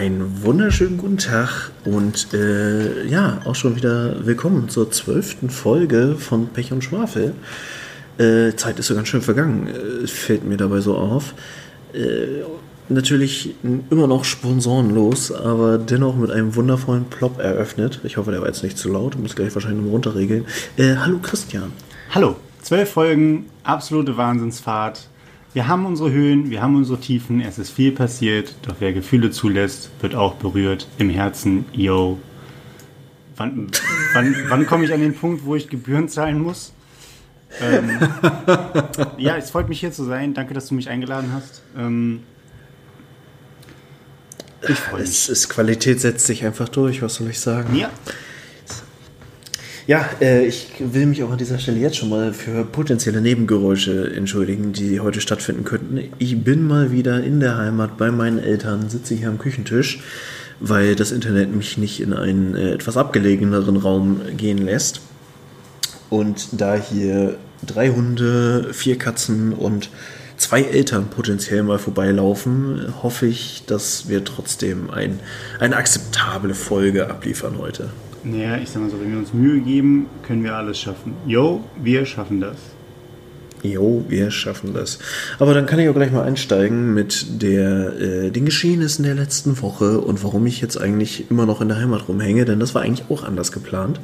Einen 0.00 0.42
wunderschönen 0.42 0.96
guten 0.96 1.18
Tag 1.18 1.72
und 1.84 2.32
äh, 2.32 3.04
ja, 3.06 3.42
auch 3.44 3.54
schon 3.54 3.76
wieder 3.76 4.24
willkommen 4.24 4.70
zur 4.70 4.90
zwölften 4.90 5.50
Folge 5.50 6.16
von 6.18 6.48
Pech 6.48 6.72
und 6.72 6.82
Schwafel. 6.82 7.34
Äh, 8.16 8.56
Zeit 8.56 8.78
ist 8.78 8.86
so 8.86 8.94
ganz 8.94 9.08
schön 9.08 9.20
vergangen, 9.20 9.68
äh, 9.68 10.06
fällt 10.06 10.42
mir 10.46 10.56
dabei 10.56 10.80
so 10.80 10.96
auf. 10.96 11.34
Äh, 11.92 12.44
natürlich 12.88 13.54
immer 13.62 14.06
noch 14.06 14.24
sponsorenlos, 14.24 15.32
aber 15.32 15.76
dennoch 15.76 16.16
mit 16.16 16.30
einem 16.30 16.56
wundervollen 16.56 17.04
Plop 17.04 17.38
eröffnet. 17.38 18.00
Ich 18.02 18.16
hoffe, 18.16 18.30
der 18.30 18.40
war 18.40 18.48
jetzt 18.48 18.62
nicht 18.62 18.78
zu 18.78 18.90
laut, 18.90 19.18
muss 19.18 19.36
gleich 19.36 19.54
wahrscheinlich 19.54 19.84
noch 19.84 19.92
runterregeln. 19.92 20.46
Äh, 20.78 20.96
hallo 20.96 21.18
Christian. 21.18 21.72
Hallo, 22.14 22.36
zwölf 22.62 22.88
Folgen, 22.88 23.50
absolute 23.64 24.16
Wahnsinnsfahrt. 24.16 25.09
Wir 25.52 25.66
haben 25.66 25.84
unsere 25.84 26.12
Höhen, 26.12 26.50
wir 26.50 26.62
haben 26.62 26.76
unsere 26.76 27.00
Tiefen, 27.00 27.40
es 27.40 27.58
ist 27.58 27.70
viel 27.70 27.90
passiert, 27.90 28.54
doch 28.62 28.76
wer 28.78 28.92
Gefühle 28.92 29.32
zulässt, 29.32 29.90
wird 30.00 30.14
auch 30.14 30.34
berührt 30.34 30.86
im 30.98 31.10
Herzen. 31.10 31.64
Yo. 31.72 32.20
Wann, 33.36 33.68
wann, 34.12 34.36
wann 34.48 34.66
komme 34.66 34.84
ich 34.84 34.92
an 34.92 35.00
den 35.00 35.14
Punkt, 35.14 35.44
wo 35.44 35.56
ich 35.56 35.68
Gebühren 35.68 36.08
zahlen 36.08 36.40
muss? 36.40 36.72
Ähm, 37.60 37.90
ja, 39.18 39.36
es 39.36 39.50
freut 39.50 39.68
mich 39.68 39.80
hier 39.80 39.90
zu 39.90 40.04
sein. 40.04 40.34
Danke, 40.34 40.54
dass 40.54 40.68
du 40.68 40.74
mich 40.74 40.88
eingeladen 40.88 41.32
hast. 41.32 41.62
Ähm, 41.76 42.20
ich 44.62 44.78
freue 44.78 45.00
mich. 45.00 45.10
Es 45.10 45.28
ist 45.28 45.48
Qualität 45.48 46.00
setzt 46.00 46.26
sich 46.26 46.44
einfach 46.44 46.68
durch, 46.68 47.02
was 47.02 47.16
soll 47.16 47.28
ich 47.28 47.40
sagen? 47.40 47.74
Ja. 47.74 47.90
Ja, 49.86 50.08
äh, 50.20 50.44
ich 50.46 50.68
will 50.78 51.06
mich 51.06 51.22
auch 51.22 51.30
an 51.30 51.38
dieser 51.38 51.58
Stelle 51.58 51.78
jetzt 51.78 51.96
schon 51.96 52.10
mal 52.10 52.32
für 52.32 52.64
potenzielle 52.64 53.20
Nebengeräusche 53.20 54.12
entschuldigen, 54.14 54.72
die 54.72 55.00
heute 55.00 55.20
stattfinden 55.20 55.64
könnten. 55.64 56.00
Ich 56.18 56.42
bin 56.42 56.66
mal 56.66 56.92
wieder 56.92 57.22
in 57.22 57.40
der 57.40 57.56
Heimat 57.56 57.96
bei 57.96 58.10
meinen 58.10 58.38
Eltern, 58.38 58.90
sitze 58.90 59.14
hier 59.14 59.28
am 59.28 59.38
Küchentisch, 59.38 60.00
weil 60.60 60.94
das 60.94 61.12
Internet 61.12 61.54
mich 61.54 61.78
nicht 61.78 62.00
in 62.00 62.12
einen 62.12 62.54
äh, 62.54 62.72
etwas 62.72 62.96
abgelegeneren 62.96 63.76
Raum 63.76 64.20
gehen 64.36 64.58
lässt. 64.58 65.00
Und 66.10 66.60
da 66.60 66.74
hier 66.74 67.38
drei 67.66 67.88
Hunde, 67.90 68.70
vier 68.72 68.98
Katzen 68.98 69.52
und 69.52 69.90
zwei 70.36 70.62
Eltern 70.62 71.08
potenziell 71.08 71.62
mal 71.62 71.78
vorbeilaufen, 71.78 72.94
hoffe 73.02 73.26
ich, 73.26 73.62
dass 73.66 74.08
wir 74.08 74.24
trotzdem 74.24 74.90
ein, 74.90 75.20
eine 75.58 75.76
akzeptable 75.76 76.54
Folge 76.54 77.08
abliefern 77.08 77.58
heute. 77.58 77.90
Naja, 78.22 78.58
ich 78.58 78.68
sag 78.68 78.82
mal 78.82 78.90
so, 78.90 79.00
wenn 79.00 79.10
wir 79.10 79.18
uns 79.18 79.32
Mühe 79.32 79.60
geben, 79.60 80.06
können 80.22 80.44
wir 80.44 80.54
alles 80.54 80.78
schaffen. 80.78 81.14
Jo, 81.26 81.64
wir 81.82 82.04
schaffen 82.04 82.40
das. 82.40 82.56
Jo, 83.62 84.04
wir 84.08 84.30
schaffen 84.30 84.72
das. 84.72 84.98
Aber 85.38 85.52
dann 85.54 85.66
kann 85.66 85.78
ich 85.78 85.88
auch 85.88 85.94
gleich 85.94 86.12
mal 86.12 86.22
einsteigen 86.22 86.94
mit 86.94 87.42
der, 87.42 88.00
äh, 88.00 88.30
den 88.30 88.44
Geschehnissen 88.46 89.04
der 89.04 89.14
letzten 89.14 89.60
Woche 89.60 90.00
und 90.00 90.24
warum 90.24 90.46
ich 90.46 90.60
jetzt 90.60 90.80
eigentlich 90.80 91.30
immer 91.30 91.46
noch 91.46 91.60
in 91.60 91.68
der 91.68 91.78
Heimat 91.78 92.08
rumhänge, 92.08 92.44
denn 92.44 92.60
das 92.60 92.74
war 92.74 92.82
eigentlich 92.82 93.10
auch 93.10 93.22
anders 93.22 93.52
geplant. 93.52 94.00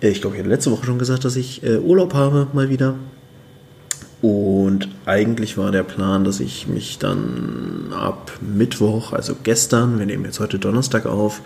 Äh, 0.00 0.08
ich 0.10 0.20
glaube, 0.20 0.36
ich 0.36 0.40
hatte 0.40 0.50
letzte 0.50 0.70
Woche 0.72 0.86
schon 0.86 0.98
gesagt, 0.98 1.24
dass 1.24 1.36
ich 1.36 1.62
äh, 1.62 1.78
Urlaub 1.78 2.14
habe, 2.14 2.48
mal 2.52 2.70
wieder. 2.70 2.96
Und 4.20 4.88
eigentlich 5.04 5.58
war 5.58 5.72
der 5.72 5.82
Plan, 5.82 6.24
dass 6.24 6.38
ich 6.38 6.68
mich 6.68 6.98
dann 6.98 7.92
ab 7.92 8.32
Mittwoch, 8.40 9.12
also 9.12 9.34
gestern, 9.42 9.98
wir 9.98 10.06
nehmen 10.06 10.24
jetzt 10.24 10.38
heute 10.38 10.60
Donnerstag 10.60 11.06
auf, 11.06 11.40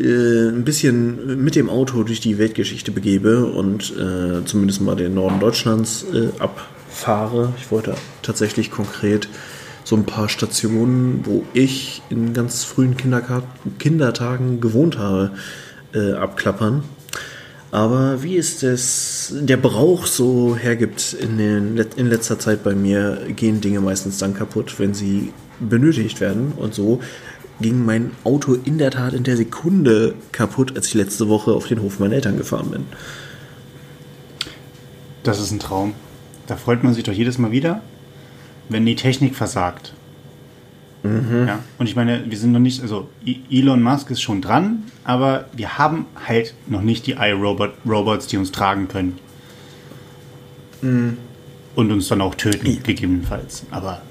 äh, 0.00 0.48
ein 0.48 0.64
bisschen 0.64 1.42
mit 1.42 1.54
dem 1.56 1.68
Auto 1.68 2.02
durch 2.02 2.20
die 2.20 2.38
Weltgeschichte 2.38 2.90
begebe 2.90 3.46
und 3.46 3.92
äh, 3.96 4.44
zumindest 4.44 4.80
mal 4.80 4.96
den 4.96 5.14
Norden 5.14 5.40
Deutschlands 5.40 6.04
äh, 6.12 6.28
abfahre. 6.40 7.52
Ich 7.58 7.70
wollte 7.70 7.94
tatsächlich 8.22 8.70
konkret 8.70 9.28
so 9.84 9.96
ein 9.96 10.04
paar 10.04 10.28
Stationen, 10.28 11.20
wo 11.24 11.44
ich 11.54 12.02
in 12.10 12.34
ganz 12.34 12.64
frühen 12.64 12.96
Kindertagen 13.78 14.60
gewohnt 14.60 14.98
habe, 14.98 15.32
äh, 15.94 16.12
abklappern. 16.12 16.82
Aber 17.70 18.22
wie 18.22 18.36
ist 18.36 18.62
es 18.62 19.34
der 19.40 19.58
Brauch 19.58 20.06
so 20.06 20.56
hergibt 20.56 21.14
in, 21.18 21.38
den, 21.38 21.76
in 21.96 22.06
letzter 22.06 22.38
Zeit 22.38 22.62
bei 22.62 22.74
mir, 22.74 23.22
gehen 23.34 23.60
Dinge 23.60 23.80
meistens 23.80 24.18
dann 24.18 24.34
kaputt, 24.34 24.78
wenn 24.78 24.94
sie 24.94 25.32
benötigt 25.60 26.20
werden. 26.20 26.52
Und 26.56 26.74
so 26.74 27.00
ging 27.60 27.84
mein 27.84 28.12
Auto 28.24 28.54
in 28.54 28.78
der 28.78 28.90
Tat 28.90 29.12
in 29.14 29.24
der 29.24 29.36
Sekunde 29.36 30.14
kaputt, 30.32 30.76
als 30.76 30.88
ich 30.88 30.94
letzte 30.94 31.28
Woche 31.28 31.52
auf 31.52 31.66
den 31.66 31.82
Hof 31.82 31.98
meiner 31.98 32.14
Eltern 32.14 32.36
gefahren 32.36 32.70
bin. 32.70 32.84
Das 35.22 35.40
ist 35.40 35.50
ein 35.50 35.58
Traum. 35.58 35.94
Da 36.46 36.56
freut 36.56 36.82
man 36.82 36.94
sich 36.94 37.04
doch 37.04 37.12
jedes 37.12 37.38
Mal 37.38 37.50
wieder, 37.50 37.82
wenn 38.68 38.86
die 38.86 38.96
Technik 38.96 39.34
versagt. 39.34 39.92
Mhm. 41.02 41.46
Ja, 41.46 41.58
und 41.78 41.88
ich 41.88 41.96
meine, 41.96 42.24
wir 42.28 42.38
sind 42.38 42.52
noch 42.52 42.60
nicht, 42.60 42.82
also 42.82 43.08
e- 43.24 43.36
Elon 43.50 43.82
Musk 43.82 44.10
ist 44.10 44.20
schon 44.20 44.40
dran, 44.40 44.84
aber 45.04 45.46
wir 45.54 45.78
haben 45.78 46.06
halt 46.26 46.54
noch 46.66 46.82
nicht 46.82 47.06
die 47.06 47.12
iRobot-Robots, 47.12 48.26
die 48.26 48.36
uns 48.36 48.52
tragen 48.52 48.88
können. 48.88 49.18
Mhm. 50.82 51.18
Und 51.74 51.92
uns 51.92 52.08
dann 52.08 52.20
auch 52.20 52.34
töten, 52.34 52.82
gegebenenfalls. 52.82 53.64
Aber 53.70 54.02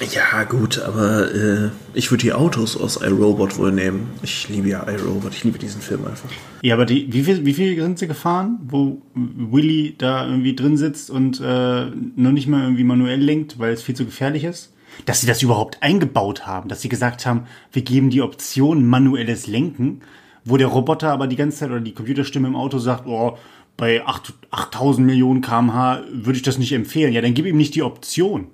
ja, 0.00 0.44
gut, 0.44 0.80
aber 0.80 1.32
äh, 1.32 1.70
ich 1.94 2.10
würde 2.10 2.22
die 2.22 2.32
Autos 2.32 2.76
aus 2.76 3.00
iRobot 3.00 3.58
wohl 3.58 3.72
nehmen. 3.72 4.10
Ich 4.22 4.48
liebe 4.48 4.68
ja 4.68 4.88
iRobot, 4.88 5.32
ich 5.32 5.44
liebe 5.44 5.58
diesen 5.58 5.80
Film 5.80 6.04
einfach. 6.04 6.28
Ja, 6.62 6.74
aber 6.74 6.84
die, 6.84 7.12
wie 7.12 7.22
viel, 7.22 7.46
wie 7.46 7.54
viel 7.54 7.80
sind 7.80 7.98
sie 7.98 8.08
gefahren, 8.08 8.58
wo 8.66 9.00
Willy 9.14 9.94
da 9.96 10.26
irgendwie 10.26 10.56
drin 10.56 10.76
sitzt 10.76 11.10
und 11.10 11.40
äh, 11.40 11.86
noch 12.16 12.32
nicht 12.32 12.48
mal 12.48 12.62
irgendwie 12.62 12.84
manuell 12.84 13.20
lenkt, 13.20 13.58
weil 13.58 13.72
es 13.72 13.82
viel 13.82 13.94
zu 13.94 14.04
gefährlich 14.04 14.44
ist? 14.44 14.72
Dass 15.06 15.20
sie 15.20 15.26
das 15.26 15.42
überhaupt 15.42 15.82
eingebaut 15.82 16.46
haben, 16.46 16.68
dass 16.68 16.82
sie 16.82 16.88
gesagt 16.88 17.24
haben, 17.24 17.46
wir 17.72 17.82
geben 17.82 18.10
die 18.10 18.22
Option 18.22 18.86
manuelles 18.86 19.46
Lenken, 19.46 20.00
wo 20.44 20.56
der 20.56 20.68
Roboter 20.68 21.10
aber 21.10 21.26
die 21.26 21.36
ganze 21.36 21.58
Zeit 21.58 21.70
oder 21.70 21.80
die 21.80 21.94
Computerstimme 21.94 22.48
im 22.48 22.56
Auto 22.56 22.78
sagt, 22.78 23.06
oh, 23.06 23.38
bei 23.76 24.04
8, 24.04 24.34
8000 24.50 25.06
Millionen 25.06 25.40
kmh 25.40 26.02
würde 26.12 26.36
ich 26.36 26.42
das 26.42 26.58
nicht 26.58 26.72
empfehlen. 26.72 27.12
Ja, 27.12 27.20
dann 27.20 27.34
gib 27.34 27.46
ihm 27.46 27.56
nicht 27.56 27.74
die 27.74 27.82
Option. 27.82 28.48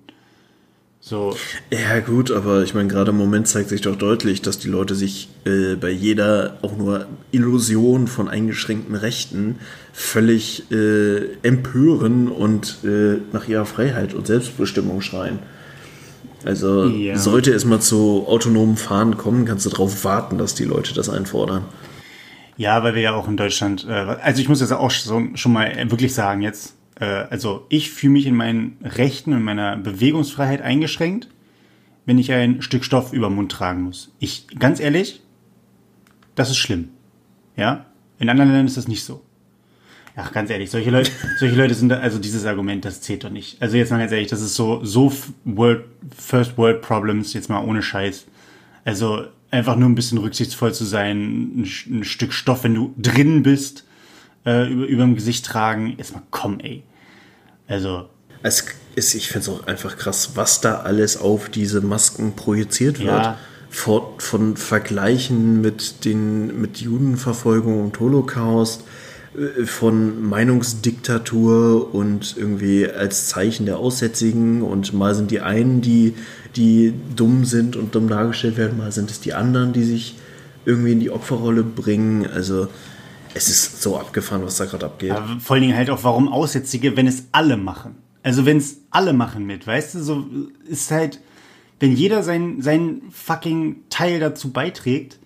So. 1.03 1.35
Ja, 1.71 2.01
gut, 2.01 2.31
aber 2.31 2.63
ich 2.63 2.75
meine, 2.75 2.89
gerade 2.89 3.11
im 3.11 3.17
Moment 3.17 3.49
zeigt 3.49 3.71
sich 3.71 3.81
doch 3.81 3.97
deutlich, 3.97 4.43
dass 4.43 4.59
die 4.59 4.69
Leute 4.69 4.95
sich 4.95 5.31
äh, 5.47 5.75
bei 5.75 5.91
jeder 5.91 6.59
auch 6.61 6.77
nur 6.77 7.07
Illusion 7.33 8.07
von 8.07 8.29
eingeschränkten 8.29 8.95
Rechten 8.95 9.59
völlig 9.95 10.71
äh, 10.71 11.33
empören 11.43 12.29
und 12.29 12.79
äh, 12.85 13.17
nach 13.33 13.49
ihrer 13.49 13.65
Freiheit 13.65 14.13
und 14.13 14.27
Selbstbestimmung 14.27 15.01
schreien. 15.01 15.39
Also 16.45 16.87
ja. 16.87 17.17
sollte 17.17 17.53
es 17.53 17.65
mal 17.65 17.81
zu 17.81 18.27
autonomen 18.27 18.77
Fahren 18.77 19.17
kommen, 19.17 19.47
kannst 19.47 19.67
du 19.67 19.71
darauf 19.71 20.05
warten, 20.05 20.37
dass 20.37 20.55
die 20.55 20.65
Leute 20.65 20.95
das 20.95 21.09
einfordern. 21.09 21.65
Ja, 22.57 22.83
weil 22.83 22.95
wir 22.95 23.03
ja 23.03 23.15
auch 23.15 23.27
in 23.27 23.39
Deutschland, 23.39 23.87
äh, 23.89 23.93
also 23.93 24.41
ich 24.43 24.51
muss 24.51 24.59
das 24.59 24.71
auch 24.71 24.91
schon 24.91 25.33
mal 25.47 25.91
wirklich 25.91 26.15
sagen 26.15 26.43
jetzt, 26.43 26.77
äh, 27.01 27.05
also 27.05 27.67
ich 27.69 27.91
fühle 27.91 28.13
mich 28.13 28.27
in 28.27 28.37
meinen 28.37 28.77
Rechten 28.85 29.33
und 29.33 29.43
meiner 29.43 29.77
Bewegungsfreiheit 29.77 30.63
eingeschränkt, 30.63 31.29
wenn 32.07 32.19
ich 32.19 32.33
ein 32.33 32.63
Stück 32.63 32.85
Stoff 32.85 33.13
über 33.13 33.29
den 33.29 33.37
Mund 33.37 33.51
tragen 33.51 33.83
muss. 33.83 34.13
Ich, 34.21 34.47
ganz 34.59 34.79
ehrlich, 34.79 35.23
das 36.35 36.51
ist 36.51 36.59
schlimm. 36.59 36.91
Ja? 37.57 37.87
In 38.19 38.29
anderen 38.29 38.51
Ländern 38.51 38.67
ist 38.67 38.77
das 38.77 38.89
nicht 38.89 39.05
so. 39.05 39.23
Ach, 40.17 40.33
ganz 40.33 40.51
ehrlich, 40.51 40.71
solche 40.71 40.91
Leute, 40.91 41.11
solche 41.39 41.57
Leute 41.57 41.75
sind 41.75 41.89
da, 41.89 41.99
also 41.99 42.19
dieses 42.19 42.45
Argument, 42.45 42.85
das 42.85 43.01
zählt 43.01 43.25
doch 43.25 43.31
nicht. 43.31 43.61
Also 43.63 43.77
jetzt 43.77 43.91
mal 43.91 43.99
ganz 43.99 44.13
ehrlich, 44.13 44.29
das 44.29 44.43
ist 44.43 44.55
so, 44.55 44.85
so 44.85 45.13
World, 45.45 45.85
First 46.17 46.59
World 46.59 46.83
Problems, 46.83 47.33
jetzt 47.33 47.49
mal 47.49 47.65
ohne 47.65 47.83
Scheiß. 47.83 48.27
Also 48.85 49.27
einfach 49.51 49.77
nur 49.77 49.89
ein 49.89 49.95
bisschen 49.95 50.19
rücksichtsvoll 50.19 50.75
zu 50.75 50.85
sein, 50.85 51.63
ein, 51.63 51.69
ein 51.91 52.05
Stück 52.05 52.33
Stoff, 52.33 52.65
wenn 52.65 52.75
du 52.75 52.95
drin 52.99 53.43
bist, 53.43 53.87
äh, 54.45 54.71
über, 54.71 54.87
über 54.87 55.05
dem 55.05 55.15
Gesicht 55.15 55.47
tragen. 55.47 55.95
Jetzt 55.97 56.13
mal 56.13 56.23
komm, 56.31 56.61
ey. 56.61 56.83
Also. 57.71 58.09
Es 58.43 58.65
ist, 58.97 59.15
ich 59.15 59.29
finde 59.29 59.41
es 59.41 59.49
auch 59.49 59.67
einfach 59.67 59.97
krass, 59.97 60.33
was 60.35 60.61
da 60.61 60.81
alles 60.81 61.17
auf 61.17 61.49
diese 61.49 61.81
Masken 61.81 62.35
projiziert 62.35 62.99
wird. 62.99 63.09
Ja. 63.09 63.39
Von, 63.69 64.03
von 64.19 64.57
Vergleichen 64.57 65.61
mit 65.61 66.05
den 66.05 66.61
mit 66.61 66.79
Judenverfolgung 66.79 67.85
und 67.85 68.01
Holocaust, 68.01 68.83
äh, 69.35 69.65
von 69.65 70.23
Meinungsdiktatur 70.29 71.95
und 71.95 72.35
irgendwie 72.37 72.89
als 72.89 73.29
Zeichen 73.29 73.67
der 73.67 73.79
Aussätzigen 73.79 74.63
und 74.63 74.93
mal 74.93 75.15
sind 75.15 75.31
die 75.31 75.41
einen, 75.41 75.83
die, 75.83 76.15
die 76.57 76.95
dumm 77.15 77.45
sind 77.45 77.77
und 77.77 77.95
dumm 77.95 78.09
dargestellt 78.09 78.57
werden, 78.57 78.77
mal 78.77 78.91
sind 78.91 79.11
es 79.13 79.21
die 79.21 79.35
anderen, 79.35 79.73
die 79.73 79.85
sich 79.85 80.17
irgendwie 80.65 80.93
in 80.93 81.01
die 81.01 81.11
Opferrolle 81.11 81.63
bringen. 81.63 82.27
Also 82.27 82.69
es 83.35 83.49
ist 83.49 83.83
so 83.83 83.99
abgefahren, 83.99 84.45
was 84.45 84.57
da 84.57 84.65
gerade 84.65 84.87
abgeht. 84.87 85.13
Aber 85.13 85.41
vor 85.41 85.55
allen 85.55 85.63
Dingen 85.63 85.77
halt 85.77 85.91
auch, 85.91 86.05
warum 86.05 86.29
Aussätzige, 86.29 86.97
wenn 86.97 87.07
es 87.07 87.29
alle 87.33 87.57
machen. 87.57 87.97
Also 88.23 88.45
wenn 88.45 88.59
es 88.59 88.79
alle 88.91 89.13
machen 89.13 89.47
mit, 89.47 89.67
weißt 89.67 89.95
du, 89.95 90.03
so 90.03 90.27
ist 90.69 90.91
halt, 90.91 91.21
wenn 91.79 91.93
jeder 91.93 92.23
sein, 92.23 92.61
sein 92.61 93.03
fucking 93.11 93.85
Teil 93.89 94.21
dazu 94.21 94.53
beiträgt, 94.53 95.19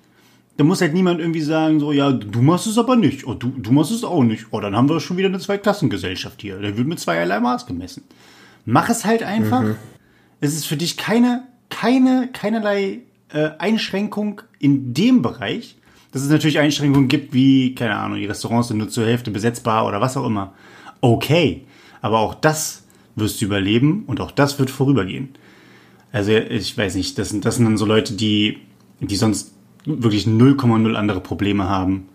dann 0.57 0.69
muss 0.69 0.81
halt 0.81 0.95
niemand 0.95 1.19
irgendwie 1.19 1.41
sagen, 1.41 1.81
so, 1.81 1.91
ja, 1.91 2.13
du 2.13 2.41
machst 2.41 2.69
es 2.69 2.79
aber 2.79 2.95
nicht. 2.95 3.27
Oh, 3.27 3.35
du, 3.35 3.49
du 3.49 3.73
machst 3.73 3.91
es 3.91 4.05
auch 4.05 4.23
nicht. 4.23 4.47
Oh, 4.53 4.61
dann 4.61 4.77
haben 4.77 4.89
wir 4.89 5.01
schon 5.01 5.17
wieder 5.17 5.29
eine 5.29 5.41
Zweiklassengesellschaft 5.41 6.41
hier. 6.43 6.61
Da 6.61 6.77
wird 6.77 6.87
mit 6.87 7.01
zweierlei 7.01 7.41
Maß 7.41 7.67
gemessen. 7.67 8.05
Mach 8.65 8.89
es 8.89 9.05
halt 9.05 9.25
einfach. 9.25 9.63
Mhm. 9.63 9.77
Es 10.41 10.55
ist 10.55 10.67
für 10.67 10.77
dich 10.77 10.97
keine, 10.97 11.43
keine, 11.71 12.29
keinerlei 12.33 13.01
äh, 13.33 13.51
Einschränkung 13.59 14.43
in 14.61 14.95
dem 14.95 15.23
Bereich. 15.23 15.77
Dass 16.15 16.23
es 16.23 16.31
natürlich 16.31 16.61
Einschränkungen 16.61 17.09
gibt, 17.09 17.35
wie, 17.35 17.75
keine 17.75 17.97
Ahnung, 17.97 18.19
die 18.19 18.27
Restaurants 18.27 18.69
sind 18.69 18.79
nur 18.79 18.89
zur 18.89 19.05
Hälfte 19.05 19.33
besetzbar 19.33 19.85
oder 19.85 20.01
was 20.01 20.17
auch 20.17 20.25
immer. 20.25 20.55
Okay. 21.01 21.65
Aber 22.03 22.21
auch 22.21 22.37
das 22.37 22.85
wirst 23.17 23.41
du 23.41 23.47
überleben 23.47 24.05
und 24.07 24.21
auch 24.21 24.31
das 24.31 24.61
wird 24.61 24.71
vorübergehen. 24.71 25.31
Also 26.13 26.31
ich 26.31 26.79
weiß 26.79 26.95
nicht, 26.95 27.19
das 27.19 27.31
sind, 27.31 27.45
das 27.45 27.57
sind 27.57 27.65
dann 27.65 27.77
so 27.77 27.85
Leute, 27.85 28.15
die, 28.15 28.59
die 29.01 29.17
sonst 29.17 29.55
wirklich 29.87 30.25
0,0 30.25 30.95
andere 30.95 31.21
Probleme 31.21 31.69
haben. 31.69 32.09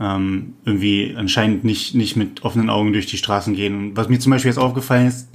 Ähm, 0.00 0.54
irgendwie 0.64 1.14
anscheinend 1.16 1.62
nicht, 1.62 1.94
nicht 1.94 2.16
mit 2.16 2.42
offenen 2.42 2.68
Augen 2.68 2.92
durch 2.92 3.06
die 3.06 3.18
Straßen 3.18 3.54
gehen. 3.54 3.76
Und 3.76 3.96
was 3.96 4.08
mir 4.08 4.18
zum 4.18 4.30
Beispiel 4.30 4.48
jetzt 4.48 4.58
aufgefallen 4.58 5.06
ist, 5.06 5.28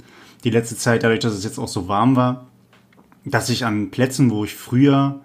die 0.44 0.50
letzte 0.50 0.76
Zeit, 0.76 1.04
dadurch, 1.04 1.20
dass 1.20 1.32
es 1.32 1.44
jetzt 1.44 1.58
auch 1.58 1.68
so 1.68 1.88
warm 1.88 2.16
war, 2.16 2.48
dass 3.24 3.48
ich 3.48 3.64
an 3.64 3.90
Plätzen, 3.90 4.30
wo 4.30 4.44
ich 4.44 4.54
früher 4.54 5.20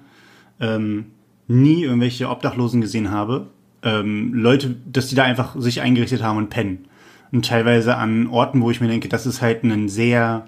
ähm, 0.62 1.08
nie 1.50 1.84
irgendwelche 1.84 2.30
Obdachlosen 2.30 2.80
gesehen 2.80 3.12
habe, 3.12 3.48
ähm, 3.84 4.34
Leute, 4.34 4.76
dass 4.86 5.08
die 5.08 5.16
da 5.16 5.24
einfach 5.24 5.60
sich 5.60 5.82
eingerichtet 5.82 6.22
haben 6.22 6.38
und 6.38 6.50
pennen. 6.50 6.86
Und 7.32 7.46
teilweise 7.46 7.98
an 7.98 8.28
Orten, 8.28 8.62
wo 8.62 8.72
ich 8.72 8.82
mir 8.82 8.88
denke, 8.88 9.10
das 9.10 9.26
ist 9.26 9.42
halt 9.42 9.64
ein 9.64 9.90
sehr 9.90 10.48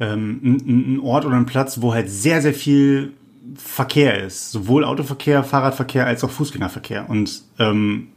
ähm, 0.00 0.40
ein, 0.66 1.00
Ort 1.00 1.24
oder 1.24 1.36
ein 1.36 1.46
Platz, 1.46 1.80
wo 1.80 1.92
halt 1.92 2.08
sehr, 2.08 2.40
sehr 2.40 2.54
viel 2.54 3.12
Verkehr 3.56 4.22
ist. 4.24 4.52
Sowohl 4.52 4.84
Autoverkehr, 4.84 5.44
Fahrradverkehr 5.44 6.06
als 6.06 6.24
auch 6.24 6.30
Fußgängerverkehr. 6.30 7.08
Und 7.08 7.42
ähm, 7.58 8.08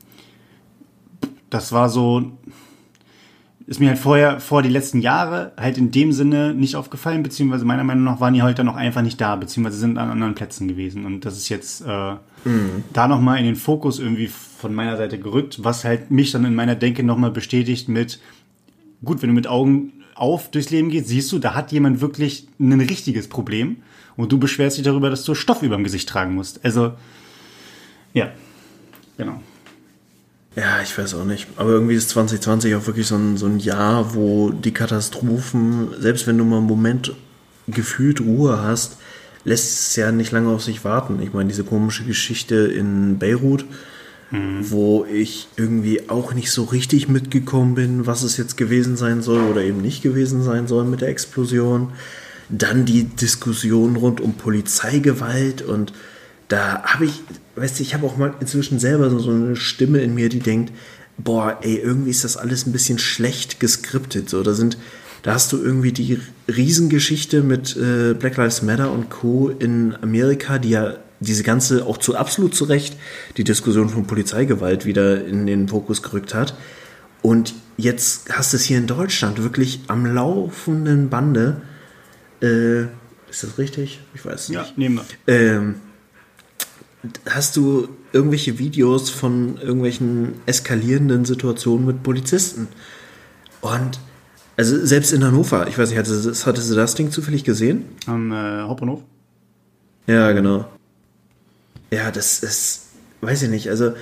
das 1.49 1.71
war 1.71 1.89
so, 1.89 2.31
ist 3.67 3.81
mir 3.81 3.89
halt 3.89 3.99
vorher, 3.99 4.39
vor 4.39 4.63
die 4.63 4.69
letzten 4.69 5.01
Jahre 5.01 5.51
halt 5.57 5.77
in 5.77 5.91
dem 5.91 6.13
Sinne 6.13 6.53
nicht 6.53 6.77
aufgefallen, 6.77 7.21
beziehungsweise 7.21 7.65
meiner 7.65 7.83
Meinung 7.83 8.05
nach 8.05 8.21
waren 8.21 8.33
die 8.33 8.41
heute 8.41 8.63
noch 8.63 8.77
einfach 8.77 9.01
nicht 9.01 9.19
da, 9.19 9.35
beziehungsweise 9.35 9.77
sind 9.77 9.97
an 9.97 10.09
anderen 10.09 10.35
Plätzen 10.35 10.69
gewesen. 10.69 11.05
Und 11.05 11.25
das 11.25 11.35
ist 11.37 11.49
jetzt 11.49 11.81
äh, 11.85 12.13
mhm. 12.45 12.85
da 12.93 13.09
nochmal 13.09 13.39
in 13.39 13.45
den 13.45 13.57
Fokus 13.57 13.99
irgendwie 13.99 14.27
von 14.27 14.73
meiner 14.73 14.95
Seite 14.95 15.19
gerückt, 15.19 15.65
was 15.65 15.83
halt 15.83 16.11
mich 16.11 16.31
dann 16.31 16.45
in 16.45 16.55
meiner 16.55 16.75
Denke 16.75 17.03
nochmal 17.03 17.31
bestätigt 17.31 17.89
mit, 17.89 18.21
gut, 19.03 19.21
wenn 19.21 19.29
du 19.29 19.35
mit 19.35 19.47
Augen 19.47 19.91
auf 20.15 20.49
durchs 20.49 20.69
Leben 20.69 20.89
gehst, 20.89 21.09
siehst 21.09 21.29
du, 21.33 21.37
da 21.37 21.53
hat 21.53 21.73
jemand 21.73 21.99
wirklich 21.99 22.47
ein 22.61 22.79
richtiges 22.79 23.27
Problem 23.27 23.77
und 24.15 24.31
du 24.31 24.39
beschwerst 24.39 24.77
dich 24.77 24.85
darüber, 24.85 25.09
dass 25.09 25.25
du 25.25 25.35
Stoff 25.35 25.61
über 25.61 25.75
dem 25.75 25.83
Gesicht 25.83 26.07
tragen 26.07 26.35
musst. 26.35 26.63
Also, 26.63 26.93
ja, 28.13 28.31
genau. 29.17 29.41
Ja, 30.57 30.81
ich 30.81 30.97
weiß 30.97 31.13
auch 31.13 31.23
nicht. 31.23 31.47
Aber 31.55 31.69
irgendwie 31.69 31.93
ist 31.93 32.09
2020 32.09 32.73
auch 32.73 32.87
wirklich 32.87 33.05
so 33.05 33.15
ein, 33.15 33.37
so 33.37 33.45
ein 33.45 33.59
Jahr, 33.59 34.15
wo 34.15 34.49
die 34.49 34.73
Katastrophen, 34.73 35.89
selbst 35.99 36.25
wenn 36.25 36.37
du 36.39 36.43
mal 36.45 36.57
einen 36.57 36.65
Moment 36.65 37.13
gefühlt 37.67 38.21
Ruhe 38.21 38.59
hast, 38.59 38.97
lässt 39.43 39.89
es 39.89 39.95
ja 39.95 40.11
nicht 40.11 40.31
lange 40.31 40.49
auf 40.49 40.63
sich 40.63 40.83
warten. 40.83 41.21
Ich 41.21 41.31
meine, 41.31 41.49
diese 41.49 41.63
komische 41.63 42.05
Geschichte 42.05 42.55
in 42.55 43.19
Beirut, 43.19 43.65
mhm. 44.31 44.71
wo 44.71 45.05
ich 45.05 45.47
irgendwie 45.57 46.09
auch 46.09 46.33
nicht 46.33 46.49
so 46.49 46.63
richtig 46.63 47.07
mitgekommen 47.07 47.75
bin, 47.75 48.07
was 48.07 48.23
es 48.23 48.35
jetzt 48.35 48.57
gewesen 48.57 48.97
sein 48.97 49.21
soll 49.21 49.41
oder 49.41 49.61
eben 49.61 49.81
nicht 49.81 50.01
gewesen 50.01 50.41
sein 50.41 50.67
soll 50.67 50.85
mit 50.85 51.01
der 51.01 51.09
Explosion. 51.09 51.91
Dann 52.49 52.85
die 52.85 53.03
Diskussion 53.03 53.95
rund 53.95 54.21
um 54.21 54.33
Polizeigewalt 54.33 55.61
und 55.61 55.93
da 56.47 56.81
habe 56.81 57.05
ich, 57.05 57.21
weißt 57.57 57.79
du, 57.79 57.83
ich 57.83 57.93
habe 57.93 58.05
auch 58.05 58.17
mal 58.17 58.33
inzwischen 58.39 58.79
selber 58.79 59.09
so, 59.09 59.19
so 59.19 59.31
eine 59.31 59.55
Stimme 59.55 59.99
in 59.99 60.13
mir, 60.13 60.29
die 60.29 60.39
denkt, 60.39 60.71
boah, 61.17 61.57
ey, 61.61 61.77
irgendwie 61.77 62.11
ist 62.11 62.23
das 62.23 62.37
alles 62.37 62.65
ein 62.65 62.71
bisschen 62.71 62.99
schlecht 62.99 63.59
geskriptet. 63.59 64.29
So, 64.29 64.43
da 64.43 64.53
sind, 64.53 64.77
da 65.23 65.33
hast 65.33 65.51
du 65.51 65.61
irgendwie 65.61 65.91
die 65.91 66.19
Riesengeschichte 66.47 67.41
mit 67.41 67.75
äh, 67.75 68.13
Black 68.13 68.37
Lives 68.37 68.61
Matter 68.61 68.91
und 68.91 69.09
Co. 69.09 69.49
in 69.49 69.95
Amerika, 70.01 70.59
die 70.59 70.69
ja 70.69 70.97
diese 71.19 71.43
ganze, 71.43 71.85
auch 71.85 71.97
zu 71.97 72.15
absolut 72.15 72.53
zu 72.53 72.65
Recht, 72.65 72.95
die 73.37 73.43
Diskussion 73.43 73.89
von 73.89 74.05
Polizeigewalt 74.05 74.85
wieder 74.85 75.25
in 75.25 75.47
den 75.47 75.67
Fokus 75.67 76.03
gerückt 76.03 76.35
hat. 76.35 76.55
Und 77.23 77.55
jetzt 77.77 78.31
hast 78.31 78.53
du 78.53 78.57
es 78.57 78.63
hier 78.63 78.77
in 78.77 78.85
Deutschland 78.85 79.41
wirklich 79.41 79.81
am 79.87 80.05
laufenden 80.05 81.09
Bande. 81.09 81.61
Äh, 82.41 82.83
ist 83.29 83.43
das 83.43 83.57
richtig? 83.57 83.99
Ich 84.13 84.23
weiß 84.23 84.41
es 84.41 84.47
ja, 84.49 84.61
nicht. 84.61 84.77
nehmen 84.77 85.01
wir. 85.25 85.33
Ähm, 85.33 85.75
hast 87.29 87.55
du 87.57 87.89
irgendwelche 88.13 88.59
Videos 88.59 89.09
von 89.09 89.57
irgendwelchen 89.57 90.35
eskalierenden 90.45 91.25
Situationen 91.25 91.85
mit 91.85 92.03
Polizisten. 92.03 92.67
Und 93.61 93.99
also 94.55 94.85
selbst 94.85 95.13
in 95.13 95.23
Hannover, 95.23 95.67
ich 95.67 95.77
weiß 95.77 95.89
nicht, 95.89 95.99
hattest, 95.99 96.45
hattest 96.45 96.71
du 96.71 96.75
das 96.75 96.95
Ding 96.95 97.11
zufällig 97.11 97.43
gesehen? 97.43 97.85
Am 98.05 98.31
äh, 98.31 98.61
Hauptbahnhof? 98.61 99.01
Ja, 100.07 100.31
genau. 100.31 100.65
Ja, 101.91 102.11
das 102.11 102.39
ist, 102.39 102.87
weiß 103.21 103.43
ich 103.43 103.49
nicht, 103.49 103.69
also 103.69 103.93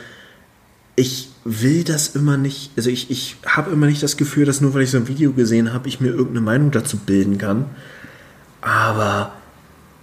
ich 0.95 1.29
will 1.43 1.83
das 1.83 2.15
immer 2.15 2.37
nicht, 2.37 2.71
also 2.77 2.89
ich, 2.89 3.11
ich 3.11 3.35
habe 3.45 3.71
immer 3.71 3.85
nicht 3.87 4.01
das 4.01 4.17
Gefühl, 4.17 4.45
dass 4.45 4.61
nur 4.61 4.73
weil 4.73 4.83
ich 4.83 4.91
so 4.91 4.97
ein 4.97 5.07
Video 5.07 5.33
gesehen 5.33 5.73
habe, 5.73 5.87
ich 5.87 5.99
mir 5.99 6.07
irgendeine 6.07 6.41
Meinung 6.41 6.71
dazu 6.71 6.97
bilden 6.97 7.37
kann. 7.37 7.65
Aber, 8.61 9.33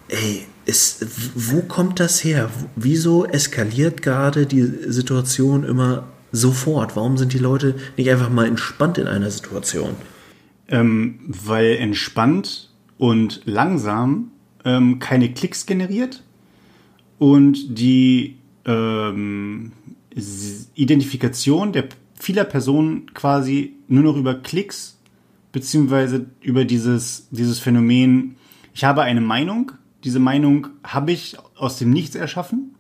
ey, 0.08 0.46
ist, 0.64 1.06
wo 1.34 1.62
kommt 1.62 2.00
das 2.00 2.22
her? 2.22 2.50
Wieso 2.76 3.24
eskaliert 3.24 4.02
gerade 4.02 4.46
die 4.46 4.62
Situation 4.62 5.64
immer 5.64 6.08
sofort? 6.30 6.96
Warum 6.96 7.18
sind 7.18 7.32
die 7.32 7.38
Leute 7.38 7.76
nicht 7.96 8.10
einfach 8.10 8.30
mal 8.30 8.46
entspannt 8.46 8.98
in 8.98 9.06
einer 9.06 9.30
Situation? 9.30 9.94
Ähm, 10.68 11.20
weil 11.26 11.76
entspannt 11.76 12.70
und 12.98 13.42
langsam 13.44 14.30
ähm, 14.64 14.98
keine 14.98 15.32
Klicks 15.32 15.66
generiert 15.66 16.22
und 17.18 17.78
die 17.78 18.38
ähm, 18.64 19.72
Identifikation 20.74 21.72
der 21.72 21.88
vieler 22.14 22.44
Personen 22.44 23.12
quasi 23.14 23.74
nur 23.88 24.04
noch 24.04 24.16
über 24.16 24.34
Klicks 24.34 24.98
beziehungsweise 25.50 26.26
über 26.40 26.64
dieses, 26.64 27.28
dieses 27.30 27.58
Phänomen, 27.58 28.36
ich 28.74 28.84
habe 28.84 29.02
eine 29.02 29.20
Meinung, 29.20 29.72
diese 30.04 30.19
Meinung 30.19 30.69
habe 30.82 31.12
ich 31.12 31.37
aus 31.56 31.78
dem 31.78 31.90
Nichts 31.90 32.14
erschaffen 32.14 32.75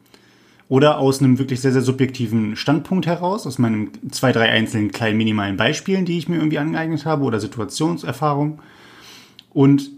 oder 0.68 0.98
aus 0.98 1.20
einem 1.20 1.38
wirklich 1.38 1.60
sehr, 1.60 1.72
sehr 1.72 1.82
subjektiven 1.82 2.56
Standpunkt 2.56 3.06
heraus, 3.06 3.46
aus 3.46 3.58
meinen 3.58 3.90
zwei, 4.10 4.32
drei 4.32 4.48
einzelnen 4.48 4.90
kleinen 4.90 5.18
minimalen 5.18 5.56
Beispielen, 5.56 6.04
die 6.04 6.18
ich 6.18 6.28
mir 6.28 6.36
irgendwie 6.36 6.58
angeeignet 6.58 7.04
habe 7.04 7.24
oder 7.24 7.40
Situationserfahrung. 7.40 8.60
Und 9.50 9.90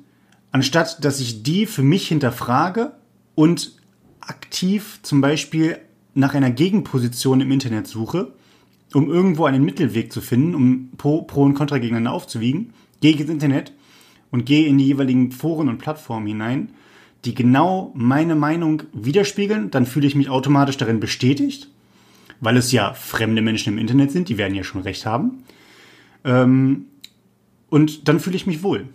anstatt, 0.50 1.04
dass 1.04 1.20
ich 1.20 1.42
die 1.42 1.66
für 1.66 1.82
mich 1.82 2.08
hinterfrage 2.08 2.92
und 3.34 3.76
aktiv 4.20 4.98
zum 5.02 5.20
Beispiel 5.20 5.78
nach 6.14 6.34
einer 6.34 6.50
Gegenposition 6.50 7.40
im 7.40 7.50
Internet 7.50 7.86
suche, 7.86 8.32
um 8.92 9.10
irgendwo 9.10 9.46
einen 9.46 9.64
Mittelweg 9.64 10.12
zu 10.12 10.20
finden, 10.20 10.54
um 10.54 10.90
Pro, 10.96 11.18
und 11.18 11.54
Contra 11.54 11.78
gegeneinander 11.78 12.12
aufzuwiegen, 12.12 12.72
gehe 13.00 13.12
ich 13.12 13.20
ins 13.20 13.30
Internet 13.30 13.72
und 14.30 14.46
gehe 14.46 14.66
in 14.66 14.78
die 14.78 14.86
jeweiligen 14.86 15.32
Foren 15.32 15.68
und 15.68 15.78
Plattformen 15.78 16.26
hinein 16.26 16.70
die 17.24 17.34
genau 17.34 17.92
meine 17.94 18.34
Meinung 18.34 18.82
widerspiegeln, 18.92 19.70
dann 19.70 19.86
fühle 19.86 20.06
ich 20.06 20.14
mich 20.14 20.28
automatisch 20.28 20.76
darin 20.76 21.00
bestätigt, 21.00 21.68
weil 22.40 22.56
es 22.56 22.72
ja 22.72 22.92
fremde 22.92 23.42
Menschen 23.42 23.72
im 23.72 23.78
Internet 23.78 24.12
sind, 24.12 24.28
die 24.28 24.38
werden 24.38 24.54
ja 24.54 24.64
schon 24.64 24.82
recht 24.82 25.06
haben. 25.06 25.44
Ähm, 26.24 26.86
und 27.70 28.08
dann 28.08 28.20
fühle 28.20 28.36
ich 28.36 28.46
mich 28.46 28.62
wohl. 28.62 28.86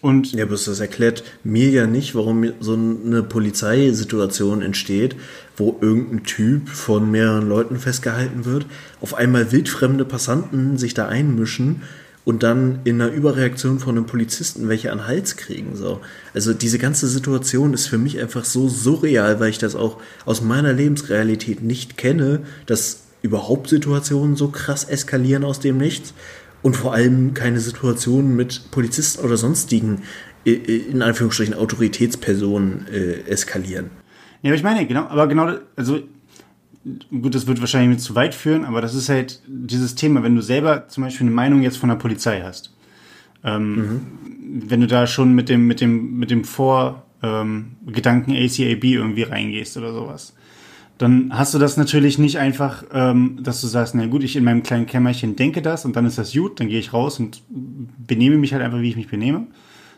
Und 0.00 0.32
ja, 0.32 0.44
aber 0.44 0.52
das 0.52 0.80
erklärt 0.80 1.24
mir 1.44 1.68
ja 1.68 1.86
nicht, 1.86 2.14
warum 2.14 2.52
so 2.60 2.72
eine 2.72 3.22
Polizeisituation 3.22 4.62
entsteht, 4.62 5.14
wo 5.56 5.76
irgendein 5.82 6.24
Typ 6.24 6.70
von 6.70 7.10
mehreren 7.10 7.46
Leuten 7.46 7.78
festgehalten 7.78 8.46
wird, 8.46 8.64
auf 9.02 9.14
einmal 9.14 9.52
wildfremde 9.52 10.06
Passanten 10.06 10.78
sich 10.78 10.94
da 10.94 11.06
einmischen 11.06 11.82
und 12.30 12.44
dann 12.44 12.78
in 12.84 13.02
einer 13.02 13.10
Überreaktion 13.10 13.80
von 13.80 13.96
einem 13.96 14.06
Polizisten 14.06 14.68
welche 14.68 14.92
an 14.92 14.98
den 14.98 15.06
Hals 15.08 15.36
kriegen. 15.36 15.74
So. 15.74 16.00
Also 16.32 16.54
diese 16.54 16.78
ganze 16.78 17.08
Situation 17.08 17.74
ist 17.74 17.88
für 17.88 17.98
mich 17.98 18.20
einfach 18.20 18.44
so 18.44 18.68
surreal, 18.68 19.40
weil 19.40 19.50
ich 19.50 19.58
das 19.58 19.74
auch 19.74 20.00
aus 20.26 20.40
meiner 20.40 20.72
Lebensrealität 20.72 21.60
nicht 21.60 21.96
kenne, 21.96 22.42
dass 22.66 23.02
überhaupt 23.22 23.68
Situationen 23.68 24.36
so 24.36 24.46
krass 24.46 24.84
eskalieren 24.84 25.42
aus 25.42 25.58
dem 25.58 25.76
Nichts 25.78 26.14
und 26.62 26.76
vor 26.76 26.94
allem 26.94 27.34
keine 27.34 27.58
Situationen 27.58 28.36
mit 28.36 28.70
Polizisten 28.70 29.24
oder 29.24 29.36
sonstigen, 29.36 30.02
äh, 30.46 30.52
äh, 30.52 30.88
in 30.88 31.02
Anführungsstrichen, 31.02 31.54
Autoritätspersonen 31.54 32.86
äh, 32.92 33.28
eskalieren. 33.28 33.90
Ja, 34.42 34.50
aber 34.50 34.56
ich 34.56 34.62
meine, 34.62 34.86
genau, 34.86 35.08
aber 35.08 35.26
genau, 35.26 35.58
also 35.74 35.98
gut, 37.10 37.34
das 37.34 37.46
wird 37.46 37.60
wahrscheinlich 37.60 37.90
mit 37.90 38.00
zu 38.00 38.14
weit 38.14 38.34
führen, 38.34 38.64
aber 38.64 38.80
das 38.80 38.94
ist 38.94 39.08
halt 39.08 39.42
dieses 39.46 39.94
Thema, 39.94 40.22
wenn 40.22 40.34
du 40.34 40.42
selber 40.42 40.88
zum 40.88 41.04
Beispiel 41.04 41.26
eine 41.26 41.34
Meinung 41.34 41.62
jetzt 41.62 41.76
von 41.76 41.88
der 41.88 41.96
Polizei 41.96 42.42
hast, 42.42 42.74
ähm, 43.44 43.76
mhm. 43.76 44.00
wenn 44.68 44.80
du 44.80 44.86
da 44.86 45.06
schon 45.06 45.34
mit 45.34 45.48
dem, 45.48 45.66
mit 45.66 45.80
dem, 45.80 46.18
mit 46.18 46.30
dem 46.30 46.44
Vorgedanken 46.44 48.32
ähm, 48.32 48.44
ACAB 48.44 48.84
irgendwie 48.84 49.22
reingehst 49.22 49.76
oder 49.76 49.92
sowas, 49.92 50.34
dann 50.96 51.30
hast 51.32 51.54
du 51.54 51.58
das 51.58 51.78
natürlich 51.78 52.18
nicht 52.18 52.38
einfach, 52.38 52.84
ähm, 52.92 53.38
dass 53.42 53.62
du 53.62 53.66
sagst, 53.66 53.94
na 53.94 54.06
gut, 54.06 54.22
ich 54.22 54.36
in 54.36 54.44
meinem 54.44 54.62
kleinen 54.62 54.86
Kämmerchen 54.86 55.34
denke 55.34 55.62
das 55.62 55.84
und 55.84 55.96
dann 55.96 56.04
ist 56.04 56.18
das 56.18 56.32
gut, 56.34 56.60
dann 56.60 56.68
gehe 56.68 56.78
ich 56.78 56.92
raus 56.92 57.18
und 57.18 57.42
benehme 57.48 58.36
mich 58.36 58.52
halt 58.52 58.62
einfach, 58.62 58.80
wie 58.80 58.90
ich 58.90 58.96
mich 58.96 59.08
benehme, 59.08 59.46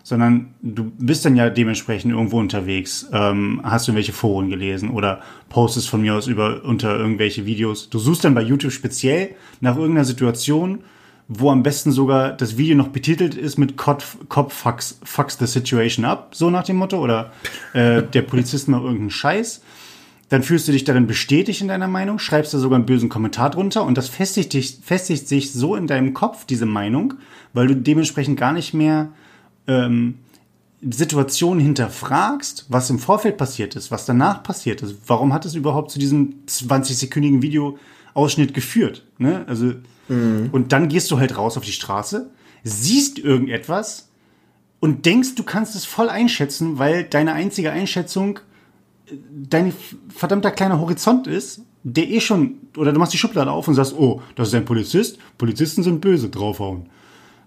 sondern 0.02 0.54
du 0.62 0.90
bist 0.98 1.24
dann 1.24 1.36
ja 1.36 1.50
dementsprechend 1.50 2.12
irgendwo 2.12 2.38
unterwegs, 2.38 3.08
ähm, 3.12 3.60
hast 3.62 3.86
du 3.86 3.92
irgendwelche 3.92 4.12
Foren 4.12 4.50
gelesen 4.50 4.90
oder 4.90 5.20
postest 5.48 5.88
von 5.88 6.02
mir 6.02 6.14
aus 6.14 6.26
über 6.26 6.64
unter 6.64 6.96
irgendwelche 6.96 7.46
Videos. 7.46 7.88
Du 7.88 7.98
suchst 7.98 8.24
dann 8.24 8.34
bei 8.34 8.42
YouTube 8.42 8.72
speziell 8.72 9.34
nach 9.60 9.76
irgendeiner 9.76 10.04
Situation, 10.04 10.80
wo 11.28 11.50
am 11.50 11.62
besten 11.62 11.92
sogar 11.92 12.32
das 12.32 12.56
Video 12.56 12.76
noch 12.76 12.88
betitelt 12.88 13.34
ist 13.34 13.58
mit 13.58 13.76
Cop, 13.76 14.02
Cop 14.28 14.52
fucks, 14.52 14.98
fucks 15.04 15.38
the 15.38 15.46
situation 15.46 16.04
up, 16.04 16.34
so 16.34 16.50
nach 16.50 16.64
dem 16.64 16.76
Motto, 16.76 16.98
oder 16.98 17.32
äh, 17.72 18.02
der 18.02 18.22
Polizist 18.22 18.68
macht 18.68 18.82
irgendeinen 18.82 19.10
Scheiß. 19.10 19.62
Dann 20.28 20.42
fühlst 20.42 20.66
du 20.66 20.72
dich 20.72 20.84
darin 20.84 21.06
bestätigt 21.06 21.60
in 21.60 21.68
deiner 21.68 21.88
Meinung, 21.88 22.18
schreibst 22.18 22.54
da 22.54 22.58
sogar 22.58 22.76
einen 22.76 22.86
bösen 22.86 23.10
Kommentar 23.10 23.50
drunter 23.50 23.84
und 23.84 23.98
das 23.98 24.08
festigt, 24.08 24.54
dich, 24.54 24.78
festigt 24.82 25.28
sich 25.28 25.52
so 25.52 25.76
in 25.76 25.86
deinem 25.86 26.14
Kopf, 26.14 26.46
diese 26.46 26.66
Meinung, 26.66 27.14
weil 27.52 27.66
du 27.66 27.76
dementsprechend 27.76 28.40
gar 28.40 28.52
nicht 28.52 28.72
mehr 28.72 29.10
ähm, 29.66 30.18
Situationen 30.82 31.62
hinterfragst, 31.62 32.66
was 32.68 32.90
im 32.90 32.98
Vorfeld 32.98 33.36
passiert 33.36 33.76
ist, 33.76 33.90
was 33.90 34.04
danach 34.04 34.42
passiert 34.42 34.82
ist. 34.82 34.96
Warum 35.06 35.32
hat 35.32 35.44
es 35.44 35.54
überhaupt 35.54 35.92
zu 35.92 35.98
diesem 35.98 36.42
20-sekündigen 36.48 37.40
Videoausschnitt 37.40 38.52
geführt? 38.52 39.04
Ne? 39.18 39.44
Also, 39.46 39.74
mhm. 40.08 40.48
Und 40.50 40.72
dann 40.72 40.88
gehst 40.88 41.10
du 41.10 41.18
halt 41.18 41.38
raus 41.38 41.56
auf 41.56 41.64
die 41.64 41.72
Straße, 41.72 42.30
siehst 42.64 43.20
irgendetwas 43.20 44.08
und 44.80 45.06
denkst, 45.06 45.36
du 45.36 45.44
kannst 45.44 45.76
es 45.76 45.84
voll 45.84 46.08
einschätzen, 46.08 46.78
weil 46.80 47.04
deine 47.04 47.34
einzige 47.34 47.70
Einschätzung 47.70 48.40
äh, 49.06 49.14
dein 49.30 49.72
verdammter 50.08 50.50
kleiner 50.50 50.80
Horizont 50.80 51.28
ist, 51.28 51.62
der 51.84 52.08
eh 52.08 52.20
schon, 52.20 52.58
oder 52.76 52.92
du 52.92 52.98
machst 52.98 53.12
die 53.12 53.18
Schublade 53.18 53.52
auf 53.52 53.68
und 53.68 53.74
sagst, 53.74 53.94
oh, 53.96 54.20
das 54.34 54.48
ist 54.48 54.54
ein 54.54 54.64
Polizist, 54.64 55.18
Polizisten 55.38 55.84
sind 55.84 56.00
böse, 56.00 56.28
draufhauen. 56.28 56.88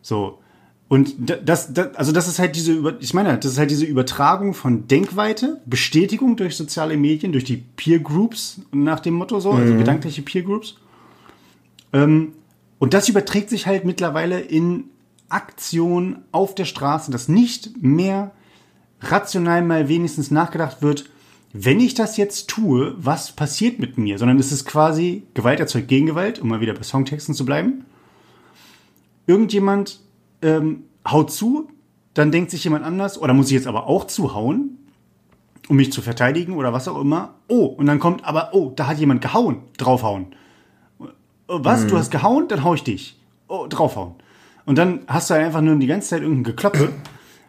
So. 0.01 0.39
Und 0.87 1.15
das, 1.17 1.73
das, 1.73 1.95
also 1.95 2.11
das 2.11 2.27
ist 2.27 2.37
halt 2.37 2.55
diese, 2.55 2.97
ich 2.99 3.13
meine, 3.13 3.37
das 3.37 3.53
ist 3.53 3.57
halt 3.57 3.71
diese 3.71 3.85
Übertragung 3.85 4.53
von 4.53 4.87
Denkweite, 4.87 5.59
Bestätigung 5.65 6.35
durch 6.35 6.55
soziale 6.55 6.95
Medien, 6.95 7.31
durch 7.31 7.43
die 7.43 7.57
Peer 7.57 7.99
Groups 7.99 8.61
nach 8.71 8.99
dem 8.99 9.15
Motto 9.15 9.39
so, 9.39 9.51
also 9.51 9.73
mhm. 9.73 9.79
gedankliche 9.79 10.21
Peer 10.21 10.43
Groups. 10.43 10.75
Ähm, 11.91 12.33
und 12.77 12.93
das 12.93 13.09
überträgt 13.09 13.49
sich 13.49 13.65
halt 13.65 13.83
mittlerweile 13.83 14.39
in 14.39 14.85
Aktionen 15.27 16.19
auf 16.31 16.53
der 16.53 16.65
Straße, 16.65 17.09
dass 17.09 17.27
nicht 17.29 17.81
mehr 17.81 18.31
rational 19.01 19.63
mal 19.63 19.89
wenigstens 19.89 20.29
nachgedacht 20.29 20.83
wird, 20.83 21.09
wenn 21.51 21.79
ich 21.79 21.93
das 21.93 22.17
jetzt 22.17 22.47
tue, 22.47 22.93
was 22.97 23.31
passiert 23.31 23.79
mit 23.79 23.97
mir? 23.97 24.19
Sondern 24.19 24.37
es 24.37 24.51
ist 24.51 24.65
quasi 24.65 25.23
Gewalt 25.33 25.59
erzeugt 25.59 25.87
Gegengewalt, 25.87 26.39
um 26.39 26.49
mal 26.49 26.59
wieder 26.59 26.73
bei 26.73 26.83
Songtexten 26.83 27.33
zu 27.33 27.45
bleiben. 27.45 27.85
Irgendjemand 29.25 30.01
ähm, 30.45 30.83
haut 31.07 31.31
zu, 31.31 31.67
dann 32.13 32.31
denkt 32.31 32.51
sich 32.51 32.63
jemand 32.63 32.85
anders, 32.85 33.19
oder 33.19 33.33
muss 33.33 33.47
ich 33.47 33.53
jetzt 33.53 33.67
aber 33.67 33.87
auch 33.87 34.05
zuhauen, 34.05 34.77
um 35.67 35.75
mich 35.75 35.91
zu 35.91 36.01
verteidigen 36.01 36.53
oder 36.53 36.71
was 36.71 36.87
auch 36.87 37.01
immer. 37.01 37.35
Oh, 37.47 37.65
und 37.65 37.87
dann 37.87 37.99
kommt 37.99 38.23
aber, 38.23 38.49
oh, 38.53 38.71
da 38.75 38.87
hat 38.87 38.99
jemand 38.99 39.21
gehauen, 39.21 39.57
draufhauen. 39.77 40.27
Oh, 41.47 41.59
was? 41.61 41.83
Mhm. 41.83 41.87
Du 41.89 41.97
hast 41.97 42.11
gehauen? 42.11 42.47
Dann 42.47 42.63
hau 42.63 42.73
ich 42.75 42.83
dich. 42.83 43.19
Oh, 43.47 43.67
draufhauen. 43.67 44.15
Und 44.65 44.77
dann 44.77 45.01
hast 45.07 45.29
du 45.29 45.35
halt 45.35 45.45
einfach 45.45 45.61
nur 45.61 45.75
die 45.75 45.87
ganze 45.87 46.09
Zeit 46.09 46.21
irgendein 46.21 46.43
Gekloppe 46.43 46.93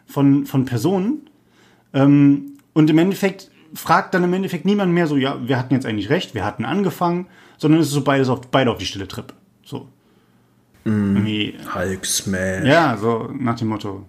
von, 0.05 0.45
von 0.45 0.65
Personen. 0.65 1.29
Ähm, 1.93 2.57
und 2.73 2.89
im 2.89 2.97
Endeffekt 2.97 3.49
fragt 3.73 4.13
dann 4.13 4.23
im 4.23 4.33
Endeffekt 4.33 4.65
niemand 4.65 4.93
mehr 4.93 5.07
so, 5.07 5.17
ja, 5.17 5.37
wir 5.47 5.57
hatten 5.57 5.73
jetzt 5.73 5.85
eigentlich 5.85 6.09
recht, 6.09 6.33
wir 6.35 6.45
hatten 6.45 6.65
angefangen, 6.65 7.27
sondern 7.57 7.81
es 7.81 7.87
ist 7.87 7.93
so 7.93 8.03
beides 8.03 8.29
auf, 8.29 8.41
beide 8.51 8.71
auf 8.71 8.77
die 8.77 8.85
stille 8.85 9.07
Trip. 9.07 9.33
So. 9.63 9.87
Mm, 10.87 11.75
Hulk 11.75 12.05
Smash. 12.05 12.65
Ja, 12.65 12.97
so 12.97 13.29
nach 13.37 13.55
dem 13.55 13.67
Motto. 13.67 14.05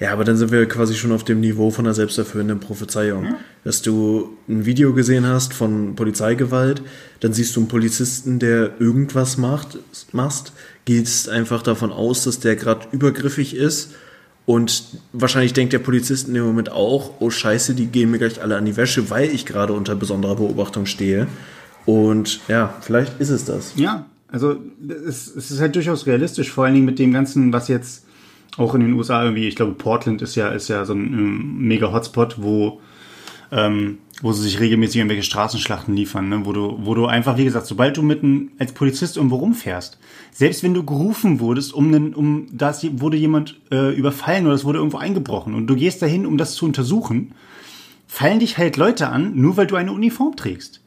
Ja, 0.00 0.12
aber 0.12 0.24
dann 0.24 0.36
sind 0.36 0.50
wir 0.50 0.66
quasi 0.66 0.94
schon 0.94 1.12
auf 1.12 1.24
dem 1.24 1.40
Niveau 1.40 1.70
von 1.70 1.84
der 1.84 1.94
selbsterfüllenden 1.94 2.60
Prophezeiung. 2.60 3.24
Ja. 3.24 3.38
Dass 3.64 3.82
du 3.82 4.36
ein 4.48 4.64
Video 4.64 4.94
gesehen 4.94 5.26
hast 5.26 5.52
von 5.52 5.94
Polizeigewalt, 5.94 6.82
dann 7.20 7.32
siehst 7.32 7.56
du 7.56 7.60
einen 7.60 7.68
Polizisten, 7.68 8.38
der 8.38 8.80
irgendwas 8.80 9.36
macht, 9.36 9.78
machst, 10.12 10.52
gehst 10.84 11.28
einfach 11.28 11.62
davon 11.62 11.92
aus, 11.92 12.24
dass 12.24 12.40
der 12.40 12.56
gerade 12.56 12.86
übergriffig 12.92 13.54
ist 13.54 13.94
und 14.44 14.84
wahrscheinlich 15.12 15.52
denkt 15.52 15.72
der 15.72 15.78
Polizist 15.78 16.26
in 16.28 16.34
dem 16.34 16.44
Moment 16.44 16.72
auch, 16.72 17.12
oh 17.20 17.30
scheiße, 17.30 17.74
die 17.74 17.86
gehen 17.86 18.10
mir 18.10 18.18
gleich 18.18 18.42
alle 18.42 18.56
an 18.56 18.64
die 18.64 18.76
Wäsche, 18.76 19.10
weil 19.10 19.30
ich 19.30 19.46
gerade 19.46 19.72
unter 19.72 19.94
besonderer 19.94 20.36
Beobachtung 20.36 20.86
stehe. 20.86 21.28
Und 21.86 22.40
ja, 22.48 22.74
vielleicht 22.80 23.20
ist 23.20 23.30
es 23.30 23.44
das. 23.44 23.72
Ja, 23.76 24.06
also 24.32 24.56
es, 25.06 25.28
es 25.36 25.50
ist 25.50 25.60
halt 25.60 25.76
durchaus 25.76 26.06
realistisch, 26.06 26.50
vor 26.50 26.64
allen 26.64 26.74
Dingen 26.74 26.86
mit 26.86 26.98
dem 26.98 27.12
Ganzen, 27.12 27.52
was 27.52 27.68
jetzt 27.68 28.06
auch 28.56 28.74
in 28.74 28.80
den 28.80 28.94
USA 28.94 29.22
irgendwie, 29.22 29.46
ich 29.46 29.56
glaube, 29.56 29.72
Portland 29.72 30.22
ist 30.22 30.34
ja, 30.34 30.48
ist 30.48 30.68
ja 30.68 30.84
so 30.84 30.94
ein, 30.94 31.00
ein 31.00 31.58
mega 31.58 31.92
Hotspot, 31.92 32.42
wo, 32.42 32.80
ähm, 33.50 33.98
wo 34.22 34.32
sie 34.32 34.42
sich 34.42 34.58
regelmäßig 34.58 34.96
irgendwelche 34.96 35.22
Straßenschlachten 35.22 35.94
liefern, 35.94 36.30
ne? 36.30 36.46
wo 36.46 36.52
du, 36.52 36.78
wo 36.82 36.94
du 36.94 37.06
einfach, 37.06 37.36
wie 37.36 37.44
gesagt, 37.44 37.66
sobald 37.66 37.98
du 37.98 38.02
mitten 38.02 38.52
als 38.58 38.72
Polizist 38.72 39.18
irgendwo 39.18 39.36
rumfährst, 39.36 39.98
selbst 40.32 40.62
wenn 40.62 40.72
du 40.72 40.82
gerufen 40.82 41.40
wurdest, 41.40 41.74
um 41.74 41.88
einen, 41.88 42.14
um 42.14 42.46
das 42.52 42.86
wurde 43.00 43.18
jemand 43.18 43.60
äh, 43.70 43.94
überfallen 43.94 44.46
oder 44.46 44.54
es 44.54 44.64
wurde 44.64 44.78
irgendwo 44.78 44.98
eingebrochen 44.98 45.54
und 45.54 45.66
du 45.66 45.76
gehst 45.76 46.00
dahin, 46.00 46.24
um 46.24 46.38
das 46.38 46.54
zu 46.54 46.64
untersuchen, 46.64 47.32
fallen 48.06 48.40
dich 48.40 48.56
halt 48.56 48.78
Leute 48.78 49.08
an, 49.08 49.36
nur 49.36 49.58
weil 49.58 49.66
du 49.66 49.76
eine 49.76 49.92
Uniform 49.92 50.36
trägst. 50.36 50.80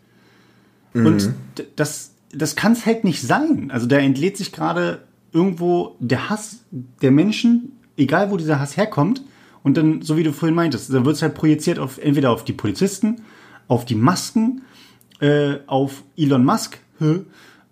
Mhm. 0.93 1.05
Und 1.05 1.33
das, 1.75 2.14
das 2.35 2.55
kann 2.55 2.73
es 2.73 2.85
halt 2.85 3.03
nicht 3.03 3.21
sein. 3.21 3.71
Also 3.71 3.87
da 3.87 3.97
entlädt 3.97 4.37
sich 4.37 4.51
gerade 4.51 5.03
irgendwo 5.31 5.95
der 5.99 6.29
Hass 6.29 6.59
der 7.01 7.11
Menschen, 7.11 7.73
egal 7.97 8.31
wo 8.31 8.37
dieser 8.37 8.59
Hass 8.59 8.77
herkommt. 8.77 9.21
Und 9.63 9.77
dann, 9.77 10.01
so 10.01 10.15
wie 10.15 10.23
du 10.23 10.31
vorhin 10.31 10.55
meintest, 10.55 10.93
da 10.93 11.05
wird 11.05 11.15
es 11.15 11.21
halt 11.21 11.33
projiziert 11.33 11.79
auf 11.79 11.97
entweder 11.97 12.31
auf 12.31 12.45
die 12.45 12.53
Polizisten, 12.53 13.21
auf 13.67 13.83
die 13.83 13.95
Masken, 13.95 14.61
äh, 15.19 15.55
auf 15.65 16.03
Elon 16.15 16.45
Musk 16.45 16.77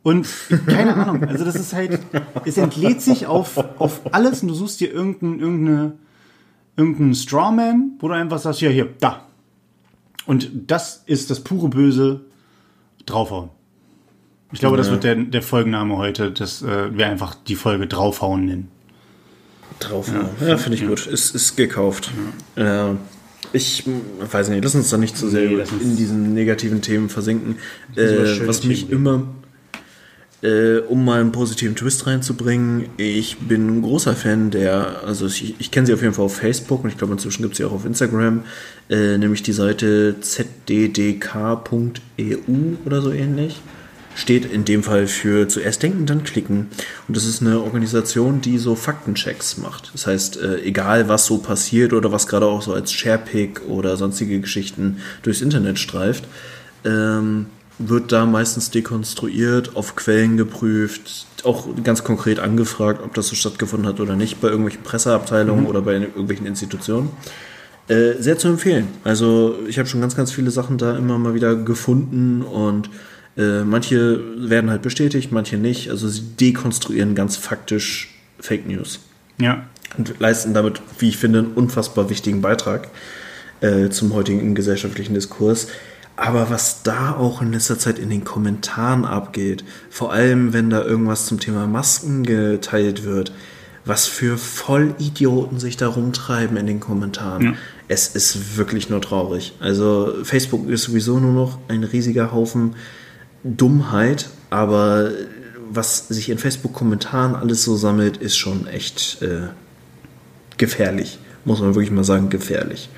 und 0.02 0.28
keine 0.66 0.96
Ahnung. 0.96 1.24
Also 1.24 1.46
das 1.46 1.56
ist 1.56 1.74
halt, 1.74 2.00
es 2.46 2.58
entlädt 2.58 3.02
sich 3.02 3.28
auf, 3.28 3.58
auf 3.80 4.02
alles 4.12 4.42
und 4.42 4.50
du 4.50 4.54
suchst 4.54 4.82
dir 4.82 4.92
irgendein, 4.92 5.40
irgendeine, 5.40 5.94
irgendeinen 6.76 7.16
Strawman, 7.16 7.94
wo 8.00 8.08
du 8.08 8.14
einfach 8.14 8.40
sagst, 8.40 8.62
ja 8.62 8.70
hier, 8.70 8.90
da. 9.00 9.26
Und 10.26 10.50
das 10.68 11.04
ist 11.06 11.30
das 11.30 11.42
pure 11.42 11.70
Böse 11.70 12.26
draufhauen. 13.06 13.50
Ich 14.54 14.60
glaube, 14.60 14.78
das 14.78 14.92
wird 14.92 15.04
der, 15.04 15.16
der 15.16 15.42
Folgenname 15.42 15.98
heute, 15.98 16.32
dass 16.32 16.62
äh, 16.62 16.96
wir 16.96 17.08
einfach 17.08 17.34
die 17.34 17.56
Folge 17.56 17.88
Draufhauen 17.88 18.46
nennen. 18.46 18.68
Draufhauen, 19.80 20.30
ja, 20.40 20.50
ja 20.50 20.58
finde 20.58 20.76
ich 20.76 20.84
ja. 20.84 20.90
gut. 20.90 21.08
Ist, 21.08 21.34
ist 21.34 21.56
gekauft. 21.56 22.12
Ja. 22.56 22.92
Äh, 22.92 22.96
ich 23.52 23.84
weiß 24.20 24.50
nicht, 24.50 24.64
lass 24.64 24.76
uns 24.76 24.92
da 24.92 24.98
nicht 24.98 25.18
zu 25.18 25.28
sehr 25.28 25.50
nee, 25.50 25.64
in 25.82 25.98
diesen 25.98 26.36
negativen 26.36 26.82
Themen 26.82 27.10
versinken. 27.10 27.58
Äh, 27.96 28.48
was 28.48 28.64
mich 28.64 28.88
Themen 28.88 28.92
immer, 29.02 29.24
äh, 30.44 30.78
um 30.82 31.04
mal 31.04 31.20
einen 31.20 31.32
positiven 31.32 31.76
Twist 31.76 32.06
reinzubringen, 32.06 32.90
ich 32.98 33.38
bin 33.40 33.78
ein 33.78 33.82
großer 33.82 34.14
Fan 34.14 34.52
der, 34.52 35.02
also 35.04 35.26
ich, 35.26 35.56
ich 35.60 35.72
kenne 35.72 35.88
sie 35.88 35.94
auf 35.94 36.02
jeden 36.04 36.14
Fall 36.14 36.26
auf 36.26 36.38
Facebook 36.38 36.84
und 36.84 36.92
ich 36.92 36.98
glaube 36.98 37.14
inzwischen 37.14 37.42
gibt 37.42 37.54
es 37.54 37.58
sie 37.58 37.66
auch 37.66 37.72
auf 37.72 37.86
Instagram, 37.86 38.44
äh, 38.90 39.18
nämlich 39.18 39.42
die 39.42 39.52
Seite 39.52 40.16
zddk.eu 40.20 41.58
oder 42.86 43.02
so 43.02 43.12
ähnlich 43.12 43.60
steht 44.16 44.46
in 44.46 44.66
dem 44.66 44.84
Fall 44.84 45.08
für 45.08 45.48
zuerst 45.48 45.84
denken, 45.84 46.06
dann 46.06 46.24
klicken. 46.24 46.68
Und 47.08 47.18
das 47.18 47.26
ist 47.26 47.42
eine 47.42 47.62
Organisation, 47.62 48.42
die 48.42 48.58
so 48.58 48.76
Faktenchecks 48.76 49.58
macht. 49.58 49.92
Das 49.94 50.08
heißt, 50.08 50.42
äh, 50.42 50.62
egal 50.62 51.10
was 51.10 51.26
so 51.26 51.40
passiert 51.40 51.94
oder 51.94 52.12
was 52.12 52.28
gerade 52.28 52.46
auch 52.46 52.62
so 52.62 52.74
als 52.74 52.92
Sharepick 52.92 53.62
oder 53.68 53.98
sonstige 53.98 54.40
Geschichten 54.40 54.98
durchs 55.24 55.42
Internet 55.42 55.80
streift, 55.80 56.26
ähm, 56.86 57.48
wird 57.80 58.12
da 58.12 58.26
meistens 58.26 58.70
dekonstruiert, 58.70 59.76
auf 59.76 59.96
Quellen 59.96 60.38
geprüft, 60.38 61.26
auch 61.44 61.68
ganz 61.84 62.04
konkret 62.04 62.40
angefragt, 62.40 63.02
ob 63.04 63.14
das 63.14 63.28
so 63.28 63.36
stattgefunden 63.36 63.88
hat 63.88 64.00
oder 64.00 64.16
nicht, 64.16 64.40
bei 64.42 64.48
irgendwelchen 64.48 64.84
Presseabteilungen 64.84 65.64
mhm. 65.64 65.70
oder 65.70 65.82
bei 65.82 65.94
irgendwelchen 65.94 66.46
Institutionen. 66.46 67.10
Äh, 67.88 68.14
sehr 68.20 68.38
zu 68.38 68.48
empfehlen. 68.48 68.88
Also 69.04 69.58
ich 69.68 69.78
habe 69.78 69.90
schon 69.90 70.00
ganz, 70.00 70.16
ganz 70.16 70.32
viele 70.32 70.52
Sachen 70.52 70.78
da 70.78 70.96
immer 70.96 71.18
mal 71.18 71.34
wieder 71.34 71.56
gefunden 71.56 72.42
und 72.42 72.90
äh, 73.38 73.64
manche 73.64 74.22
werden 74.50 74.70
halt 74.70 74.82
bestätigt, 74.82 75.32
manche 75.32 75.58
nicht. 75.58 75.90
Also 75.90 76.08
sie 76.08 76.22
dekonstruieren 76.40 77.16
ganz 77.16 77.36
faktisch 77.36 78.14
Fake 78.40 78.68
News. 78.68 79.00
Ja. 79.40 79.66
Und 79.98 80.20
leisten 80.20 80.54
damit, 80.54 80.82
wie 81.00 81.10
ich 81.10 81.18
finde, 81.18 81.40
einen 81.40 81.54
unfassbar 81.54 82.10
wichtigen 82.10 82.42
Beitrag 82.42 82.90
äh, 83.62 83.90
zum 83.90 84.14
heutigen 84.14 84.56
gesellschaftlichen 84.56 85.14
Diskurs. 85.14 85.68
Aber 86.16 86.50
was 86.52 86.84
da 86.84 87.16
auch 87.16 87.42
in 87.42 87.54
letzter 87.54 87.80
Zeit 87.80 87.98
in 87.98 88.10
den 88.10 88.24
Kommentaren 88.24 89.04
abgeht, 89.04 89.64
vor 89.90 90.14
allem 90.14 90.54
wenn 90.54 90.70
da 90.70 90.84
irgendwas 90.84 91.26
zum 91.26 91.40
Thema 91.40 91.66
Masken 91.66 92.24
geteilt 92.24 93.04
wird, 93.04 93.34
was 93.86 94.06
für 94.06 94.38
Vollidioten 94.38 95.60
sich 95.60 95.76
da 95.76 95.88
rumtreiben 95.88 96.56
in 96.56 96.68
den 96.68 96.80
Kommentaren. 96.80 97.44
Ja. 97.44 97.54
Es 97.88 98.10
ist 98.10 98.58
wirklich 98.58 98.90
nur 98.90 99.02
traurig. 99.02 99.54
Also 99.60 100.14
Facebook 100.24 100.70
ist 100.70 100.84
sowieso 100.84 101.20
nur 101.20 101.34
noch 101.34 101.58
ein 101.68 101.84
riesiger 101.84 102.32
Haufen 102.32 102.76
Dummheit, 103.44 104.30
aber 104.50 105.12
was 105.70 106.08
sich 106.08 106.30
in 106.30 106.38
Facebook-Kommentaren 106.38 107.36
alles 107.36 107.64
so 107.64 107.76
sammelt, 107.76 108.18
ist 108.18 108.38
schon 108.38 108.68
echt 108.68 109.22
äh, 109.22 109.48
gefährlich. 110.58 111.20
Muss 111.46 111.60
man 111.60 111.76
wirklich 111.76 111.92
mal 111.92 112.04
sagen, 112.04 112.30
gefährlich. 112.30 112.90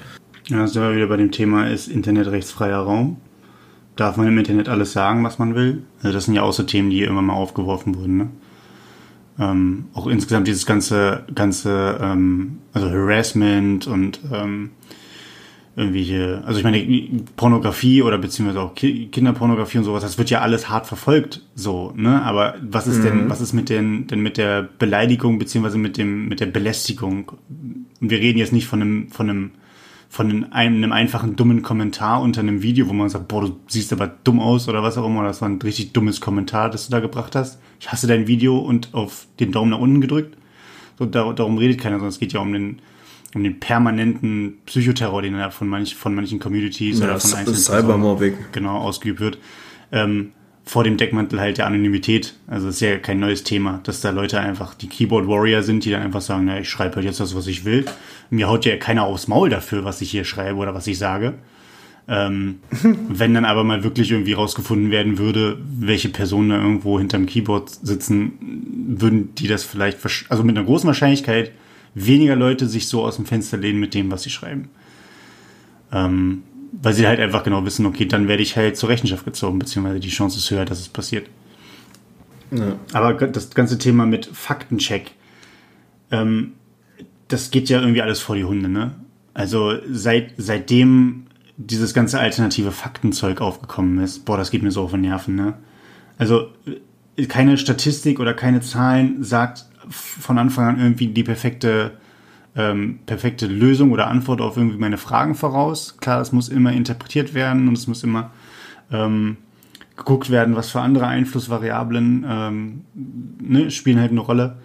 Ja, 0.47 0.67
sind 0.67 0.81
wir 0.81 0.95
wieder 0.95 1.07
bei 1.07 1.17
dem 1.17 1.31
Thema, 1.31 1.69
ist 1.69 1.87
Internet 1.87 2.27
rechtsfreier 2.27 2.79
Raum? 2.79 3.17
Darf 3.95 4.17
man 4.17 4.27
im 4.27 4.37
Internet 4.37 4.69
alles 4.69 4.91
sagen, 4.91 5.23
was 5.23 5.39
man 5.39 5.55
will? 5.55 5.83
Also 6.03 6.13
das 6.13 6.25
sind 6.25 6.35
ja 6.35 6.43
auch 6.43 6.53
so 6.53 6.63
Themen, 6.63 6.89
die 6.89 7.03
immer 7.03 7.21
mal 7.21 7.33
aufgeworfen 7.33 7.95
wurden. 7.95 8.17
Ne? 8.17 8.29
Ähm, 9.39 9.85
auch 9.93 10.07
insgesamt 10.07 10.47
dieses 10.47 10.65
ganze, 10.65 11.23
ganze 11.33 11.97
ähm, 12.01 12.59
also 12.73 12.89
Harassment 12.89 13.87
und 13.87 14.19
ähm, 14.31 14.71
irgendwelche, 15.75 16.41
also 16.46 16.58
ich 16.60 16.63
meine, 16.63 16.86
Pornografie 17.36 18.01
oder 18.01 18.17
beziehungsweise 18.17 18.62
auch 18.62 18.75
Kinderpornografie 18.75 19.79
und 19.79 19.84
sowas, 19.84 20.03
das 20.03 20.17
wird 20.17 20.29
ja 20.29 20.39
alles 20.39 20.70
hart 20.70 20.88
verfolgt, 20.88 21.41
so, 21.53 21.91
ne? 21.96 22.22
Aber 22.24 22.55
was 22.62 22.88
ist 22.88 23.00
mhm. 23.00 23.03
denn, 23.03 23.29
was 23.29 23.41
ist 23.41 23.51
mit 23.51 23.70
den, 23.70 24.08
denn 24.08 24.22
mit 24.22 24.38
der 24.38 24.63
Beleidigung 24.63 25.38
beziehungsweise 25.38 25.77
mit 25.77 25.98
dem, 25.98 26.29
mit 26.29 26.39
der 26.39 26.46
Belästigung? 26.46 27.34
Und 28.00 28.10
wir 28.10 28.20
reden 28.20 28.39
jetzt 28.39 28.53
nicht 28.53 28.67
von 28.67 28.82
einem, 28.82 29.12
von 29.12 29.29
einem, 29.29 29.51
von 30.08 30.46
einem, 30.46 30.91
einfachen 30.94 31.36
dummen 31.36 31.62
Kommentar 31.62 32.22
unter 32.22 32.39
einem 32.39 32.62
Video, 32.62 32.88
wo 32.88 32.94
man 32.94 33.10
sagt, 33.10 33.27
boah, 33.27 33.41
du 33.41 33.60
siehst 33.67 33.91
aber 33.91 34.08
dumm 34.08 34.39
aus 34.39 34.70
oder 34.70 34.82
was 34.82 34.98
auch 34.98 35.05
immer, 35.05 35.24
das 35.24 35.41
war 35.41 35.50
ein 35.50 35.62
richtig 35.62 35.91
dummes 35.91 36.22
Kommentar, 36.22 36.70
das 36.70 36.86
du 36.86 36.91
da 36.91 37.01
gebracht 37.01 37.36
hast. 37.36 37.60
Ich 37.82 37.91
hasse 37.91 38.08
dein 38.08 38.27
Video 38.27 38.58
und 38.58 38.94
auf 38.94 39.27
den 39.41 39.51
Daumen 39.51 39.72
nach 39.72 39.79
unten 39.79 40.00
gedrückt. 40.00 40.38
So, 40.98 41.05
da, 41.05 41.34
darum 41.34 41.58
redet 41.58 41.82
keiner, 41.82 41.98
sondern 41.98 42.10
es 42.10 42.20
geht 42.20 42.32
ja 42.32 42.39
um 42.39 42.53
den, 42.53 42.79
um 43.34 43.44
den 43.44 43.60
permanenten 43.60 44.58
Psychoterror, 44.65 45.22
den 45.22 45.34
da 45.34 45.50
von, 45.50 45.67
manch, 45.67 45.96
von 45.96 46.15
manchen 46.15 46.39
Communities 46.39 47.00
ja, 47.00 47.05
oder 47.05 47.20
von 47.20 47.34
einzelnen 47.34 47.60
Cybermobbing 47.60 48.38
genau 48.51 48.77
ausgeübt 48.77 49.20
wird. 49.20 49.38
Ähm, 49.91 50.32
vor 50.65 50.84
dem 50.84 50.98
Deckmantel 50.98 51.39
halt 51.39 51.60
der 51.60 51.67
Anonymität. 51.67 52.34
Also 52.48 52.70
ist 52.70 52.82
ja 52.82 52.98
kein 52.98 53.20
neues 53.20 53.44
Thema, 53.44 53.82
dass 53.84 54.01
da 54.01 54.10
Leute 54.10 54.39
einfach 54.39 54.74
die 54.74 54.88
Keyboard 54.88 55.27
Warrior 55.27 55.62
sind, 55.62 55.86
die 55.86 55.91
dann 55.91 56.01
einfach 56.01 56.22
sagen, 56.22 56.46
na, 56.46 56.60
ich 56.60 56.70
schreibe 56.70 56.96
halt 56.96 57.05
jetzt 57.05 57.20
das, 57.20 57.36
was 57.36 57.46
ich 57.46 57.65
will. 57.65 57.86
Mir 58.32 58.48
haut 58.48 58.65
ja 58.65 58.75
keiner 58.77 59.03
aufs 59.03 59.27
Maul 59.27 59.50
dafür, 59.50 59.86
was 59.86 60.01
ich 60.01 60.10
hier 60.10 60.25
schreibe 60.25 60.58
oder 60.58 60.74
was 60.74 60.88
ich 60.88 60.98
sage. 60.98 61.36
Ähm, 62.08 62.60
wenn 63.10 63.36
dann 63.36 63.46
aber 63.46 63.63
mal 63.63 63.84
wirklich 63.84 64.12
irgendwie 64.12 64.34
rausgefunden 64.34 64.89
werden 64.89 65.20
würde, 65.20 65.60
welche 65.63 66.10
Personen 66.10 66.50
da 66.50 66.58
irgendwo 66.58 66.98
hinterm 66.98 67.27
Keyboard 67.27 67.70
sitzen, 67.70 68.34
würden 68.88 69.36
die 69.36 69.48
das 69.48 69.63
vielleicht, 69.63 70.00
also 70.29 70.44
mit 70.44 70.58
einer 70.58 70.65
großen 70.65 70.88
Wahrscheinlichkeit 70.88 71.51
weniger 71.95 72.35
Leute 72.35 72.67
sich 72.67 72.87
so 72.87 73.03
aus 73.03 73.15
dem 73.15 73.25
Fenster 73.25 73.57
lehnen 73.57 73.79
mit 73.79 73.93
dem, 73.93 74.11
was 74.11 74.23
sie 74.23 74.29
schreiben. 74.29 74.69
Ähm, 75.91 76.43
weil 76.71 76.93
sie 76.93 77.07
halt 77.07 77.19
einfach 77.19 77.43
genau 77.43 77.65
wissen, 77.65 77.85
okay, 77.85 78.05
dann 78.05 78.27
werde 78.27 78.43
ich 78.43 78.57
halt 78.57 78.77
zur 78.77 78.89
Rechenschaft 78.89 79.25
gezogen, 79.25 79.57
beziehungsweise 79.59 79.99
die 79.99 80.09
Chance 80.09 80.37
ist 80.37 80.51
höher, 80.51 80.65
dass 80.65 80.79
es 80.79 80.89
passiert. 80.89 81.29
Ja. 82.51 82.75
Aber 82.93 83.13
das 83.13 83.51
ganze 83.51 83.77
Thema 83.77 84.05
mit 84.05 84.25
Faktencheck, 84.25 85.11
ähm, 86.11 86.53
das 87.27 87.49
geht 87.49 87.69
ja 87.69 87.79
irgendwie 87.79 88.01
alles 88.01 88.19
vor 88.19 88.35
die 88.35 88.43
Hunde, 88.43 88.69
ne? 88.69 88.95
Also 89.33 89.73
seit, 89.89 90.33
seitdem 90.37 91.25
dieses 91.57 91.93
ganze 91.93 92.19
alternative 92.19 92.71
Faktenzeug 92.71 93.41
aufgekommen 93.41 93.99
ist, 93.99 94.25
boah, 94.25 94.37
das 94.37 94.51
geht 94.51 94.63
mir 94.63 94.71
so 94.71 94.83
auf 94.83 94.91
den 94.91 95.01
Nerven, 95.01 95.35
ne? 95.35 95.53
Also 96.17 96.49
keine 97.29 97.57
Statistik 97.57 98.19
oder 98.19 98.33
keine 98.33 98.61
Zahlen 98.61 99.23
sagt 99.23 99.65
von 99.89 100.37
Anfang 100.37 100.67
an 100.67 100.79
irgendwie 100.79 101.07
die 101.07 101.23
perfekte, 101.23 101.97
ähm, 102.55 102.99
perfekte 103.05 103.47
Lösung 103.47 103.91
oder 103.91 104.07
Antwort 104.07 104.41
auf 104.41 104.57
irgendwie 104.57 104.77
meine 104.77 104.97
Fragen 104.97 105.35
voraus. 105.35 105.97
Klar, 105.99 106.21
es 106.21 106.31
muss 106.31 106.49
immer 106.49 106.71
interpretiert 106.71 107.33
werden 107.33 107.67
und 107.67 107.77
es 107.77 107.87
muss 107.87 108.03
immer 108.03 108.31
ähm, 108.91 109.37
geguckt 109.95 110.29
werden, 110.29 110.55
was 110.55 110.69
für 110.69 110.81
andere 110.81 111.07
Einflussvariablen 111.07 112.25
ähm, 112.27 112.81
ne, 113.39 113.71
spielen 113.71 113.99
halt 113.99 114.11
eine 114.11 114.19
Rolle. 114.19 114.57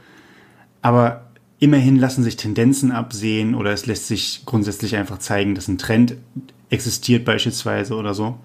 Aber 0.82 1.30
immerhin 1.58 1.96
lassen 1.96 2.24
sich 2.24 2.36
Tendenzen 2.36 2.90
absehen 2.90 3.54
oder 3.54 3.70
es 3.70 3.86
lässt 3.86 4.08
sich 4.08 4.42
grundsätzlich 4.46 4.96
einfach 4.96 5.18
zeigen, 5.18 5.54
dass 5.54 5.68
ein 5.68 5.78
Trend 5.78 6.16
existiert 6.70 7.24
beispielsweise 7.24 7.94
oder 7.94 8.14
so. 8.14 8.38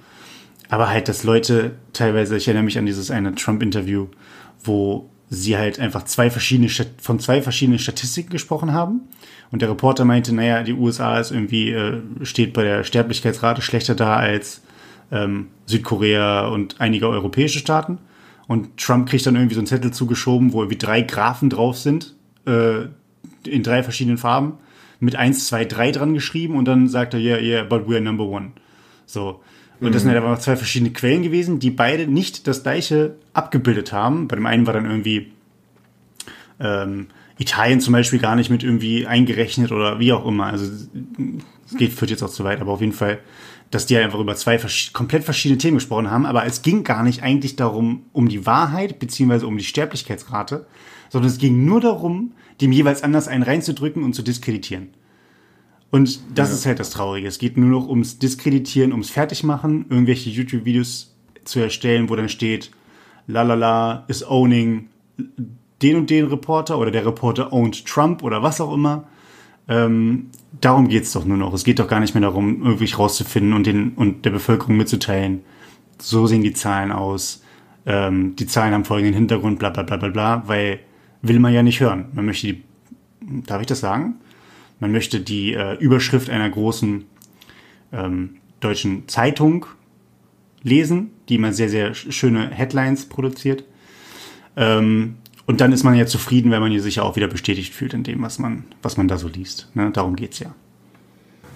Aber 0.70 0.90
halt, 0.90 1.08
dass 1.08 1.24
Leute 1.24 1.76
teilweise, 1.94 2.38
ich 2.38 2.48
erinnere 2.48 2.64
mich 2.64 2.78
an 2.78 2.86
dieses 2.86 3.12
eine 3.12 3.36
Trump-Interview, 3.36 4.08
wo 4.64 5.10
sie 5.30 5.58
halt 5.58 5.80
einfach 5.80 6.04
zwei 6.06 6.30
verschiedene, 6.30 6.70
von 7.02 7.20
zwei 7.20 7.42
verschiedenen 7.42 7.80
Statistiken 7.80 8.30
gesprochen 8.30 8.74
haben. 8.74 9.02
Und 9.52 9.62
der 9.62 9.70
Reporter 9.70 10.06
meinte, 10.06 10.34
naja, 10.34 10.64
die 10.64 10.74
USA 10.74 11.20
ist 11.20 11.32
irgendwie, 11.32 11.72
äh, 11.72 12.02
steht 12.24 12.54
bei 12.54 12.64
der 12.64 12.84
Sterblichkeitsrate 12.84 13.62
schlechter 13.62 13.96
da 13.96 14.16
als 14.16 14.62
ähm, 15.12 15.48
Südkorea 15.66 16.48
und 16.48 16.80
einige 16.80 17.08
europäische 17.08 17.60
Staaten. 17.60 18.00
Und 18.48 18.78
Trump 18.78 19.10
kriegt 19.10 19.26
dann 19.26 19.36
irgendwie 19.36 19.56
so 19.56 19.62
einen 19.62 19.68
Zettel 19.68 19.92
zugeschoben, 19.92 20.54
wo 20.54 20.62
irgendwie 20.62 20.78
drei 20.78 21.02
Graphen 21.02 21.50
drauf 21.50 21.78
sind, 21.78 22.16
äh, 22.46 22.86
in 23.48 23.64
drei 23.64 23.82
verschiedenen 23.84 24.18
Farben, 24.18 24.54
mit 25.00 25.16
1, 25.16 25.48
2, 25.48 25.66
3 25.66 25.92
dran 25.92 26.14
geschrieben 26.14 26.56
und 26.56 26.66
dann 26.66 26.88
sagt 26.88 27.14
er, 27.14 27.20
yeah, 27.20 27.40
yeah, 27.40 27.64
but 27.64 27.88
we 27.90 27.96
are 27.96 28.02
number 28.02 28.26
one. 28.26 28.52
So. 29.06 29.42
Und 29.80 29.94
das 29.94 30.04
sind 30.04 30.12
halt 30.12 30.24
einfach 30.24 30.40
zwei 30.40 30.56
verschiedene 30.56 30.92
Quellen 30.92 31.22
gewesen, 31.22 31.60
die 31.60 31.70
beide 31.70 32.08
nicht 32.08 32.48
das 32.48 32.64
gleiche 32.64 33.16
abgebildet 33.34 33.92
haben. 33.92 34.28
Bei 34.28 34.36
dem 34.36 34.46
einen 34.46 34.66
war 34.66 34.74
dann 34.74 34.86
irgendwie 34.86 35.32
ähm, 36.60 37.08
Italien 37.38 37.82
zum 37.82 37.92
Beispiel 37.92 38.20
gar 38.20 38.36
nicht 38.36 38.50
mit 38.50 38.64
irgendwie 38.64 39.06
eingerechnet 39.06 39.72
oder 39.72 40.00
wie 40.00 40.14
auch 40.14 40.26
immer. 40.26 40.46
Also 40.46 40.66
es 40.66 41.78
geht, 41.78 41.94
führt 41.94 42.12
jetzt 42.12 42.24
auch 42.24 42.30
zu 42.30 42.44
weit, 42.44 42.62
aber 42.62 42.72
auf 42.72 42.82
jeden 42.82 42.94
Fall, 42.94 43.20
dass 43.72 43.86
die 43.86 43.98
einfach 43.98 44.20
über 44.20 44.36
zwei 44.36 44.58
vers 44.58 44.92
komplett 44.94 45.24
verschiedene 45.24 45.58
Themen 45.58 45.78
gesprochen 45.78 46.10
haben. 46.10 46.26
Aber 46.26 46.46
es 46.46 46.62
ging 46.62 46.84
gar 46.84 47.04
nicht 47.04 47.24
eigentlich 47.24 47.58
darum, 47.58 48.04
um 48.14 48.30
die 48.30 48.46
Wahrheit 48.46 49.00
beziehungsweise 49.00 49.48
um 49.48 49.58
die 49.58 49.66
Sterblichkeitsrate, 49.66 50.66
sondern 51.10 51.30
es 51.30 51.38
ging 51.38 51.66
nur 51.66 51.82
darum, 51.82 52.32
dem 52.62 52.72
jeweils 52.72 53.04
anders 53.04 53.28
einen 53.28 53.44
reinzudrücken 53.44 54.04
und 54.04 54.14
zu 54.14 54.22
diskreditieren. 54.22 54.90
Und 55.96 56.20
das 56.38 56.50
ja. 56.50 56.56
ist 56.56 56.66
halt 56.66 56.80
das 56.82 56.90
Traurige. 56.90 57.26
Es 57.26 57.38
geht 57.38 57.56
nur 57.56 57.70
noch 57.70 57.88
ums 57.88 58.20
Diskreditieren, 58.20 58.92
ums 58.92 59.10
Fertigmachen, 59.10 59.86
irgendwelche 59.90 60.30
YouTube-Videos 60.30 61.16
zu 61.46 61.62
erstellen, 61.62 62.10
wo 62.10 62.18
dann 62.18 62.28
steht, 62.28 62.70
lalala 63.28 64.04
is 64.10 64.22
owning 64.28 64.90
den 65.82 65.96
und 65.96 66.10
den 66.10 66.26
Reporter 66.26 66.78
oder 66.80 66.92
der 66.92 67.06
Reporter 67.06 67.54
owned 67.54 67.86
Trump 67.86 68.24
oder 68.24 68.44
was 68.44 68.60
auch 68.60 68.74
immer. 68.74 69.06
Ähm, 69.70 70.32
darum 70.60 70.90
geht's 70.90 71.14
doch 71.14 71.24
nur 71.24 71.38
noch. 71.38 71.54
Es 71.54 71.64
geht 71.64 71.80
doch 71.80 71.88
gar 71.88 72.02
nicht 72.02 72.14
mehr 72.14 72.24
darum, 72.24 72.62
irgendwie 72.66 72.92
rauszufinden 72.92 73.54
und, 73.54 73.66
den, 73.66 73.94
und 73.94 74.26
der 74.26 74.32
Bevölkerung 74.32 74.76
mitzuteilen, 74.76 75.44
so 75.98 76.28
sehen 76.28 76.42
die 76.42 76.52
Zahlen 76.52 76.92
aus, 76.92 77.42
ähm, 77.86 78.36
die 78.36 78.48
Zahlen 78.48 78.74
haben 78.74 78.84
folgenden 78.84 79.14
Hintergrund, 79.14 79.60
bla 79.60 79.70
bla 79.70 79.84
bla 79.84 79.96
bla 79.96 80.10
bla, 80.10 80.44
weil 80.46 80.82
will 81.22 81.40
man 81.40 81.54
ja 81.54 81.64
nicht 81.64 81.80
hören. 81.80 82.10
Man 82.12 82.26
möchte 82.26 82.48
die, 82.48 82.64
darf 83.48 83.62
ich 83.62 83.68
das 83.68 83.80
sagen? 83.80 84.16
Man 84.80 84.92
möchte 84.92 85.20
die 85.20 85.54
äh, 85.54 85.76
Überschrift 85.76 86.30
einer 86.30 86.50
großen 86.50 87.06
ähm, 87.94 88.38
deutschen 88.60 89.08
Zeitung 89.08 89.66
lesen, 90.64 91.12
die 91.30 91.36
immer 91.36 91.54
sehr, 91.54 91.70
sehr 91.70 91.94
schöne 91.94 92.50
Headlines 92.50 93.06
produziert. 93.06 93.64
Ähm, 94.58 95.16
und 95.46 95.62
dann 95.62 95.72
ist 95.72 95.84
man 95.84 95.96
ja 95.96 96.08
zufrieden, 96.08 96.52
wenn 96.52 96.62
man 96.62 96.78
sich 96.80 96.96
ja 96.96 97.04
auch 97.04 97.16
wieder 97.16 97.28
bestätigt 97.28 97.74
fühlt 97.74 97.94
in 97.94 98.04
dem, 98.04 98.22
was 98.24 98.40
man, 98.40 98.66
was 98.82 98.98
man 98.98 99.08
da 99.08 99.18
so 99.18 99.28
liest. 99.28 99.70
Ne? 99.76 99.92
Darum 99.92 100.16
geht's 100.16 100.40
ja. 100.40 100.54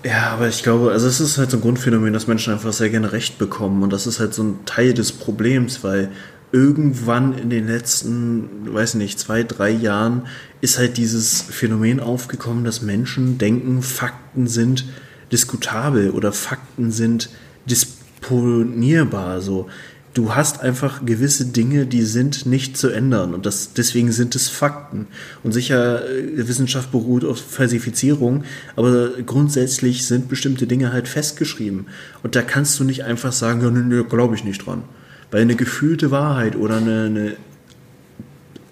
Ja, 0.05 0.29
aber 0.29 0.47
ich 0.47 0.63
glaube, 0.63 0.91
also 0.91 1.08
es 1.08 1.19
ist 1.19 1.38
halt 1.38 1.51
so 1.51 1.58
ein 1.58 1.62
Grundphänomen, 1.62 2.13
dass 2.13 2.27
Menschen 2.27 2.53
einfach 2.53 2.71
sehr 2.71 2.89
gerne 2.89 3.12
Recht 3.12 3.38
bekommen. 3.38 3.84
Und 3.84 3.91
das 3.91 4.08
ist 4.08 4.19
halt 4.19 4.34
so 4.34 4.43
ein 4.43 4.60
Teil 4.65 4.93
des 4.93 5.12
Problems, 5.12 5.84
weil 5.84 6.12
irgendwann 6.51 7.38
in 7.38 7.49
den 7.49 7.67
letzten, 7.67 8.73
weiß 8.73 8.95
nicht, 8.95 9.19
zwei, 9.19 9.43
drei 9.43 9.69
Jahren 9.69 10.27
ist 10.62 10.77
halt 10.77 10.97
dieses 10.97 11.41
Phänomen 11.41 11.99
aufgekommen, 11.99 12.63
dass 12.63 12.81
Menschen 12.81 13.38
denken, 13.38 13.81
Fakten 13.81 14.47
sind 14.47 14.85
diskutabel 15.31 16.12
oder 16.12 16.33
Fakten 16.33 16.91
sind 16.91 17.29
disponierbar. 17.65 19.41
So, 19.41 19.69
du 20.13 20.33
hast 20.35 20.62
einfach 20.62 21.05
gewisse 21.05 21.45
Dinge, 21.45 21.85
die 21.85 22.01
sind 22.01 22.45
nicht 22.45 22.77
zu 22.77 22.89
ändern 22.89 23.33
und 23.33 23.45
das, 23.45 23.73
deswegen 23.73 24.12
sind 24.12 24.35
es 24.35 24.49
Fakten. 24.49 25.07
Und 25.43 25.51
sicher, 25.51 26.09
äh, 26.09 26.47
Wissenschaft 26.47 26.91
beruht 26.91 27.23
auf 27.23 27.39
Falsifizierung, 27.39 28.43
aber 28.75 29.12
grundsätzlich 29.25 30.05
sind 30.07 30.29
bestimmte 30.29 30.67
Dinge 30.67 30.91
halt 30.91 31.07
festgeschrieben. 31.07 31.88
Und 32.23 32.35
da 32.35 32.41
kannst 32.41 32.79
du 32.79 32.83
nicht 32.83 33.03
einfach 33.03 33.31
sagen, 33.31 33.62
ja, 33.62 33.69
nö, 33.69 34.03
glaube 34.03 34.35
ich 34.35 34.43
nicht 34.43 34.65
dran. 34.65 34.83
Weil 35.32 35.42
eine 35.42 35.56
gefühlte 35.56 36.12
Wahrheit 36.12 36.56
oder 36.56 36.78
eine, 36.78 37.38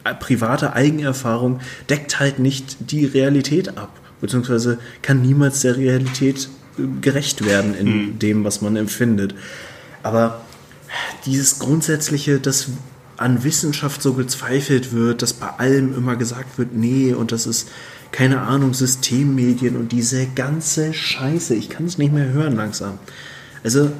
eine 0.03 0.15
private 0.15 0.73
Eigenerfahrung 0.73 1.59
deckt 1.89 2.19
halt 2.19 2.39
nicht 2.39 2.91
die 2.91 3.05
Realität 3.05 3.77
ab, 3.77 3.99
beziehungsweise 4.21 4.79
kann 5.01 5.21
niemals 5.21 5.61
der 5.61 5.77
Realität 5.77 6.49
äh, 6.77 6.83
gerecht 7.01 7.45
werden 7.45 7.75
in 7.75 7.87
mhm. 7.87 8.19
dem, 8.19 8.43
was 8.43 8.61
man 8.61 8.75
empfindet. 8.75 9.35
Aber 10.03 10.41
dieses 11.25 11.59
grundsätzliche, 11.59 12.39
dass 12.39 12.69
an 13.17 13.43
Wissenschaft 13.43 14.01
so 14.01 14.13
gezweifelt 14.13 14.93
wird, 14.93 15.21
dass 15.21 15.33
bei 15.33 15.47
allem 15.47 15.95
immer 15.95 16.15
gesagt 16.15 16.57
wird, 16.57 16.73
nee, 16.73 17.13
und 17.13 17.31
das 17.31 17.47
ist, 17.47 17.67
keine 18.11 18.41
Ahnung, 18.41 18.73
Systemmedien 18.73 19.75
und 19.75 19.91
diese 19.91 20.27
ganze 20.27 20.93
Scheiße, 20.93 21.55
ich 21.55 21.69
kann 21.69 21.87
es 21.87 21.97
nicht 21.97 22.13
mehr 22.13 22.29
hören 22.29 22.55
langsam. 22.55 22.99
Also, 23.63 23.91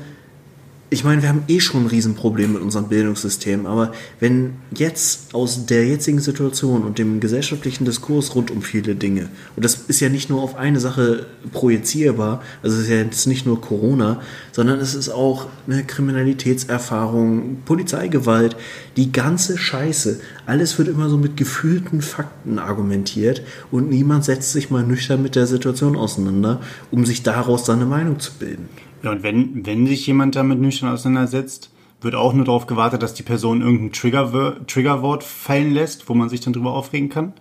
ich 0.89 1.04
meine, 1.04 1.21
wir 1.21 1.28
haben 1.28 1.43
eh 1.50 1.60
schon 1.60 1.84
ein 1.84 1.88
Riesenproblem 1.88 2.54
mit 2.54 2.62
unserem 2.62 2.88
Bildungssystem, 2.88 3.65
aber 3.65 3.91
wenn 4.21 4.54
jetzt 4.73 5.36
aus 5.36 5.65
der 5.65 5.86
jetzigen 5.86 6.19
Situation 6.19 6.84
und 6.84 6.97
dem 6.97 7.19
gesellschaftlichen 7.19 7.84
Diskurs 7.84 8.36
rund 8.36 8.52
um 8.52 8.62
viele 8.62 8.95
Dinge, 8.95 9.28
und 9.58 9.65
das 9.65 9.76
ist 9.89 10.00
ja 10.00 10.08
nicht 10.08 10.30
nur 10.30 10.41
auf 10.41 10.56
eine 10.56 10.80
Sache 10.80 11.26
projizierbar, 11.52 12.41
also 12.63 12.78
es 12.78 12.84
ist 12.84 12.89
ja 12.89 12.97
jetzt 12.97 13.28
nicht 13.28 13.45
nur 13.45 13.60
Corona, 13.60 14.21
sondern 14.54 14.80
es 14.80 14.95
ist 14.95 15.10
auch 15.10 15.47
eine 15.67 15.84
Kriminalitätserfahrung, 15.84 17.63
Polizeigewalt, 17.65 18.56
die 18.95 19.12
ganze 19.12 19.58
Scheiße, 19.58 20.21
alles 20.45 20.78
wird 20.78 20.88
immer 20.88 21.10
so 21.10 21.17
mit 21.17 21.36
gefühlten 21.36 22.02
Fakten 22.02 22.60
argumentiert 22.60 23.41
und 23.71 23.89
niemand 23.89 24.23
setzt 24.23 24.54
sich 24.54 24.69
mal 24.69 24.84
nüchtern 24.84 25.21
mit 25.21 25.36
der 25.36 25.47
Situation 25.47 25.97
auseinander, 25.97 26.62
um 26.91 27.06
sich 27.06 27.23
daraus 27.23 27.65
seine 27.65 27.86
Meinung 27.86 28.21
zu 28.21 28.32
bilden. 28.39 28.69
Ja, 29.03 29.12
und 29.12 29.23
wenn, 29.23 29.65
wenn 29.65 29.88
sich 29.88 30.05
jemand 30.07 30.36
damit 30.36 30.60
nüchtern 30.60 30.89
auseinandersetzt, 30.89 31.71
wird 32.01 32.15
auch 32.15 32.33
nur 32.33 32.45
darauf 32.45 32.67
gewartet, 32.67 33.01
dass 33.01 33.13
die 33.13 33.23
Person 33.23 33.62
irgendein 33.62 33.91
Trigger, 33.91 34.55
Triggerwort 34.67 35.23
fallen 35.23 35.73
lässt, 35.73 36.10
wo 36.10 36.13
man 36.13 36.29
sich 36.29 36.41
dann 36.41 36.53
drüber 36.53 36.73
aufregen 36.73 37.10
kann. 37.10 37.33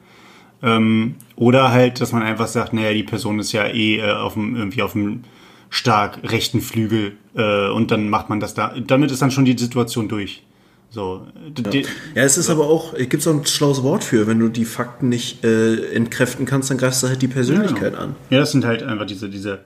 Ähm, 0.62 1.16
oder 1.36 1.70
halt, 1.70 2.00
dass 2.00 2.12
man 2.12 2.22
einfach 2.22 2.46
sagt, 2.46 2.72
naja, 2.72 2.92
die 2.92 3.02
Person 3.02 3.38
ist 3.38 3.52
ja 3.52 3.66
eh 3.66 3.98
äh, 3.98 4.12
auf 4.12 4.34
dem, 4.34 4.56
irgendwie 4.56 4.82
auf 4.82 4.92
dem 4.92 5.22
stark 5.68 6.20
rechten 6.22 6.60
Flügel 6.60 7.16
äh, 7.34 7.68
und 7.68 7.90
dann 7.90 8.08
macht 8.08 8.30
man 8.30 8.40
das 8.40 8.54
da. 8.54 8.74
Damit 8.86 9.10
ist 9.10 9.20
dann 9.20 9.30
schon 9.30 9.44
die 9.44 9.56
Situation 9.58 10.08
durch. 10.08 10.42
So. 10.88 11.26
Ja, 11.58 11.70
ja 11.72 12.22
es 12.22 12.38
ist 12.38 12.46
so. 12.46 12.52
aber 12.52 12.68
auch, 12.68 12.94
gibt 12.94 13.14
es 13.14 13.28
auch 13.28 13.34
ein 13.34 13.44
schlaues 13.44 13.82
Wort 13.82 14.04
für, 14.04 14.26
wenn 14.26 14.38
du 14.38 14.48
die 14.48 14.64
Fakten 14.64 15.10
nicht 15.10 15.44
äh, 15.44 15.92
entkräften 15.94 16.46
kannst, 16.46 16.70
dann 16.70 16.78
greifst 16.78 17.02
du 17.02 17.08
halt 17.08 17.20
die 17.20 17.28
Persönlichkeit 17.28 17.92
ja, 17.92 17.98
an. 17.98 18.14
Ja, 18.30 18.38
das 18.38 18.52
sind 18.52 18.64
halt 18.64 18.82
einfach 18.82 19.06
diese, 19.06 19.28
diese 19.28 19.60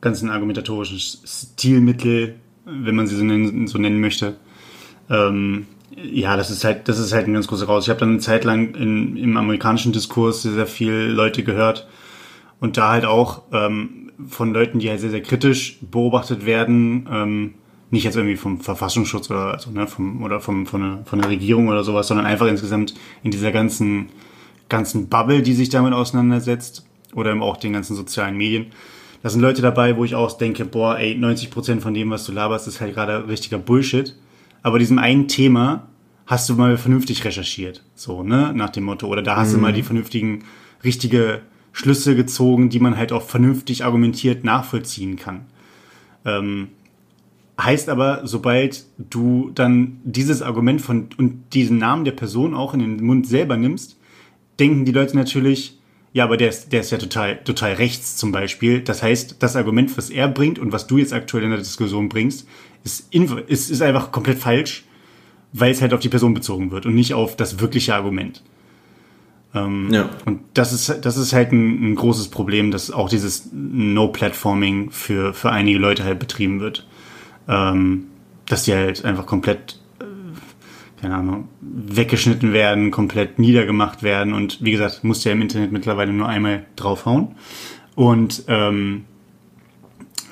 ganzen 0.00 0.30
argumentatorischen 0.30 0.98
Stilmittel, 0.98 2.36
wenn 2.64 2.94
man 2.94 3.06
sie 3.06 3.16
so 3.16 3.24
nennen, 3.24 3.66
so 3.66 3.78
nennen 3.78 4.00
möchte. 4.00 4.36
Ähm, 5.10 5.66
ja, 5.96 6.36
das 6.36 6.50
ist 6.50 6.64
halt, 6.64 6.88
das 6.88 6.98
ist 6.98 7.12
halt 7.12 7.26
ein 7.26 7.34
ganz 7.34 7.48
großer 7.48 7.66
Raus. 7.66 7.84
Ich 7.84 7.90
habe 7.90 8.00
dann 8.00 8.10
eine 8.10 8.18
Zeit 8.18 8.44
lang 8.44 8.74
in, 8.74 9.16
im 9.16 9.36
amerikanischen 9.36 9.92
Diskurs 9.92 10.42
sehr, 10.42 10.52
sehr 10.52 10.66
viel 10.66 10.92
Leute 10.92 11.42
gehört 11.42 11.88
und 12.60 12.76
da 12.76 12.90
halt 12.90 13.04
auch 13.04 13.42
ähm, 13.52 14.12
von 14.28 14.52
Leuten, 14.52 14.78
die 14.78 14.88
halt 14.90 15.00
sehr, 15.00 15.10
sehr 15.10 15.22
kritisch 15.22 15.78
beobachtet 15.80 16.46
werden, 16.46 17.08
ähm, 17.10 17.54
nicht 17.90 18.04
jetzt 18.04 18.16
irgendwie 18.16 18.36
vom 18.36 18.60
Verfassungsschutz 18.60 19.30
oder 19.30 19.54
also, 19.54 19.70
ne, 19.70 19.86
vom, 19.86 20.22
oder 20.22 20.40
vom, 20.40 20.66
von, 20.66 20.80
der, 20.80 21.04
von 21.06 21.20
der 21.20 21.30
Regierung 21.30 21.68
oder 21.68 21.84
sowas, 21.84 22.08
sondern 22.08 22.26
einfach 22.26 22.46
insgesamt 22.46 22.94
in 23.22 23.30
dieser 23.30 23.50
ganzen, 23.50 24.10
ganzen 24.68 25.08
Bubble, 25.08 25.42
die 25.42 25.54
sich 25.54 25.70
damit 25.70 25.94
auseinandersetzt 25.94 26.86
oder 27.14 27.30
eben 27.30 27.42
auch 27.42 27.56
den 27.56 27.72
ganzen 27.72 27.96
sozialen 27.96 28.36
Medien 28.36 28.66
da 29.22 29.30
sind 29.30 29.40
Leute 29.40 29.62
dabei, 29.62 29.96
wo 29.96 30.04
ich 30.04 30.14
auch 30.14 30.36
denke, 30.36 30.64
boah, 30.64 30.98
ey, 30.98 31.14
90% 31.14 31.80
von 31.80 31.94
dem, 31.94 32.10
was 32.10 32.24
du 32.24 32.32
laberst, 32.32 32.68
ist 32.68 32.80
halt 32.80 32.94
gerade 32.94 33.28
richtiger 33.28 33.58
Bullshit. 33.58 34.14
Aber 34.62 34.78
diesem 34.78 34.98
einen 34.98 35.28
Thema 35.28 35.88
hast 36.26 36.48
du 36.48 36.54
mal 36.54 36.76
vernünftig 36.76 37.24
recherchiert. 37.24 37.82
So, 37.94 38.22
ne? 38.22 38.52
Nach 38.54 38.70
dem 38.70 38.84
Motto. 38.84 39.08
Oder 39.08 39.22
da 39.22 39.36
hast 39.36 39.50
mhm. 39.50 39.54
du 39.54 39.60
mal 39.60 39.72
die 39.72 39.82
vernünftigen, 39.82 40.44
richtige 40.84 41.40
Schlüsse 41.72 42.14
gezogen, 42.14 42.70
die 42.70 42.80
man 42.80 42.96
halt 42.96 43.12
auch 43.12 43.22
vernünftig 43.22 43.84
argumentiert 43.84 44.44
nachvollziehen 44.44 45.16
kann. 45.16 45.46
Ähm, 46.24 46.68
heißt 47.60 47.88
aber, 47.88 48.20
sobald 48.24 48.84
du 48.98 49.50
dann 49.54 50.00
dieses 50.04 50.42
Argument 50.42 50.80
von 50.80 51.08
und 51.16 51.54
diesen 51.54 51.78
Namen 51.78 52.04
der 52.04 52.12
Person 52.12 52.54
auch 52.54 52.74
in 52.74 52.80
den 52.80 53.04
Mund 53.04 53.26
selber 53.26 53.56
nimmst, 53.56 53.98
denken 54.60 54.84
die 54.84 54.92
Leute 54.92 55.16
natürlich, 55.16 55.77
ja, 56.12 56.24
aber 56.24 56.36
der 56.36 56.48
ist, 56.48 56.72
der 56.72 56.80
ist 56.80 56.90
ja 56.90 56.98
total, 56.98 57.42
total 57.44 57.74
rechts 57.74 58.16
zum 58.16 58.32
Beispiel. 58.32 58.80
Das 58.80 59.02
heißt, 59.02 59.36
das 59.40 59.56
Argument, 59.56 59.96
was 59.96 60.10
er 60.10 60.28
bringt 60.28 60.58
und 60.58 60.72
was 60.72 60.86
du 60.86 60.98
jetzt 60.98 61.12
aktuell 61.12 61.44
in 61.44 61.50
der 61.50 61.58
Diskussion 61.58 62.08
bringst, 62.08 62.46
ist, 62.84 63.12
ist, 63.12 63.70
ist 63.70 63.82
einfach 63.82 64.10
komplett 64.10 64.38
falsch, 64.38 64.84
weil 65.52 65.70
es 65.70 65.82
halt 65.82 65.92
auf 65.92 66.00
die 66.00 66.08
Person 66.08 66.34
bezogen 66.34 66.70
wird 66.70 66.86
und 66.86 66.94
nicht 66.94 67.14
auf 67.14 67.36
das 67.36 67.60
wirkliche 67.60 67.94
Argument. 67.94 68.42
Ähm, 69.54 69.88
ja. 69.90 70.10
Und 70.24 70.40
das 70.54 70.72
ist, 70.72 71.04
das 71.04 71.16
ist 71.16 71.32
halt 71.32 71.52
ein, 71.52 71.92
ein 71.92 71.94
großes 71.94 72.28
Problem, 72.28 72.70
dass 72.70 72.90
auch 72.90 73.08
dieses 73.08 73.50
No-Platforming 73.52 74.90
für, 74.90 75.34
für 75.34 75.50
einige 75.50 75.78
Leute 75.78 76.04
halt 76.04 76.18
betrieben 76.18 76.60
wird. 76.60 76.86
Ähm, 77.48 78.06
dass 78.48 78.64
die 78.64 78.74
halt 78.74 79.04
einfach 79.04 79.26
komplett 79.26 79.77
keine 81.00 81.16
Ahnung, 81.16 81.48
weggeschnitten 81.60 82.52
werden, 82.52 82.90
komplett 82.90 83.38
niedergemacht 83.38 84.02
werden 84.02 84.32
und 84.32 84.62
wie 84.62 84.72
gesagt, 84.72 85.04
musst 85.04 85.24
ja 85.24 85.32
im 85.32 85.42
Internet 85.42 85.72
mittlerweile 85.72 86.12
nur 86.12 86.28
einmal 86.28 86.64
draufhauen. 86.76 87.36
Und 87.94 88.44
ähm, 88.48 89.04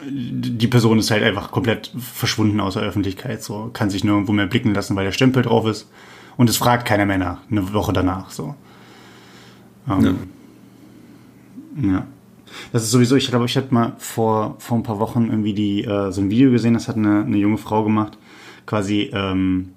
die 0.09 0.69
Person 0.69 0.99
ist 0.99 1.11
halt 1.11 1.23
einfach 1.23 1.51
komplett 1.51 1.93
verschwunden 1.99 2.61
aus 2.61 2.75
der 2.75 2.83
Öffentlichkeit, 2.83 3.43
so 3.43 3.71
kann 3.73 3.91
sich 3.91 4.05
nirgendwo 4.05 4.33
mehr 4.33 4.47
blicken 4.47 4.75
lassen, 4.75 4.97
weil 4.97 5.05
der 5.05 5.13
Stempel 5.13 5.43
drauf 5.43 5.67
ist. 5.67 5.91
Und 6.37 6.51
es 6.51 6.57
fragt 6.57 6.87
keiner 6.87 7.07
mehr 7.07 7.19
nach, 7.19 7.39
eine 7.51 7.73
Woche 7.73 7.93
danach. 7.93 8.31
So. 8.31 8.55
Ähm, 9.89 10.19
ja. 11.81 11.93
ja. 11.93 12.07
Das 12.73 12.83
ist 12.83 12.91
sowieso, 12.91 13.17
ich 13.17 13.29
glaube, 13.29 13.47
ich 13.47 13.57
hatte 13.57 13.73
mal 13.73 13.95
vor, 13.99 14.57
vor 14.59 14.79
ein 14.79 14.83
paar 14.83 14.99
Wochen 14.99 15.27
irgendwie 15.27 15.55
die, 15.55 15.85
äh, 15.85 16.13
so 16.13 16.21
ein 16.21 16.31
Video 16.31 16.51
gesehen, 16.51 16.75
das 16.75 16.89
hat 16.89 16.97
eine, 16.97 17.25
eine 17.25 17.37
junge 17.37 17.59
Frau 17.59 17.83
gemacht. 17.85 18.19
Quasi, 18.67 19.11
ähm, 19.13 19.71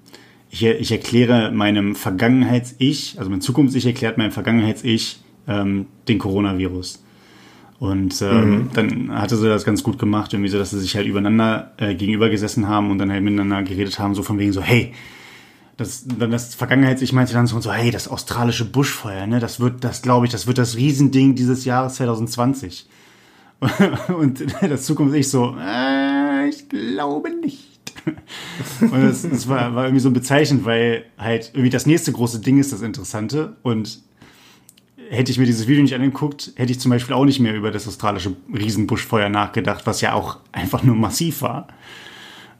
ich, 0.50 0.64
ich 0.64 0.92
erkläre 0.92 1.52
meinem 1.52 1.94
Vergangenheits-Ich, 1.94 3.16
also 3.18 3.30
mein 3.30 3.40
Zukunfts-Ich 3.40 3.86
erklärt 3.86 4.18
meinem 4.18 4.32
Vergangenheits-Ich 4.32 5.20
ähm, 5.46 5.86
den 6.08 6.18
Coronavirus. 6.18 7.04
Und 7.78 8.20
ähm, 8.20 8.50
mhm. 8.50 8.70
dann 8.74 9.12
hatte 9.18 9.36
sie 9.36 9.48
das 9.48 9.64
ganz 9.64 9.82
gut 9.82 9.98
gemacht, 9.98 10.34
irgendwie 10.34 10.50
so, 10.50 10.58
dass 10.58 10.70
sie 10.70 10.80
sich 10.80 10.96
halt 10.96 11.06
übereinander 11.06 11.72
äh, 11.78 11.94
gegenüber 11.94 12.28
gesessen 12.28 12.68
haben 12.68 12.90
und 12.90 12.98
dann 12.98 13.10
halt 13.10 13.22
miteinander 13.22 13.62
geredet 13.62 13.98
haben, 13.98 14.14
so 14.14 14.22
von 14.22 14.38
wegen 14.38 14.52
so, 14.52 14.60
hey, 14.60 14.92
das, 15.78 16.04
dann 16.06 16.30
das 16.30 16.54
Vergangenheits-Ich 16.54 17.14
meinte 17.14 17.32
dann 17.32 17.46
so, 17.46 17.72
hey, 17.72 17.90
das 17.90 18.08
australische 18.08 18.66
Buschfeuer, 18.66 19.26
ne, 19.26 19.40
das 19.40 19.60
wird, 19.60 19.82
das 19.82 20.02
glaube 20.02 20.26
ich, 20.26 20.32
das 20.32 20.46
wird 20.46 20.58
das 20.58 20.76
Riesending 20.76 21.36
dieses 21.36 21.64
Jahres 21.64 21.94
2020. 21.94 22.86
und 24.18 24.44
das 24.60 24.84
Zukunfts-Ich 24.84 25.30
so, 25.30 25.56
äh, 25.58 26.48
ich 26.48 26.68
glaube 26.68 27.30
nicht. 27.30 27.69
und 28.80 29.02
das, 29.02 29.22
das 29.22 29.48
war, 29.48 29.74
war, 29.74 29.84
irgendwie 29.84 30.00
so 30.00 30.10
bezeichnend, 30.10 30.64
weil 30.64 31.04
halt 31.18 31.50
irgendwie 31.52 31.70
das 31.70 31.86
nächste 31.86 32.12
große 32.12 32.40
Ding 32.40 32.58
ist 32.58 32.72
das 32.72 32.82
Interessante. 32.82 33.56
Und 33.62 34.00
hätte 35.10 35.32
ich 35.32 35.38
mir 35.38 35.46
dieses 35.46 35.66
Video 35.66 35.82
nicht 35.82 35.94
angeguckt, 35.94 36.52
hätte 36.54 36.72
ich 36.72 36.80
zum 36.80 36.90
Beispiel 36.90 37.14
auch 37.14 37.24
nicht 37.24 37.40
mehr 37.40 37.54
über 37.54 37.70
das 37.70 37.86
australische 37.88 38.36
Riesenbuschfeuer 38.54 39.28
nachgedacht, 39.28 39.86
was 39.86 40.00
ja 40.00 40.12
auch 40.12 40.38
einfach 40.52 40.82
nur 40.82 40.94
massiv 40.94 41.42
war. 41.42 41.68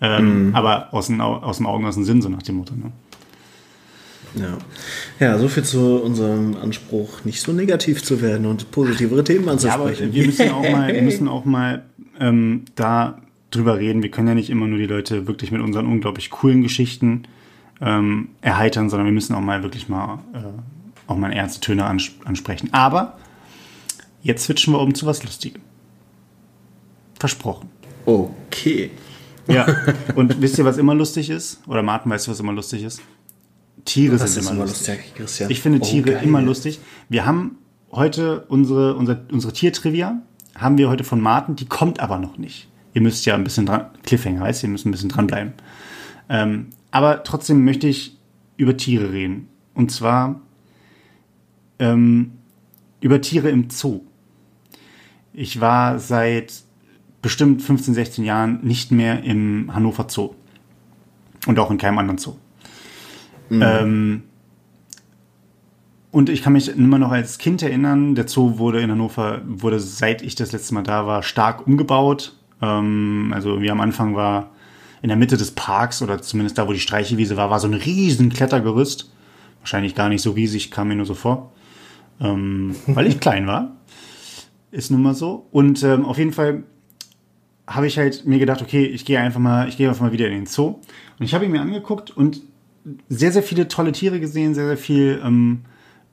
Ähm, 0.00 0.48
mhm. 0.48 0.54
Aber 0.54 0.92
aus, 0.92 1.06
den, 1.06 1.20
aus 1.20 1.58
dem 1.58 1.66
Augen, 1.66 1.86
aus 1.86 1.94
dem 1.94 2.04
Sinn, 2.04 2.22
so 2.22 2.28
nach 2.28 2.42
dem 2.42 2.56
Motto. 2.56 2.74
Ne? 2.74 2.90
Ja. 4.34 4.58
ja, 5.18 5.38
so 5.38 5.48
viel 5.48 5.64
zu 5.64 6.02
unserem 6.02 6.56
Anspruch, 6.56 7.24
nicht 7.24 7.40
so 7.40 7.52
negativ 7.52 8.02
zu 8.02 8.20
werden 8.20 8.46
und 8.46 8.70
positivere 8.70 9.24
Themen 9.24 9.48
anzusprechen. 9.48 10.02
Ja, 10.02 10.06
aber 10.06 10.14
wir 10.14 10.26
müssen 10.26 10.50
auch 10.50 10.70
mal, 10.70 11.02
müssen 11.02 11.28
auch 11.28 11.44
mal 11.44 11.84
ähm, 12.18 12.64
da 12.74 13.20
drüber 13.50 13.78
reden. 13.78 14.02
Wir 14.02 14.10
können 14.10 14.28
ja 14.28 14.34
nicht 14.34 14.50
immer 14.50 14.66
nur 14.66 14.78
die 14.78 14.86
Leute 14.86 15.26
wirklich 15.26 15.50
mit 15.50 15.60
unseren 15.60 15.86
unglaublich 15.86 16.30
coolen 16.30 16.62
Geschichten 16.62 17.24
ähm, 17.80 18.28
erheitern, 18.40 18.90
sondern 18.90 19.06
wir 19.06 19.12
müssen 19.12 19.34
auch 19.34 19.40
mal 19.40 19.62
wirklich 19.62 19.88
mal 19.88 20.20
äh, 20.32 20.38
auch 21.10 21.16
mal 21.16 21.32
ernste 21.32 21.60
Töne 21.60 21.86
ans 21.86 22.12
ansprechen. 22.24 22.72
Aber 22.72 23.18
jetzt 24.22 24.44
switchen 24.44 24.72
wir 24.72 24.80
um 24.80 24.94
zu 24.94 25.06
was 25.06 25.22
Lustigem. 25.24 25.62
Versprochen. 27.18 27.68
Okay. 28.06 28.90
Ja, 29.46 29.66
und 30.14 30.40
wisst 30.40 30.58
ihr, 30.58 30.64
was 30.64 30.78
immer 30.78 30.94
lustig 30.94 31.30
ist? 31.30 31.60
Oder 31.66 31.82
Martin, 31.82 32.10
weißt 32.10 32.26
du, 32.26 32.30
was 32.30 32.40
immer 32.40 32.52
lustig 32.52 32.84
ist? 32.84 33.02
Tiere 33.84 34.16
das 34.16 34.34
sind 34.34 34.46
immer 34.46 34.64
lustig. 34.64 34.96
lustig 34.96 35.14
Christian. 35.16 35.50
Ich 35.50 35.60
finde 35.60 35.80
oh, 35.82 35.84
Tiere 35.84 36.12
geil. 36.12 36.22
immer 36.22 36.40
lustig. 36.40 36.78
Wir 37.08 37.26
haben 37.26 37.56
heute 37.90 38.44
unsere, 38.48 38.94
unsere, 38.94 39.26
unsere 39.32 39.52
Tiertrivia, 39.52 40.22
haben 40.54 40.78
wir 40.78 40.88
heute 40.88 41.02
von 41.02 41.20
Martin, 41.20 41.56
die 41.56 41.66
kommt 41.66 42.00
aber 42.00 42.18
noch 42.18 42.38
nicht 42.38 42.68
ihr 42.94 43.02
müsst 43.02 43.26
ja 43.26 43.34
ein 43.34 43.44
bisschen 43.44 43.66
dran, 43.66 43.86
Cliffhanger 44.04 44.40
heißt, 44.40 44.62
ihr 44.62 44.68
müsst 44.68 44.86
ein 44.86 44.90
bisschen 44.90 45.08
dranbleiben. 45.08 45.52
Ähm, 46.28 46.68
aber 46.90 47.22
trotzdem 47.22 47.64
möchte 47.64 47.88
ich 47.88 48.16
über 48.56 48.76
Tiere 48.76 49.12
reden. 49.12 49.48
Und 49.74 49.90
zwar 49.90 50.40
ähm, 51.78 52.32
über 53.00 53.20
Tiere 53.20 53.50
im 53.50 53.70
Zoo. 53.70 54.02
Ich 55.32 55.60
war 55.60 55.98
seit 55.98 56.62
bestimmt 57.22 57.62
15, 57.62 57.94
16 57.94 58.24
Jahren 58.24 58.60
nicht 58.62 58.90
mehr 58.90 59.22
im 59.22 59.74
Hannover 59.74 60.06
Zoo. 60.08 60.34
Und 61.46 61.58
auch 61.58 61.70
in 61.70 61.78
keinem 61.78 61.98
anderen 61.98 62.18
Zoo. 62.18 62.36
Mhm. 63.48 63.62
Ähm, 63.62 64.22
und 66.10 66.28
ich 66.28 66.42
kann 66.42 66.54
mich 66.54 66.68
immer 66.68 66.98
noch 66.98 67.12
als 67.12 67.38
Kind 67.38 67.62
erinnern, 67.62 68.14
der 68.14 68.26
Zoo 68.26 68.58
wurde 68.58 68.80
in 68.80 68.90
Hannover, 68.90 69.42
wurde 69.46 69.78
seit 69.78 70.22
ich 70.22 70.34
das 70.34 70.52
letzte 70.52 70.74
Mal 70.74 70.82
da 70.82 71.06
war, 71.06 71.22
stark 71.22 71.66
umgebaut. 71.66 72.36
Ähm, 72.62 73.32
also 73.34 73.60
wie 73.60 73.70
am 73.70 73.80
Anfang 73.80 74.14
war 74.14 74.50
in 75.02 75.08
der 75.08 75.16
Mitte 75.16 75.36
des 75.36 75.52
Parks 75.52 76.02
oder 76.02 76.20
zumindest 76.20 76.58
da, 76.58 76.68
wo 76.68 76.72
die 76.72 76.80
Streichewiese 76.80 77.36
war, 77.36 77.50
war 77.50 77.60
so 77.60 77.68
ein 77.68 77.74
riesen 77.74 78.30
Klettergerüst. 78.30 79.10
Wahrscheinlich 79.60 79.94
gar 79.94 80.08
nicht 80.08 80.22
so 80.22 80.32
riesig, 80.32 80.70
kam 80.70 80.88
mir 80.88 80.96
nur 80.96 81.06
so 81.06 81.14
vor. 81.14 81.52
Ähm, 82.20 82.74
weil 82.86 83.06
ich 83.06 83.20
klein 83.20 83.46
war. 83.46 83.76
Ist 84.70 84.90
nun 84.90 85.02
mal 85.02 85.14
so. 85.14 85.46
Und 85.50 85.82
ähm, 85.82 86.04
auf 86.04 86.18
jeden 86.18 86.32
Fall 86.32 86.64
habe 87.66 87.86
ich 87.86 87.98
halt 87.98 88.26
mir 88.26 88.38
gedacht, 88.38 88.62
okay, 88.62 88.84
ich 88.84 89.04
gehe 89.04 89.20
einfach 89.20 89.40
mal, 89.40 89.68
ich 89.68 89.76
gehe 89.76 89.88
einfach 89.88 90.02
mal 90.02 90.12
wieder 90.12 90.26
in 90.26 90.32
den 90.32 90.46
Zoo. 90.46 90.80
Und 91.18 91.24
ich 91.24 91.34
habe 91.34 91.44
ihn 91.44 91.52
mir 91.52 91.60
angeguckt 91.60 92.10
und 92.10 92.42
sehr, 93.08 93.32
sehr 93.32 93.42
viele 93.42 93.68
tolle 93.68 93.92
Tiere 93.92 94.20
gesehen, 94.20 94.54
sehr, 94.54 94.66
sehr 94.66 94.76
viel 94.76 95.20
ähm, 95.24 95.60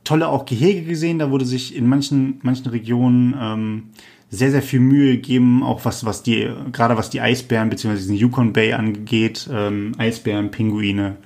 tolle 0.04 0.28
auch 0.28 0.46
Gehege 0.46 0.84
gesehen. 0.84 1.20
Da 1.20 1.32
wurde 1.32 1.46
sich 1.46 1.76
in 1.76 1.88
manchen, 1.88 2.40
manchen 2.44 2.68
Regionen 2.68 3.36
ähm, 3.40 3.84
sehr, 4.30 4.52
sehr 4.52 4.62
viel 4.62 4.80
Mühe 4.80 5.14
gegeben, 5.14 5.64
auch 5.64 5.86
was, 5.86 6.06
was 6.06 6.24
die, 6.24 6.50
gerade 6.72 6.98
was 6.98 7.10
die 7.10 7.22
Eisbären 7.22 7.70
bzw. 7.70 7.96
diesen 7.96 8.16
Yukon 8.16 8.54
Bay 8.54 8.74
angeht. 8.74 9.50
Ähm, 9.52 9.94
Eisbären, 9.98 10.52
Pinguine, 10.52 11.18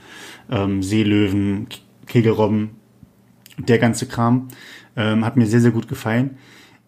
ähm, 0.50 0.84
Seelöwen, 0.84 1.68
Kegelrobben, 2.06 2.72
der 3.58 3.80
ganze 3.80 4.06
Kram. 4.08 4.50
Ähm, 4.96 5.26
hat 5.26 5.38
mir 5.38 5.48
sehr, 5.48 5.62
sehr 5.62 5.72
gut 5.72 5.88
gefallen. 5.88 6.38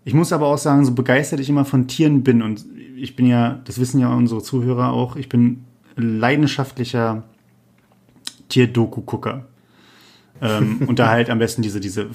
Ich 0.06 0.14
muss 0.14 0.34
aber 0.34 0.48
auch 0.48 0.58
sagen, 0.58 0.86
so 0.86 0.94
begeistert 0.94 1.40
ich 1.40 1.50
immer 1.50 1.66
von 1.66 1.88
Tieren 1.88 2.24
bin 2.24 2.42
und 2.42 2.66
ich 2.98 3.16
bin 3.16 3.26
ja, 3.26 3.62
das 3.66 3.80
wissen 3.80 4.00
ja 4.00 4.14
unsere 4.14 4.44
Zuhörer 4.44 4.92
auch, 4.92 5.16
ich 5.16 5.30
bin 5.30 5.64
leidenschaftlicher 5.96 7.24
Tierdoku-Gucker. 8.50 9.48
Ähm, 10.44 10.82
und 10.88 11.00
da 11.00 11.10
halt 11.10 11.30
am 11.30 11.40
besten 11.40 11.62
diese, 11.62 11.80
diese 11.80 12.08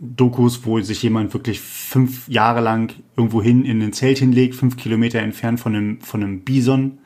Dokus, 0.00 0.64
wo 0.64 0.80
sich 0.80 1.02
jemand 1.02 1.34
wirklich 1.34 1.60
fünf 1.60 2.26
Jahre 2.28 2.60
lang 2.60 2.94
irgendwo 3.16 3.42
hin 3.42 3.64
in 3.64 3.82
ein 3.82 3.92
Zelt 3.92 4.18
hinlegt, 4.18 4.54
fünf 4.54 4.76
Kilometer 4.76 5.20
entfernt 5.20 5.60
von 5.60 5.76
einem, 5.76 6.00
von 6.00 6.22
einem 6.22 6.40
Bison. 6.40 6.98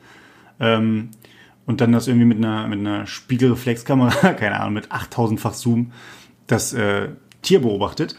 Ähm, 0.59 1.09
und 1.65 1.81
dann 1.81 1.91
das 1.91 2.07
irgendwie 2.07 2.25
mit 2.25 2.37
einer, 2.37 2.67
mit 2.67 2.79
einer 2.79 3.05
Spiegelreflexkamera, 3.05 4.33
keine 4.33 4.59
Ahnung, 4.59 4.73
mit 4.73 4.91
8000-fach 4.91 5.53
Zoom, 5.53 5.91
das 6.47 6.73
äh, 6.73 7.09
Tier 7.41 7.61
beobachtet. 7.61 8.15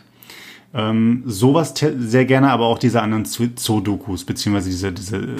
Ähm, 0.74 1.22
sowas 1.26 1.74
sehr 1.76 2.24
gerne, 2.24 2.50
aber 2.50 2.66
auch 2.66 2.78
diese 2.78 3.02
anderen 3.02 3.24
Zoo-Dokus, 3.24 4.24
beziehungsweise 4.24 4.70
diese, 4.70 4.92
diese 4.92 5.16
äh, 5.18 5.36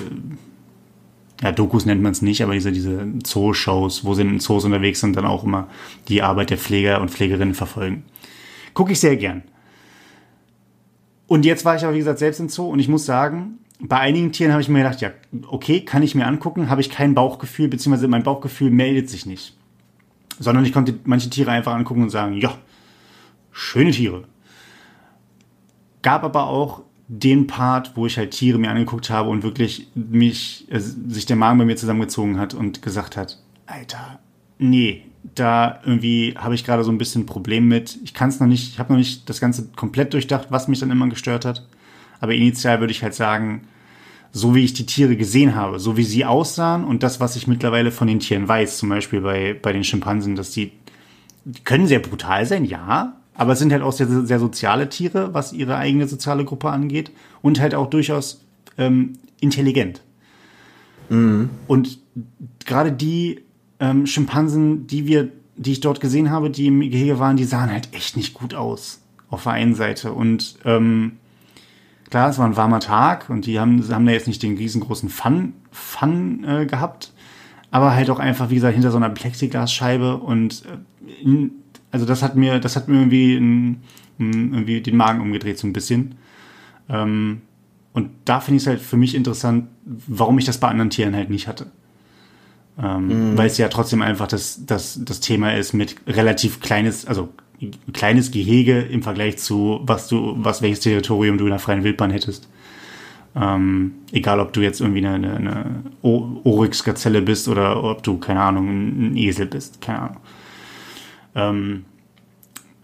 ja, 1.43 1.51
Dokus 1.51 1.87
nennt 1.87 2.01
man 2.01 2.13
es 2.13 2.23
nicht, 2.23 2.43
aber 2.43 2.55
diese, 2.55 2.71
diese 2.71 3.05
Zoo-Shows, 3.25 4.05
wo 4.05 4.15
sie 4.15 4.23
in 4.23 4.39
Zoos 4.41 4.65
unterwegs 4.65 5.01
sind, 5.01 5.17
dann 5.17 5.27
auch 5.27 5.43
immer 5.43 5.69
die 6.09 6.23
Arbeit 6.23 6.51
der 6.51 6.59
Pfleger 6.59 7.01
und 7.01 7.11
Pflegerinnen 7.11 7.55
verfolgen. 7.55 8.05
Gucke 8.75 8.93
ich 8.93 9.01
sehr 9.01 9.17
gern. 9.17 9.43
Und 11.27 11.45
jetzt 11.45 11.65
war 11.65 11.75
ich 11.75 11.83
aber, 11.83 11.95
wie 11.95 11.99
gesagt, 11.99 12.21
selbst 12.21 12.39
im 12.39 12.49
Zoo 12.49 12.69
und 12.69 12.79
ich 12.79 12.89
muss 12.89 13.05
sagen, 13.07 13.59
bei 13.81 13.99
einigen 13.99 14.31
Tieren 14.31 14.53
habe 14.53 14.63
ich 14.63 14.69
mir 14.69 14.79
gedacht, 14.79 15.01
ja, 15.01 15.11
okay, 15.49 15.81
kann 15.81 16.05
ich 16.05 16.15
mir 16.15 16.27
angucken, 16.27 16.71
habe 16.71 16.81
ich 16.81 16.91
kein 16.91 17.15
Bauchgefühl, 17.15 17.67
beziehungsweise 17.67 18.07
mein 18.07 18.23
Bauchgefühl 18.23 18.71
meldet 18.71 19.11
sich 19.11 19.27
nicht. 19.27 19.57
Sondern 20.39 20.65
ich 20.65 20.73
konnte 20.73 20.95
manche 21.05 21.29
Tiere 21.29 21.51
einfach 21.51 21.75
angucken 21.75 22.03
und 22.03 22.11
sagen, 22.11 22.37
ja, 22.37 22.57
schöne 23.51 23.91
Tiere. 23.91 24.25
Gab 26.03 26.23
aber 26.23 26.47
auch 26.47 26.83
den 27.09 27.47
Part, 27.47 27.93
wo 27.97 28.07
ich 28.07 28.17
halt 28.17 28.31
Tiere 28.31 28.59
mir 28.59 28.71
angeguckt 28.71 29.11
habe 29.11 29.29
und 29.29 29.43
wirklich 29.43 29.89
mich, 29.95 30.67
äh, 30.71 30.79
sich 30.79 31.27
der 31.27 31.37
Magen 31.37 31.59
bei 31.59 31.65
mir 31.65 31.77
zusammengezogen 31.77 32.39
hat 32.39 32.55
und 32.55 32.83
gesagt 32.83 33.17
hat, 33.17 33.39
Alter, 33.67 34.21
nee, 34.59 35.05
da 35.35 35.81
irgendwie 35.85 36.35
habe 36.37 36.55
ich 36.55 36.65
gerade 36.65 36.85
so 36.85 36.91
ein 36.91 36.99
bisschen 36.99 37.23
ein 37.23 37.27
Problem 37.27 37.69
mit. 37.69 37.99
Ich 38.05 38.15
kann 38.15 38.29
es 38.29 38.41
noch 38.41 38.47
nicht, 38.47 38.73
ich 38.73 38.79
habe 38.79 38.93
noch 38.93 38.99
nicht 38.99 39.29
das 39.29 39.41
Ganze 39.41 39.69
komplett 39.77 40.13
durchdacht, 40.15 40.49
was 40.51 40.69
mich 40.69 40.81
dann 40.81 40.91
immer 40.91 41.09
gestört 41.09 41.45
hat. 41.45 41.67
Aber 42.21 42.35
initial 42.35 42.81
würde 42.81 42.93
ich 42.93 43.03
halt 43.03 43.15
sagen, 43.15 43.63
so 44.33 44.55
wie 44.55 44.65
ich 44.65 44.73
die 44.73 44.87
Tiere 44.87 45.17
gesehen 45.17 45.55
habe, 45.55 45.79
so 45.79 45.97
wie 45.97 46.05
sie 46.05 46.25
aussahen 46.25 46.85
und 46.85 47.03
das, 47.03 47.21
was 47.21 47.37
ich 47.37 47.47
mittlerweile 47.47 47.91
von 47.91 48.09
den 48.09 48.21
Tieren 48.21 48.49
weiß, 48.49 48.79
zum 48.79 48.89
Beispiel 48.89 49.21
bei, 49.21 49.55
bei 49.61 49.73
den 49.73 49.85
Schimpansen, 49.85 50.37
dass 50.37 50.51
die, 50.51 50.73
die 51.45 51.63
können 51.63 51.87
sehr 51.87 51.99
brutal 51.99 52.47
sein, 52.47 52.65
ja, 52.65 53.17
aber 53.35 53.53
es 53.53 53.59
sind 53.59 53.73
halt 53.73 53.83
auch 53.83 53.93
sehr, 53.93 54.09
sehr 54.27 54.39
soziale 54.39 54.89
Tiere, 54.89 55.35
was 55.35 55.53
ihre 55.53 55.77
eigene 55.77 56.07
soziale 56.07 56.45
Gruppe 56.45 56.71
angeht 56.71 57.11
und 57.41 57.61
halt 57.61 57.75
auch 57.75 57.89
durchaus 57.89 58.45
ähm, 58.79 59.15
intelligent. 59.41 60.03
Mhm. 61.09 61.51
Und 61.67 61.99
gerade 62.65 62.93
die 62.93 63.41
ähm, 63.81 64.07
Schimpansen, 64.07 64.87
die 64.87 65.07
wir, 65.07 65.29
die 65.57 65.73
ich 65.73 65.81
dort 65.81 66.01
gesehen 66.01 66.31
habe, 66.31 66.51
die 66.51 66.67
im 66.67 66.81
Gehege 66.81 67.19
waren, 67.19 67.37
die 67.37 67.45
sahen 67.45 67.71
halt 67.71 67.89
echt 67.93 68.17
nicht 68.17 68.35
gut 68.35 68.55
aus 68.55 69.01
auf 69.31 69.45
der 69.45 69.53
einen 69.53 69.75
Seite. 69.75 70.13
Und 70.13 70.57
ähm, 70.65 71.13
klar, 72.11 72.29
es 72.29 72.39
war 72.39 72.47
ein 72.47 72.57
warmer 72.57 72.81
Tag 72.81 73.31
und 73.31 73.47
die 73.47 73.59
haben, 73.59 73.83
haben 73.91 74.07
da 74.07 74.13
jetzt 74.13 74.29
nicht 74.29 74.43
den 74.43 74.57
riesengroßen 74.57 75.09
Fun, 75.09 75.55
Fun 75.71 76.45
äh, 76.45 76.67
gehabt, 76.67 77.13
aber 77.71 77.95
halt 77.95 78.11
auch 78.11 78.19
einfach, 78.19 78.51
wie 78.51 78.57
gesagt, 78.57 78.75
hinter 78.75 78.91
so 78.91 78.99
einer 78.99 79.09
Plexiglasscheibe 79.09 80.19
und 80.19 80.65
äh, 80.67 81.23
in, 81.23 81.62
also 81.93 82.07
das 82.07 82.23
hat 82.23 82.35
mir, 82.35 82.59
das 82.59 82.75
hat 82.75 82.89
mir 82.89 82.97
irgendwie, 82.97 83.37
ein, 83.37 83.83
irgendwie 84.19 84.81
den 84.81 84.97
Magen 84.97 85.21
umgedreht 85.21 85.59
so 85.59 85.67
ein 85.67 85.73
bisschen. 85.73 86.17
Ähm, 86.89 87.43
und 87.93 88.11
da 88.25 88.41
finde 88.41 88.57
ich 88.57 88.63
es 88.63 88.67
halt 88.67 88.81
für 88.81 88.97
mich 88.97 89.15
interessant, 89.15 89.69
warum 89.85 90.39
ich 90.39 90.47
das 90.47 90.59
bei 90.59 90.69
anderen 90.69 90.91
Tieren 90.91 91.15
halt 91.15 91.31
nicht 91.31 91.47
hatte. 91.47 91.71
Ähm, 92.83 93.33
mhm. 93.33 93.39
Weil 93.39 93.47
es 93.47 93.59
ja 93.59 93.69
trotzdem 93.69 94.01
einfach 94.01 94.27
das, 94.27 94.65
das, 94.65 94.99
das 95.05 95.21
Thema 95.21 95.55
ist 95.55 95.75
mit 95.75 95.97
relativ 96.07 96.61
kleines, 96.61 97.07
also 97.07 97.29
kleines 97.93 98.31
Gehege 98.31 98.81
im 98.81 99.03
Vergleich 99.03 99.39
zu 99.39 99.81
was 99.83 100.09
du, 100.09 100.35
was 100.39 100.63
welches 100.63 100.81
Territorium 100.81 101.39
du 101.39 101.45
in 101.45 101.51
der 101.51 101.59
freien 101.59 101.85
Wildbahn 101.85 102.11
hättest. 102.11 102.49
Ähm, 103.35 103.93
egal, 104.11 104.41
ob 104.41 104.53
du 104.53 104.61
jetzt 104.61 104.81
irgendwie 104.81 105.07
eine, 105.07 105.15
eine, 105.15 105.37
eine 105.37 105.83
Oryx-Gazelle 106.03 107.23
bist 107.23 107.49
oder 107.49 107.83
ob 107.83 108.03
du, 108.03 108.19
keine 108.19 108.41
Ahnung, 108.41 108.69
ein 108.69 109.17
Esel 109.17 109.47
bist, 109.47 109.81
keine 109.81 110.01
Ahnung. 110.01 110.17
Ähm, 111.35 111.85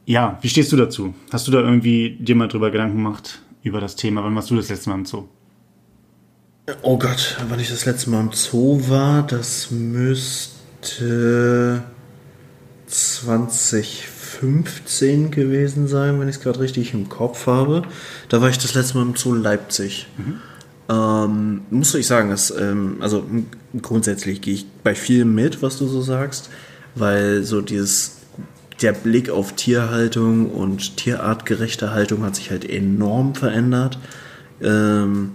ja, 0.06 0.38
wie 0.40 0.48
stehst 0.48 0.72
du 0.72 0.76
dazu? 0.76 1.14
Hast 1.30 1.46
du 1.46 1.52
da 1.52 1.60
irgendwie 1.60 2.16
dir 2.18 2.34
mal 2.34 2.48
drüber 2.48 2.70
Gedanken 2.70 2.96
gemacht 2.96 3.42
über 3.62 3.80
das 3.80 3.94
Thema? 3.94 4.24
Wann 4.24 4.34
warst 4.34 4.50
du 4.50 4.56
das 4.56 4.70
letzte 4.70 4.90
Mal 4.90 4.96
im 4.96 5.04
Zoo? 5.04 5.28
Oh 6.82 6.98
Gott, 6.98 7.38
wann 7.48 7.60
ich 7.60 7.70
das 7.70 7.86
letzte 7.86 8.10
Mal 8.10 8.20
im 8.20 8.32
Zoo 8.32 8.80
war, 8.88 9.26
das 9.26 9.70
müsste 9.70 11.82
2015 12.86 15.30
gewesen 15.30 15.88
sein, 15.88 16.20
wenn 16.20 16.28
ich 16.28 16.36
es 16.36 16.42
gerade 16.42 16.60
richtig 16.60 16.92
im 16.94 17.08
Kopf 17.08 17.46
habe. 17.46 17.82
Da 18.28 18.40
war 18.40 18.50
ich 18.50 18.58
das 18.58 18.74
letzte 18.74 18.98
Mal 18.98 19.04
im 19.04 19.16
Zoo 19.16 19.34
Leipzig. 19.34 20.06
Mhm. 20.16 20.40
Ähm, 20.90 21.62
muss 21.70 21.94
ich 21.94 22.06
sagen, 22.06 22.30
dass, 22.30 22.50
ähm, 22.50 22.98
also 23.00 23.26
grundsätzlich 23.82 24.40
gehe 24.40 24.54
ich 24.54 24.66
bei 24.82 24.94
vielem 24.94 25.34
mit, 25.34 25.60
was 25.62 25.76
du 25.78 25.86
so 25.86 26.00
sagst, 26.00 26.48
weil 26.94 27.44
so 27.44 27.60
dieses 27.60 28.17
der 28.82 28.92
Blick 28.92 29.30
auf 29.30 29.54
Tierhaltung 29.54 30.50
und 30.50 30.96
tierartgerechte 30.96 31.92
Haltung 31.92 32.24
hat 32.24 32.36
sich 32.36 32.50
halt 32.50 32.68
enorm 32.68 33.34
verändert. 33.34 33.98
Ähm, 34.60 35.32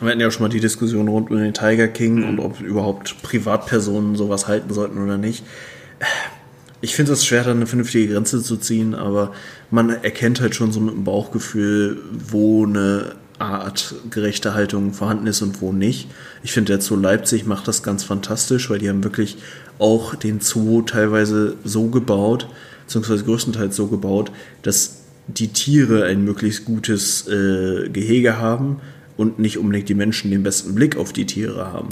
wir 0.00 0.10
hatten 0.10 0.20
ja 0.20 0.28
auch 0.28 0.32
schon 0.32 0.42
mal 0.42 0.48
die 0.48 0.60
Diskussion 0.60 1.08
rund 1.08 1.30
um 1.30 1.36
den 1.36 1.52
Tiger 1.52 1.88
King 1.88 2.26
und 2.26 2.40
ob 2.40 2.60
überhaupt 2.60 3.22
Privatpersonen 3.22 4.16
sowas 4.16 4.48
halten 4.48 4.72
sollten 4.72 5.02
oder 5.02 5.18
nicht. 5.18 5.44
Ich 6.80 6.94
finde 6.94 7.12
es 7.12 7.26
schwer, 7.26 7.44
da 7.44 7.50
eine 7.50 7.66
vernünftige 7.66 8.14
Grenze 8.14 8.42
zu 8.42 8.56
ziehen, 8.56 8.94
aber 8.94 9.32
man 9.70 9.90
erkennt 9.90 10.40
halt 10.40 10.54
schon 10.54 10.72
so 10.72 10.80
mit 10.80 10.94
dem 10.94 11.04
Bauchgefühl, 11.04 11.98
wo 12.30 12.64
eine 12.64 13.16
artgerechte 13.38 14.54
Haltung 14.54 14.94
vorhanden 14.94 15.26
ist 15.26 15.42
und 15.42 15.60
wo 15.60 15.72
nicht. 15.72 16.08
Ich 16.42 16.52
finde, 16.52 16.72
der 16.72 16.80
Zoo 16.80 16.96
Leipzig 16.96 17.46
macht 17.46 17.68
das 17.68 17.82
ganz 17.82 18.02
fantastisch, 18.04 18.70
weil 18.70 18.78
die 18.78 18.88
haben 18.88 19.04
wirklich 19.04 19.36
auch 19.80 20.14
den 20.14 20.40
Zoo 20.40 20.82
teilweise 20.82 21.56
so 21.64 21.88
gebaut, 21.88 22.48
beziehungsweise 22.86 23.24
größtenteils 23.24 23.74
so 23.74 23.88
gebaut, 23.88 24.30
dass 24.62 25.00
die 25.26 25.48
Tiere 25.48 26.04
ein 26.04 26.24
möglichst 26.24 26.64
gutes 26.64 27.26
äh, 27.28 27.88
Gehege 27.88 28.38
haben 28.38 28.80
und 29.16 29.38
nicht 29.38 29.58
unbedingt 29.58 29.88
die 29.88 29.94
Menschen 29.94 30.30
den 30.30 30.42
besten 30.42 30.74
Blick 30.74 30.96
auf 30.96 31.12
die 31.12 31.26
Tiere 31.26 31.72
haben. 31.72 31.88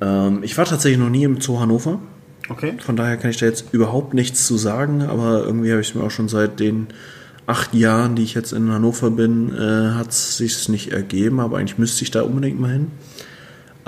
Ähm, 0.00 0.40
ich 0.42 0.56
war 0.58 0.64
tatsächlich 0.64 0.98
noch 0.98 1.10
nie 1.10 1.24
im 1.24 1.40
Zoo 1.40 1.60
Hannover. 1.60 2.00
Okay. 2.48 2.74
Von 2.78 2.96
daher 2.96 3.16
kann 3.16 3.30
ich 3.30 3.36
da 3.36 3.46
jetzt 3.46 3.72
überhaupt 3.72 4.12
nichts 4.12 4.46
zu 4.46 4.56
sagen, 4.56 5.02
aber 5.02 5.44
irgendwie 5.44 5.70
habe 5.70 5.80
ich 5.80 5.90
es 5.90 5.94
mir 5.94 6.02
auch 6.02 6.10
schon 6.10 6.28
seit 6.28 6.58
den 6.58 6.88
acht 7.46 7.74
Jahren, 7.74 8.16
die 8.16 8.22
ich 8.22 8.34
jetzt 8.34 8.52
in 8.52 8.70
Hannover 8.70 9.10
bin, 9.10 9.52
äh, 9.54 9.92
hat 9.94 10.10
es 10.10 10.36
sich 10.36 10.68
nicht 10.68 10.92
ergeben, 10.92 11.40
aber 11.40 11.58
eigentlich 11.58 11.78
müsste 11.78 12.02
ich 12.04 12.10
da 12.10 12.22
unbedingt 12.22 12.60
mal 12.60 12.72
hin. 12.72 12.88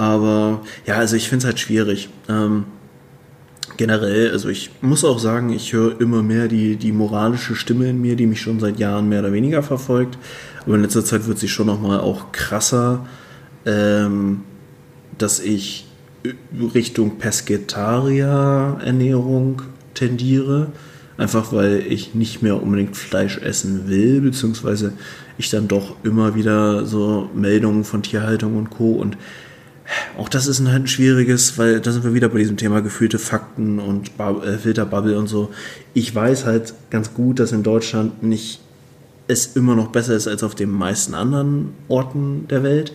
Aber 0.02 0.60
ja, 0.84 0.96
also 0.96 1.14
ich 1.14 1.28
finde 1.28 1.44
es 1.44 1.46
halt 1.46 1.60
schwierig. 1.60 2.08
Ähm, 2.28 2.64
generell, 3.76 4.32
also 4.32 4.48
ich 4.48 4.70
muss 4.80 5.04
auch 5.04 5.20
sagen, 5.20 5.50
ich 5.50 5.72
höre 5.72 6.00
immer 6.00 6.24
mehr 6.24 6.48
die, 6.48 6.74
die 6.74 6.90
moralische 6.90 7.54
Stimme 7.54 7.88
in 7.88 8.00
mir, 8.00 8.16
die 8.16 8.26
mich 8.26 8.40
schon 8.40 8.58
seit 8.58 8.80
Jahren 8.80 9.08
mehr 9.08 9.20
oder 9.20 9.32
weniger 9.32 9.62
verfolgt. 9.62 10.18
Aber 10.66 10.74
in 10.74 10.82
letzter 10.82 11.04
Zeit 11.04 11.28
wird 11.28 11.38
sie 11.38 11.46
schon 11.46 11.68
nochmal 11.68 12.00
auch 12.00 12.32
krasser, 12.32 13.06
ähm, 13.64 14.40
dass 15.18 15.38
ich 15.38 15.86
Richtung 16.74 17.18
Pesketarier-Ernährung 17.18 19.62
tendiere. 19.94 20.72
Einfach 21.16 21.52
weil 21.52 21.84
ich 21.88 22.16
nicht 22.16 22.42
mehr 22.42 22.60
unbedingt 22.60 22.96
Fleisch 22.96 23.38
essen 23.38 23.86
will, 23.86 24.20
beziehungsweise 24.20 24.94
ich 25.38 25.48
dann 25.48 25.68
doch 25.68 25.94
immer 26.02 26.34
wieder 26.34 26.86
so 26.86 27.30
Meldungen 27.36 27.84
von 27.84 28.02
Tierhaltung 28.02 28.56
und 28.56 28.70
Co. 28.70 28.94
und 28.94 29.16
auch 30.16 30.28
das 30.28 30.46
ist 30.46 30.60
ein, 30.60 30.70
halt 30.70 30.84
ein 30.84 30.88
schwieriges, 30.88 31.58
weil 31.58 31.80
da 31.80 31.92
sind 31.92 32.04
wir 32.04 32.14
wieder 32.14 32.28
bei 32.28 32.38
diesem 32.38 32.56
Thema 32.56 32.80
gefühlte 32.82 33.18
Fakten 33.18 33.78
und 33.78 34.12
äh, 34.18 34.58
Filterbubble 34.58 35.18
und 35.18 35.26
so. 35.26 35.50
Ich 35.94 36.14
weiß 36.14 36.44
halt 36.44 36.74
ganz 36.90 37.14
gut, 37.14 37.40
dass 37.40 37.52
in 37.52 37.62
Deutschland 37.62 38.22
nicht 38.22 38.60
es 39.28 39.56
immer 39.56 39.74
noch 39.74 39.88
besser 39.88 40.14
ist 40.14 40.28
als 40.28 40.42
auf 40.42 40.54
den 40.54 40.70
meisten 40.70 41.14
anderen 41.14 41.74
Orten 41.88 42.46
der 42.48 42.62
Welt. 42.62 42.92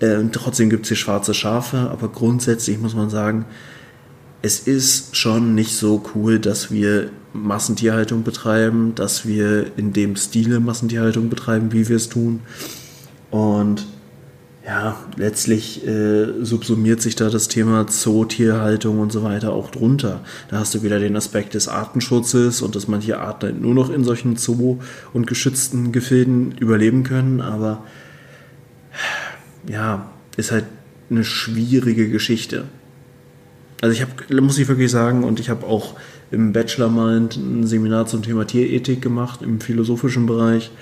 Äh, 0.00 0.18
trotzdem 0.32 0.70
gibt 0.70 0.84
es 0.84 0.88
hier 0.88 0.96
schwarze 0.96 1.34
Schafe, 1.34 1.90
aber 1.90 2.08
grundsätzlich 2.08 2.78
muss 2.78 2.94
man 2.94 3.10
sagen, 3.10 3.46
es 4.42 4.60
ist 4.60 5.16
schon 5.16 5.54
nicht 5.54 5.74
so 5.74 6.04
cool, 6.14 6.38
dass 6.38 6.70
wir 6.70 7.10
Massentierhaltung 7.32 8.22
betreiben, 8.22 8.94
dass 8.94 9.26
wir 9.26 9.72
in 9.76 9.92
dem 9.92 10.16
Stile 10.16 10.60
Massentierhaltung 10.60 11.28
betreiben, 11.28 11.72
wie 11.72 11.88
wir 11.88 11.96
es 11.96 12.08
tun. 12.08 12.40
Und 13.30 13.86
ja, 14.66 14.96
letztlich 15.16 15.86
äh, 15.86 16.42
subsumiert 16.42 17.00
sich 17.00 17.14
da 17.14 17.30
das 17.30 17.46
Thema 17.46 17.86
Zootierhaltung 17.86 18.98
und 18.98 19.12
so 19.12 19.22
weiter 19.22 19.52
auch 19.52 19.70
drunter. 19.70 20.22
Da 20.48 20.58
hast 20.58 20.74
du 20.74 20.82
wieder 20.82 20.98
den 20.98 21.16
Aspekt 21.16 21.54
des 21.54 21.68
Artenschutzes 21.68 22.62
und 22.62 22.74
dass 22.74 22.88
manche 22.88 23.20
Arten 23.20 23.46
halt 23.46 23.60
nur 23.60 23.74
noch 23.74 23.90
in 23.90 24.02
solchen 24.02 24.36
Zoo- 24.36 24.80
und 25.12 25.28
geschützten 25.28 25.92
Gefilden 25.92 26.50
überleben 26.58 27.04
können, 27.04 27.40
aber 27.40 27.84
ja, 29.68 30.10
ist 30.36 30.50
halt 30.50 30.64
eine 31.10 31.22
schwierige 31.22 32.08
Geschichte. 32.08 32.64
Also 33.82 33.94
ich 33.94 34.02
habe, 34.02 34.40
muss 34.42 34.58
ich 34.58 34.66
wirklich 34.66 34.90
sagen, 34.90 35.22
und 35.22 35.38
ich 35.38 35.48
habe 35.48 35.64
auch 35.64 35.94
im 36.32 36.52
Bachelor 36.52 36.88
mal 36.88 37.20
ein 37.20 37.66
Seminar 37.68 38.06
zum 38.06 38.22
Thema 38.22 38.46
Tierethik 38.48 39.00
gemacht, 39.00 39.42
im 39.42 39.60
philosophischen 39.60 40.26
Bereich. 40.26 40.72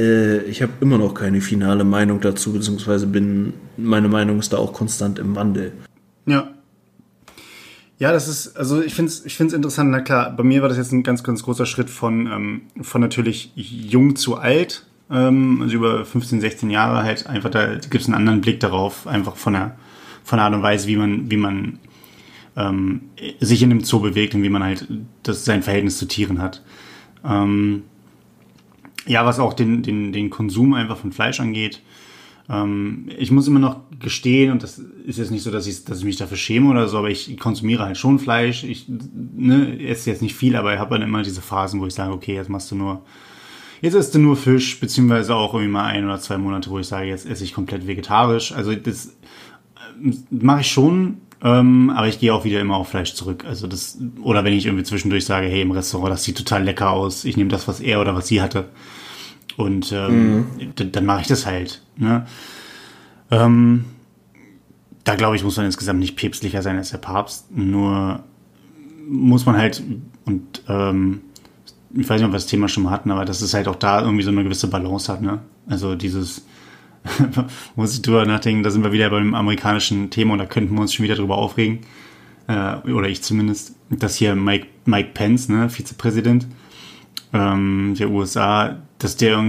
Äh, 0.00 0.42
ich 0.44 0.62
habe 0.62 0.72
immer 0.80 0.98
noch 0.98 1.12
keine 1.12 1.40
finale 1.40 1.84
Meinung 1.84 2.20
dazu, 2.20 2.52
beziehungsweise 2.52 3.06
bin, 3.06 3.52
meine 3.76 4.08
Meinung 4.08 4.38
ist 4.38 4.52
da 4.52 4.56
auch 4.56 4.72
konstant 4.72 5.18
im 5.18 5.36
Wandel. 5.36 5.72
Ja. 6.26 6.48
Ja, 7.98 8.12
das 8.12 8.28
ist, 8.28 8.56
also 8.56 8.80
ich 8.80 8.94
finde 8.94 9.10
es 9.10 9.26
ich 9.26 9.36
find's 9.36 9.52
interessant. 9.52 9.90
Na 9.90 10.00
klar, 10.00 10.34
bei 10.34 10.42
mir 10.42 10.62
war 10.62 10.70
das 10.70 10.78
jetzt 10.78 10.90
ein 10.90 11.02
ganz, 11.02 11.22
ganz 11.22 11.42
großer 11.42 11.66
Schritt 11.66 11.90
von, 11.90 12.26
ähm, 12.26 12.62
von 12.80 13.02
natürlich 13.02 13.52
jung 13.54 14.16
zu 14.16 14.36
alt, 14.36 14.86
ähm, 15.10 15.60
also 15.60 15.76
über 15.76 16.06
15, 16.06 16.40
16 16.40 16.70
Jahre 16.70 17.02
halt 17.02 17.26
einfach, 17.26 17.50
da 17.50 17.74
gibt 17.74 17.96
es 17.96 18.06
einen 18.06 18.14
anderen 18.14 18.40
Blick 18.40 18.58
darauf, 18.58 19.06
einfach 19.06 19.36
von 19.36 19.52
der, 19.52 19.76
von 20.24 20.38
der 20.38 20.46
Art 20.46 20.54
und 20.54 20.62
Weise, 20.62 20.88
wie 20.88 20.96
man, 20.96 21.30
wie 21.30 21.36
man 21.36 21.78
ähm, 22.56 23.02
sich 23.38 23.62
in 23.62 23.70
einem 23.70 23.84
Zoo 23.84 24.00
bewegt 24.00 24.34
und 24.34 24.42
wie 24.42 24.48
man 24.48 24.62
halt 24.62 24.88
das, 25.22 25.44
sein 25.44 25.62
Verhältnis 25.62 25.98
zu 25.98 26.08
Tieren 26.08 26.40
hat. 26.40 26.62
Ähm, 27.22 27.82
ja, 29.06 29.24
was 29.24 29.38
auch 29.38 29.54
den, 29.54 29.82
den, 29.82 30.12
den 30.12 30.30
Konsum 30.30 30.74
einfach 30.74 30.96
von 30.96 31.12
Fleisch 31.12 31.40
angeht. 31.40 31.82
Ähm, 32.48 33.08
ich 33.16 33.30
muss 33.30 33.46
immer 33.46 33.60
noch 33.60 33.80
gestehen, 33.98 34.50
und 34.52 34.62
das 34.62 34.78
ist 34.78 35.18
jetzt 35.18 35.30
nicht 35.30 35.42
so, 35.42 35.50
dass 35.50 35.66
ich, 35.66 35.84
dass 35.84 35.98
ich 35.98 36.04
mich 36.04 36.16
dafür 36.16 36.36
schäme 36.36 36.68
oder 36.68 36.88
so, 36.88 36.98
aber 36.98 37.10
ich 37.10 37.38
konsumiere 37.38 37.84
halt 37.84 37.96
schon 37.96 38.18
Fleisch. 38.18 38.64
Ich 38.64 38.86
ne, 38.88 39.80
esse 39.80 40.10
jetzt 40.10 40.22
nicht 40.22 40.34
viel, 40.34 40.56
aber 40.56 40.74
ich 40.74 40.80
habe 40.80 40.98
dann 40.98 41.06
immer 41.06 41.22
diese 41.22 41.42
Phasen, 41.42 41.80
wo 41.80 41.86
ich 41.86 41.94
sage, 41.94 42.12
okay, 42.12 42.34
jetzt 42.34 42.50
machst 42.50 42.70
du 42.70 42.76
nur, 42.76 43.02
jetzt 43.80 43.94
isst 43.94 44.14
du 44.14 44.18
nur 44.18 44.36
Fisch, 44.36 44.80
beziehungsweise 44.80 45.34
auch 45.34 45.54
irgendwie 45.54 45.72
mal 45.72 45.84
ein 45.84 46.04
oder 46.04 46.18
zwei 46.18 46.38
Monate, 46.38 46.70
wo 46.70 46.78
ich 46.78 46.86
sage, 46.86 47.08
jetzt 47.08 47.26
esse 47.26 47.44
ich 47.44 47.54
komplett 47.54 47.86
vegetarisch. 47.86 48.52
Also 48.52 48.74
das 48.74 49.06
äh, 49.06 50.12
mache 50.30 50.62
ich 50.62 50.70
schon, 50.70 51.18
ähm, 51.42 51.90
aber 51.90 52.08
ich 52.08 52.18
gehe 52.18 52.34
auch 52.34 52.44
wieder 52.44 52.60
immer 52.60 52.76
auf 52.76 52.88
Fleisch 52.88 53.14
zurück. 53.14 53.44
Also 53.46 53.66
das, 53.66 53.98
oder 54.22 54.44
wenn 54.44 54.52
ich 54.52 54.66
irgendwie 54.66 54.84
zwischendurch 54.84 55.24
sage, 55.24 55.46
hey, 55.46 55.62
im 55.62 55.70
Restaurant, 55.70 56.12
das 56.12 56.24
sieht 56.24 56.36
total 56.36 56.64
lecker 56.64 56.90
aus, 56.90 57.24
ich 57.24 57.36
nehme 57.36 57.50
das, 57.50 57.66
was 57.66 57.80
er 57.80 58.00
oder 58.00 58.14
was 58.14 58.26
sie 58.26 58.42
hatte. 58.42 58.68
Und 59.56 59.92
ähm, 59.92 60.36
mhm. 60.38 60.92
dann 60.92 61.06
mache 61.06 61.22
ich 61.22 61.26
das 61.26 61.46
halt. 61.46 61.82
Ne? 61.96 62.26
Ähm, 63.30 63.84
da 65.04 65.14
glaube 65.14 65.36
ich, 65.36 65.44
muss 65.44 65.56
man 65.56 65.66
insgesamt 65.66 66.00
nicht 66.00 66.16
päpstlicher 66.16 66.62
sein 66.62 66.76
als 66.76 66.90
der 66.90 66.98
Papst. 66.98 67.50
Nur 67.50 68.22
muss 69.08 69.46
man 69.46 69.56
halt, 69.56 69.82
und 70.26 70.62
ähm, 70.68 71.22
ich 71.94 72.08
weiß 72.08 72.20
nicht, 72.20 72.26
ob 72.26 72.32
wir 72.32 72.38
das 72.38 72.46
Thema 72.46 72.68
schon 72.68 72.84
mal 72.84 72.90
hatten, 72.90 73.10
aber 73.10 73.24
dass 73.24 73.40
es 73.40 73.54
halt 73.54 73.66
auch 73.66 73.76
da 73.76 74.02
irgendwie 74.02 74.22
so 74.22 74.30
eine 74.30 74.44
gewisse 74.44 74.68
Balance 74.68 75.10
hat. 75.10 75.22
Ne? 75.22 75.40
Also 75.66 75.94
dieses, 75.94 76.44
muss 77.76 77.94
ich 77.94 78.02
drüber 78.02 78.24
nachdenken, 78.26 78.62
da 78.62 78.70
sind 78.70 78.84
wir 78.84 78.92
wieder 78.92 79.10
beim 79.10 79.34
amerikanischen 79.34 80.10
Thema 80.10 80.34
und 80.34 80.38
da 80.38 80.46
könnten 80.46 80.74
wir 80.74 80.80
uns 80.80 80.94
schon 80.94 81.04
wieder 81.04 81.16
drüber 81.16 81.38
aufregen. 81.38 81.80
Äh, 82.46 82.76
oder 82.90 83.08
ich 83.08 83.22
zumindest, 83.22 83.74
dass 83.90 84.16
hier 84.16 84.34
Mike, 84.34 84.66
Mike 84.84 85.10
Pence, 85.14 85.48
ne, 85.48 85.70
Vizepräsident 85.70 86.46
ähm, 87.32 87.94
der 87.98 88.10
USA, 88.10 88.78
dass 88.98 89.16
der 89.16 89.42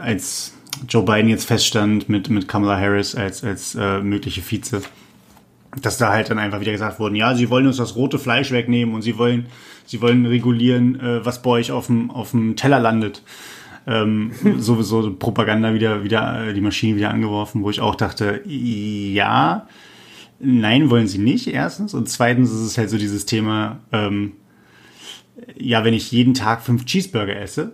als 0.00 0.54
Joe 0.88 1.02
Biden 1.02 1.28
jetzt 1.28 1.46
feststand 1.46 2.08
mit, 2.08 2.30
mit 2.30 2.46
Kamala 2.46 2.78
Harris 2.78 3.14
als, 3.14 3.42
als 3.42 3.74
äh, 3.74 4.00
mögliche 4.00 4.42
Vize, 4.42 4.82
dass 5.80 5.98
da 5.98 6.10
halt 6.10 6.30
dann 6.30 6.38
einfach 6.38 6.60
wieder 6.60 6.72
gesagt 6.72 7.00
wurde, 7.00 7.16
ja, 7.16 7.34
sie 7.34 7.50
wollen 7.50 7.66
uns 7.66 7.78
das 7.78 7.96
rote 7.96 8.18
Fleisch 8.18 8.52
wegnehmen 8.52 8.94
und 8.94 9.02
sie 9.02 9.18
wollen, 9.18 9.46
sie 9.86 10.00
wollen 10.00 10.26
regulieren, 10.26 11.00
äh, 11.00 11.24
was 11.24 11.42
bei 11.42 11.50
euch 11.50 11.72
auf 11.72 11.86
dem 11.86 12.56
Teller 12.56 12.78
landet 12.78 13.22
ähm, 13.88 14.32
sowieso 14.58 15.14
Propaganda 15.14 15.72
wieder, 15.72 16.04
wieder, 16.04 16.48
äh, 16.48 16.54
die 16.54 16.60
Maschine 16.60 16.96
wieder 16.96 17.10
angeworfen, 17.10 17.62
wo 17.62 17.70
ich 17.70 17.80
auch 17.80 17.94
dachte, 17.94 18.42
ja, 18.46 19.66
nein, 20.38 20.90
wollen 20.90 21.08
sie 21.08 21.18
nicht, 21.18 21.48
erstens. 21.48 21.94
Und 21.94 22.08
zweitens 22.08 22.50
ist 22.50 22.60
es 22.60 22.78
halt 22.78 22.90
so 22.90 22.98
dieses 22.98 23.24
Thema, 23.24 23.80
ähm, 23.92 24.32
ja, 25.56 25.84
wenn 25.84 25.94
ich 25.94 26.12
jeden 26.12 26.34
Tag 26.34 26.62
fünf 26.62 26.84
Cheeseburger 26.84 27.40
esse, 27.40 27.72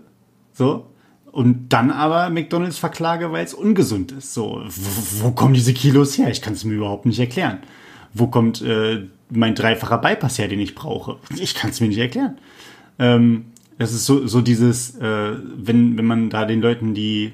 so, 0.52 0.86
und 1.32 1.70
dann 1.70 1.90
aber 1.90 2.30
McDonalds 2.30 2.78
verklage, 2.78 3.32
weil 3.32 3.44
es 3.44 3.54
ungesund 3.54 4.12
ist. 4.12 4.34
So, 4.34 4.62
wo, 4.64 5.24
wo 5.24 5.30
kommen 5.32 5.52
diese 5.52 5.74
Kilos 5.74 6.16
her? 6.16 6.30
Ich 6.30 6.40
kann 6.40 6.52
es 6.52 6.64
mir 6.64 6.74
überhaupt 6.74 7.06
nicht 7.06 7.18
erklären. 7.18 7.58
Wo 8.12 8.28
kommt 8.28 8.62
äh, 8.62 9.08
mein 9.30 9.56
dreifacher 9.56 9.98
Bypass 9.98 10.38
her, 10.38 10.46
den 10.46 10.60
ich 10.60 10.76
brauche? 10.76 11.16
Ich 11.36 11.56
kann 11.56 11.70
es 11.70 11.80
mir 11.80 11.88
nicht 11.88 11.98
erklären. 11.98 12.38
Ähm, 13.00 13.46
das 13.78 13.92
ist 13.92 14.06
so, 14.06 14.26
so 14.26 14.40
dieses, 14.40 14.96
äh, 14.96 15.36
wenn, 15.56 15.96
wenn 15.98 16.04
man 16.04 16.30
da 16.30 16.44
den 16.44 16.60
Leuten 16.60 16.94
die, 16.94 17.32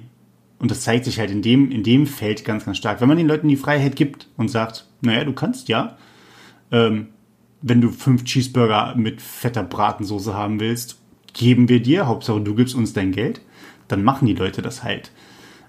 und 0.58 0.70
das 0.70 0.82
zeigt 0.82 1.04
sich 1.04 1.18
halt 1.18 1.30
in 1.30 1.42
dem, 1.42 1.70
in 1.70 1.82
dem 1.82 2.06
Feld 2.06 2.44
ganz, 2.44 2.64
ganz 2.64 2.78
stark, 2.78 3.00
wenn 3.00 3.08
man 3.08 3.16
den 3.16 3.28
Leuten 3.28 3.48
die 3.48 3.56
Freiheit 3.56 3.96
gibt 3.96 4.28
und 4.36 4.48
sagt, 4.48 4.86
naja, 5.00 5.24
du 5.24 5.32
kannst 5.32 5.68
ja, 5.68 5.96
ähm, 6.70 7.08
wenn 7.62 7.80
du 7.80 7.90
fünf 7.90 8.24
Cheeseburger 8.24 8.94
mit 8.96 9.20
fetter 9.20 9.62
Bratensoße 9.62 10.34
haben 10.34 10.60
willst, 10.60 10.98
geben 11.34 11.68
wir 11.68 11.80
dir, 11.80 12.06
Hauptsache 12.06 12.40
du 12.40 12.54
gibst 12.54 12.74
uns 12.74 12.92
dein 12.92 13.12
Geld, 13.12 13.40
dann 13.88 14.02
machen 14.02 14.26
die 14.26 14.34
Leute 14.34 14.62
das 14.62 14.82
halt. 14.82 15.10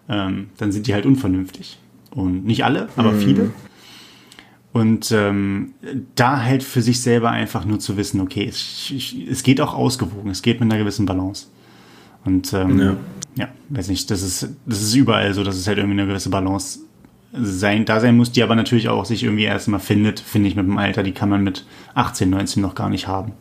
Ähm, 0.10 0.50
dann 0.58 0.72
sind 0.72 0.88
die 0.88 0.94
halt 0.94 1.06
unvernünftig. 1.06 1.80
Und 2.12 2.46
nicht 2.46 2.66
alle, 2.66 2.90
aber 2.96 3.12
mhm. 3.12 3.20
viele. 3.20 3.52
Und 4.74 5.12
ähm, 5.12 5.74
da 6.16 6.44
halt 6.44 6.64
für 6.64 6.82
sich 6.82 7.02
selber 7.02 7.30
einfach 7.30 7.66
nur 7.66 7.80
zu 7.80 7.98
wissen, 7.98 8.22
okay, 8.22 8.48
es, 8.48 8.94
es 9.30 9.44
geht 9.44 9.60
auch 9.60 9.74
ausgewogen, 9.74 10.32
es 10.32 10.42
geht 10.42 10.62
mit 10.62 10.72
einer 10.72 10.82
gewissen 10.82 11.06
Balance. 11.06 11.48
Und 12.24 12.54
ähm, 12.54 12.80
ja. 12.80 12.98
ja, 13.36 13.48
weiß 13.70 13.90
nicht, 13.90 14.10
das 14.10 14.22
ist, 14.22 14.48
das 14.66 14.82
ist 14.82 14.96
überall 14.96 15.34
so, 15.34 15.44
dass 15.44 15.58
es 15.58 15.68
halt 15.68 15.78
irgendwie 15.78 16.00
eine 16.00 16.08
gewisse 16.08 16.30
Balance 16.30 16.80
sein, 17.34 17.86
da 17.86 18.00
sein 18.00 18.18
muss, 18.18 18.32
die 18.32 18.44
aber 18.44 18.56
natürlich 18.56 18.90
auch 18.90 19.06
sich 19.06 19.24
irgendwie 19.24 19.44
erstmal 19.44 19.80
findet, 19.80 20.20
finde 20.20 20.50
ich, 20.50 20.56
mit 20.56 20.66
dem 20.66 20.78
Alter, 20.78 21.04
die 21.04 21.14
kann 21.14 21.30
man 21.30 21.44
mit 21.44 21.66
18, 21.94 22.30
19 22.30 22.62
noch 22.62 22.76
gar 22.76 22.90
nicht 22.90 23.08
haben. 23.08 23.34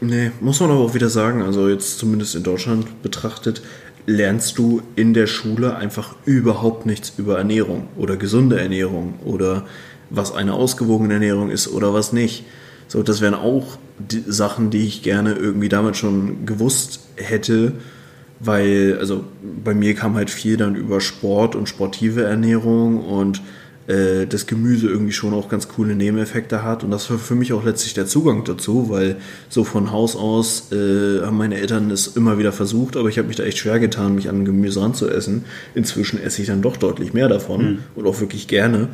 Nee, 0.00 0.30
muss 0.40 0.60
man 0.60 0.70
aber 0.70 0.80
auch 0.80 0.94
wieder 0.94 1.08
sagen, 1.08 1.42
also 1.42 1.68
jetzt 1.68 1.98
zumindest 1.98 2.36
in 2.36 2.44
Deutschland 2.44 3.02
betrachtet, 3.02 3.62
lernst 4.06 4.58
du 4.58 4.82
in 4.96 5.12
der 5.12 5.26
Schule 5.26 5.76
einfach 5.76 6.14
überhaupt 6.24 6.86
nichts 6.86 7.12
über 7.18 7.38
Ernährung 7.38 7.88
oder 7.96 8.16
gesunde 8.16 8.60
Ernährung 8.60 9.14
oder 9.24 9.66
was 10.10 10.32
eine 10.32 10.54
ausgewogene 10.54 11.14
Ernährung 11.14 11.50
ist 11.50 11.68
oder 11.68 11.94
was 11.94 12.12
nicht. 12.12 12.44
So, 12.88 13.02
das 13.02 13.20
wären 13.20 13.34
auch 13.34 13.78
die 13.98 14.24
Sachen, 14.26 14.70
die 14.70 14.86
ich 14.86 15.02
gerne 15.02 15.34
irgendwie 15.34 15.68
damit 15.68 15.96
schon 15.96 16.46
gewusst 16.46 17.00
hätte, 17.16 17.72
weil, 18.40 18.96
also 18.98 19.24
bei 19.64 19.74
mir 19.74 19.94
kam 19.94 20.14
halt 20.14 20.30
viel 20.30 20.56
dann 20.56 20.74
über 20.74 21.00
Sport 21.00 21.54
und 21.54 21.68
sportive 21.68 22.22
Ernährung 22.22 23.04
und 23.04 23.42
äh, 23.88 24.26
das 24.26 24.46
Gemüse 24.46 24.88
irgendwie 24.88 25.12
schon 25.12 25.34
auch 25.34 25.48
ganz 25.48 25.66
coole 25.66 25.94
Nebeneffekte 25.94 26.62
hat. 26.62 26.84
Und 26.84 26.90
das 26.90 27.10
war 27.10 27.18
für 27.18 27.34
mich 27.34 27.52
auch 27.52 27.64
letztlich 27.64 27.94
der 27.94 28.06
Zugang 28.06 28.44
dazu, 28.44 28.88
weil 28.90 29.16
so 29.48 29.64
von 29.64 29.90
Haus 29.90 30.14
aus 30.14 30.70
äh, 30.72 31.22
haben 31.22 31.36
meine 31.36 31.56
Eltern 31.56 31.90
es 31.90 32.06
immer 32.06 32.38
wieder 32.38 32.52
versucht, 32.52 32.96
aber 32.96 33.08
ich 33.08 33.18
habe 33.18 33.28
mich 33.28 33.36
da 33.36 33.44
echt 33.44 33.58
schwer 33.58 33.80
getan, 33.80 34.14
mich 34.14 34.28
an 34.28 34.44
Gemüse 34.44 34.80
ranzuessen. 34.80 35.44
Inzwischen 35.74 36.22
esse 36.22 36.42
ich 36.42 36.48
dann 36.48 36.62
doch 36.62 36.76
deutlich 36.76 37.12
mehr 37.12 37.28
davon 37.28 37.64
mhm. 37.64 37.78
und 37.96 38.06
auch 38.06 38.20
wirklich 38.20 38.46
gerne. 38.46 38.88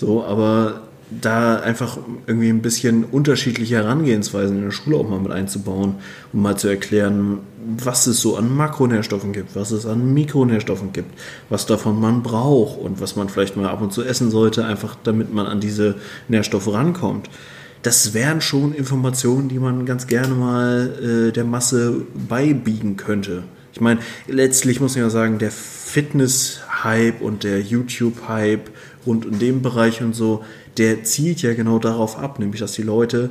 So, 0.00 0.24
aber 0.24 0.80
da 1.10 1.56
einfach 1.56 1.98
irgendwie 2.26 2.48
ein 2.48 2.62
bisschen 2.62 3.04
unterschiedliche 3.04 3.76
Herangehensweisen 3.76 4.56
in 4.56 4.64
der 4.64 4.70
Schule 4.70 4.96
auch 4.96 5.06
mal 5.06 5.20
mit 5.20 5.30
einzubauen, 5.30 5.96
um 6.32 6.40
mal 6.40 6.56
zu 6.56 6.68
erklären, 6.68 7.40
was 7.76 8.06
es 8.06 8.22
so 8.22 8.36
an 8.36 8.56
Makronährstoffen 8.56 9.34
gibt, 9.34 9.54
was 9.54 9.72
es 9.72 9.84
an 9.84 10.14
Mikronährstoffen 10.14 10.94
gibt, 10.94 11.10
was 11.50 11.66
davon 11.66 12.00
man 12.00 12.22
braucht 12.22 12.80
und 12.80 12.98
was 12.98 13.14
man 13.14 13.28
vielleicht 13.28 13.58
mal 13.58 13.68
ab 13.68 13.82
und 13.82 13.92
zu 13.92 14.02
essen 14.02 14.30
sollte, 14.30 14.64
einfach 14.64 14.96
damit 15.04 15.34
man 15.34 15.44
an 15.44 15.60
diese 15.60 15.96
Nährstoffe 16.28 16.72
rankommt. 16.72 17.28
Das 17.82 18.14
wären 18.14 18.40
schon 18.40 18.72
Informationen, 18.72 19.50
die 19.50 19.58
man 19.58 19.84
ganz 19.84 20.06
gerne 20.06 20.34
mal 20.34 21.28
äh, 21.28 21.32
der 21.32 21.44
Masse 21.44 22.06
beibiegen 22.14 22.96
könnte. 22.96 23.42
Ich 23.72 23.80
meine, 23.80 24.00
letztlich 24.26 24.80
muss 24.80 24.94
man 24.94 25.04
ja 25.04 25.10
sagen, 25.10 25.38
der 25.38 25.50
Fitness-Hype 25.50 27.20
und 27.20 27.44
der 27.44 27.60
YouTube-Hype 27.60 28.70
rund 29.06 29.24
in 29.24 29.38
dem 29.38 29.62
Bereich 29.62 30.02
und 30.02 30.14
so, 30.14 30.44
der 30.76 31.04
zielt 31.04 31.42
ja 31.42 31.54
genau 31.54 31.78
darauf 31.78 32.18
ab, 32.18 32.38
nämlich 32.38 32.60
dass 32.60 32.72
die 32.72 32.82
Leute 32.82 33.30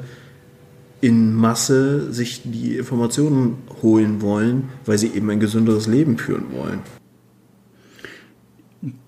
in 1.01 1.33
Masse 1.33 2.11
sich 2.11 2.41
die 2.43 2.77
Informationen 2.77 3.57
holen 3.81 4.21
wollen, 4.21 4.69
weil 4.85 4.97
sie 4.97 5.07
eben 5.07 5.29
ein 5.29 5.39
gesünderes 5.39 5.87
Leben 5.87 6.17
führen 6.17 6.51
wollen. 6.51 6.79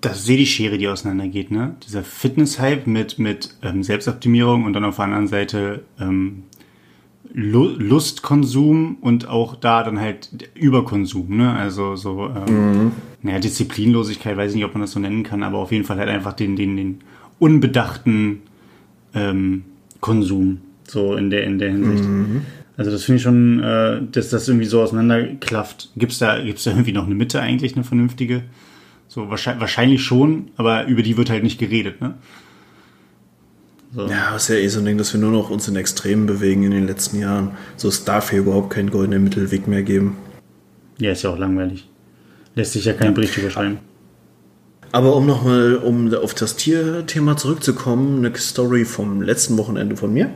Das 0.01 0.26
sehe 0.26 0.38
die 0.38 0.45
Schere, 0.45 0.78
die 0.78 0.88
auseinandergeht, 0.88 1.49
ne? 1.49 1.76
Dieser 1.88 2.03
Fitness-Hype 2.03 2.88
mit, 2.88 3.20
mit 3.20 3.55
ähm, 3.62 3.84
Selbstoptimierung 3.84 4.66
und 4.66 4.74
dann 4.74 4.84
auf 4.84 4.97
der 4.97 5.05
anderen 5.05 5.28
Seite 5.28 5.84
ähm, 5.97 6.43
Lustkonsum 7.34 8.97
und 9.01 9.27
auch 9.27 9.55
da 9.55 9.84
dann 9.84 9.99
halt 9.99 10.29
Überkonsum, 10.53 11.38
ne? 11.38 11.53
Also 11.53 11.95
so, 11.95 12.29
ähm, 12.29 12.84
mhm. 12.84 12.91
naja, 13.21 13.39
Disziplinlosigkeit, 13.39 14.36
weiß 14.36 14.51
ich 14.51 14.55
nicht, 14.55 14.65
ob 14.65 14.73
man 14.73 14.82
das 14.82 14.91
so 14.91 14.99
nennen 14.99 15.23
kann, 15.23 15.43
aber 15.43 15.59
auf 15.59 15.71
jeden 15.71 15.86
Fall 15.86 15.97
halt 15.97 16.09
einfach 16.09 16.34
den, 16.34 16.55
den, 16.55 16.75
den 16.75 16.99
unbedachten 17.39 18.41
ähm, 19.13 19.63
Konsum, 19.99 20.61
so 20.88 21.15
in 21.15 21.29
der, 21.29 21.43
in 21.43 21.57
der 21.59 21.71
Hinsicht. 21.71 22.03
Mhm. 22.03 22.41
Also 22.77 22.91
das 22.91 23.03
finde 23.03 23.17
ich 23.17 23.23
schon, 23.23 23.61
äh, 23.61 24.01
dass 24.11 24.29
das 24.29 24.47
irgendwie 24.47 24.65
so 24.65 24.82
auseinanderklafft. 24.82 25.91
Gibt's 25.95 26.19
da, 26.19 26.41
gibt's 26.43 26.63
da 26.63 26.71
irgendwie 26.71 26.93
noch 26.93 27.05
eine 27.05 27.15
Mitte 27.15 27.39
eigentlich, 27.39 27.75
eine 27.75 27.84
vernünftige? 27.84 28.43
So 29.07 29.29
wahrscheinlich, 29.29 29.61
wahrscheinlich 29.61 30.03
schon, 30.03 30.49
aber 30.57 30.86
über 30.88 31.03
die 31.03 31.17
wird 31.17 31.29
halt 31.29 31.43
nicht 31.43 31.59
geredet, 31.59 32.01
ne? 32.01 32.15
So. 33.93 34.07
Ja, 34.07 34.35
ist 34.35 34.47
ja 34.47 34.55
eh 34.55 34.67
so 34.69 34.79
ein 34.79 34.85
Ding, 34.85 34.97
dass 34.97 35.13
wir 35.13 35.19
nur 35.19 35.31
noch 35.31 35.49
uns 35.49 35.67
in 35.67 35.75
Extremen 35.75 36.25
bewegen 36.25 36.63
in 36.63 36.71
den 36.71 36.87
letzten 36.87 37.19
Jahren. 37.19 37.51
So, 37.75 37.89
es 37.89 38.05
darf 38.05 38.29
hier 38.29 38.39
überhaupt 38.39 38.69
keinen 38.69 38.89
goldenen 38.89 39.23
Mittelweg 39.23 39.67
mehr 39.67 39.83
geben. 39.83 40.17
Ja, 40.97 41.11
ist 41.11 41.23
ja 41.23 41.31
auch 41.31 41.37
langweilig. 41.37 41.89
Lässt 42.55 42.73
sich 42.73 42.85
ja 42.85 42.93
kein 42.93 43.13
Bericht 43.13 43.37
überschreiben. 43.37 43.79
Aber 44.93 45.15
um 45.15 45.25
nochmal 45.25 45.75
um 45.75 46.13
auf 46.13 46.33
das 46.33 46.55
Tierthema 46.55 47.37
zurückzukommen, 47.37 48.25
eine 48.25 48.35
Story 48.37 48.85
vom 48.85 49.21
letzten 49.21 49.57
Wochenende 49.57 49.95
von 49.95 50.13
mir. 50.13 50.29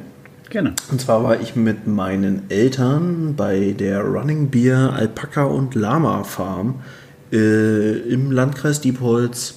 Gerne. 0.49 0.73
Und 0.91 1.01
zwar 1.01 1.23
war 1.23 1.41
ich 1.41 1.55
mit 1.55 1.87
meinen 1.87 2.49
Eltern 2.49 3.35
bei 3.35 3.75
der 3.77 4.01
Running 4.01 4.49
Beer 4.49 4.93
Alpaka 4.93 5.43
und 5.43 5.75
Lama 5.75 6.23
Farm 6.23 6.81
äh, 7.31 7.97
im 7.99 8.31
Landkreis 8.31 8.79
Diepholz. 8.79 9.55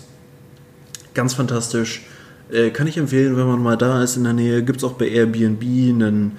Ganz 1.15 1.35
fantastisch. 1.35 2.03
Äh, 2.51 2.71
kann 2.71 2.87
ich 2.87 2.97
empfehlen, 2.97 3.37
wenn 3.37 3.47
man 3.47 3.63
mal 3.63 3.77
da 3.77 4.03
ist 4.03 4.17
in 4.17 4.25
der 4.25 4.33
Nähe. 4.33 4.63
Gibt 4.63 4.79
es 4.79 4.85
auch 4.85 4.95
bei 4.95 5.09
Airbnb 5.09 5.63
einen, 5.63 6.33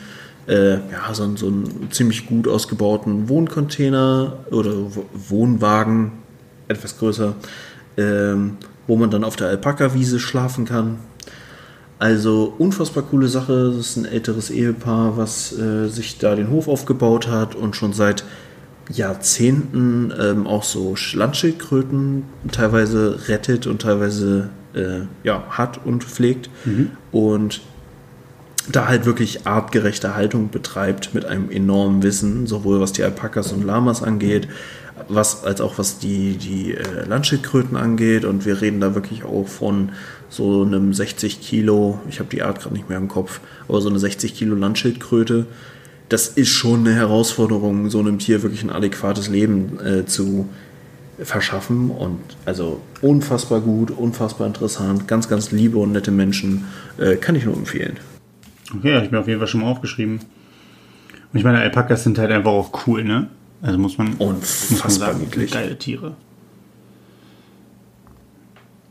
äh, 0.47 0.73
ja, 0.73 1.13
so, 1.13 1.35
so 1.35 1.47
einen 1.47 1.89
ziemlich 1.91 2.25
gut 2.25 2.47
ausgebauten 2.47 3.29
Wohncontainer 3.29 4.37
oder 4.51 4.73
Wohnwagen, 5.13 6.13
etwas 6.67 6.97
größer, 6.97 7.35
ähm, 7.97 8.57
wo 8.87 8.95
man 8.95 9.11
dann 9.11 9.23
auf 9.23 9.35
der 9.35 9.47
Alpaka-Wiese 9.47 10.19
schlafen 10.19 10.65
kann. 10.65 10.97
Also 11.99 12.53
unfassbar 12.57 13.03
coole 13.03 13.27
Sache. 13.27 13.73
Das 13.75 13.89
ist 13.89 13.97
ein 13.97 14.05
älteres 14.05 14.49
Ehepaar, 14.49 15.17
was 15.17 15.57
äh, 15.57 15.89
sich 15.89 16.17
da 16.17 16.35
den 16.35 16.49
Hof 16.49 16.67
aufgebaut 16.67 17.27
hat 17.27 17.55
und 17.55 17.75
schon 17.75 17.93
seit 17.93 18.23
Jahrzehnten 18.91 20.11
ähm, 20.19 20.47
auch 20.47 20.63
so 20.63 20.95
Landschildkröten 21.13 22.23
teilweise 22.51 23.27
rettet 23.27 23.67
und 23.67 23.81
teilweise 23.81 24.49
äh, 24.73 25.01
ja, 25.23 25.43
hat 25.49 25.85
und 25.85 26.03
pflegt. 26.03 26.49
Mhm. 26.65 26.91
Und 27.11 27.61
da 28.71 28.87
halt 28.87 29.05
wirklich 29.05 29.47
artgerechte 29.47 30.15
Haltung 30.15 30.49
betreibt 30.49 31.13
mit 31.13 31.25
einem 31.25 31.49
enormen 31.49 32.03
Wissen, 32.03 32.45
sowohl 32.45 32.79
was 32.79 32.91
die 32.91 33.03
Alpakas 33.03 33.51
und 33.51 33.65
Lamas 33.65 34.03
angeht, 34.03 34.47
was, 35.07 35.43
als 35.43 35.59
auch 35.61 35.77
was 35.77 35.97
die, 35.97 36.37
die 36.37 36.75
äh, 36.75 37.05
Landschildkröten 37.07 37.77
angeht. 37.77 38.25
Und 38.25 38.45
wir 38.45 38.61
reden 38.61 38.79
da 38.79 38.93
wirklich 38.93 39.23
auch 39.23 39.47
von 39.47 39.89
so 40.29 40.61
einem 40.63 40.93
60 40.93 41.41
Kilo, 41.41 41.99
ich 42.07 42.19
habe 42.19 42.29
die 42.29 42.43
Art 42.43 42.61
gerade 42.61 42.75
nicht 42.75 42.89
mehr 42.89 42.99
im 42.99 43.07
Kopf, 43.07 43.39
aber 43.67 43.81
so 43.81 43.89
eine 43.89 43.97
60 43.97 44.35
Kilo 44.35 44.55
Landschildkröte 44.55 45.47
das 46.09 46.27
ist 46.27 46.49
schon 46.49 46.81
eine 46.81 46.95
Herausforderung, 46.95 47.89
so 47.89 47.99
einem 47.99 48.17
Tier 48.17 48.41
wirklich 48.41 48.63
ein 48.63 48.71
adäquates 48.71 49.29
Leben 49.29 49.79
äh, 49.79 50.05
zu 50.05 50.49
verschaffen. 51.23 51.91
Und 51.91 52.19
also 52.45 52.81
unfassbar 53.01 53.61
gut, 53.61 53.91
unfassbar 53.91 54.47
interessant, 54.47 55.07
ganz, 55.07 55.27
ganz 55.29 55.51
liebe 55.51 55.77
und 55.77 55.91
nette 55.91 56.11
Menschen, 56.11 56.65
äh, 56.97 57.15
kann 57.15 57.35
ich 57.35 57.45
nur 57.45 57.55
empfehlen. 57.55 57.97
Okay, 58.75 58.95
habe 58.95 59.05
ich 59.05 59.11
mir 59.11 59.19
auf 59.19 59.27
jeden 59.27 59.39
Fall 59.39 59.47
schon 59.47 59.61
mal 59.61 59.67
aufgeschrieben. 59.67 60.19
Und 61.31 61.37
ich 61.37 61.43
meine, 61.43 61.59
Alpakas 61.59 62.03
sind 62.03 62.17
halt 62.17 62.31
einfach 62.31 62.51
auch 62.51 62.87
cool, 62.87 63.03
ne? 63.03 63.29
Also 63.61 63.77
muss 63.77 63.97
man. 63.97 64.13
Unfassbar 64.13 64.71
muss 64.71 64.81
man 64.81 64.91
sagen, 64.91 65.19
niedlich. 65.19 65.51
Geile 65.51 65.77
Tiere. 65.77 66.15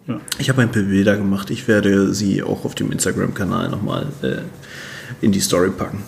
Ja. 0.07 0.21
Ich 0.39 0.49
habe 0.49 0.63
ein 0.63 0.71
paar 0.71 0.83
Bilder 0.83 1.17
gemacht. 1.17 1.51
Ich 1.51 1.69
werde 1.69 2.15
sie 2.15 2.43
auch 2.43 2.65
auf 2.65 2.75
dem 2.75 2.91
Instagram-Kanal 2.93 3.69
nochmal 3.69 4.07
äh, 4.23 4.39
in 5.21 5.33
die 5.33 5.41
Story 5.41 5.71
packen. 5.71 6.03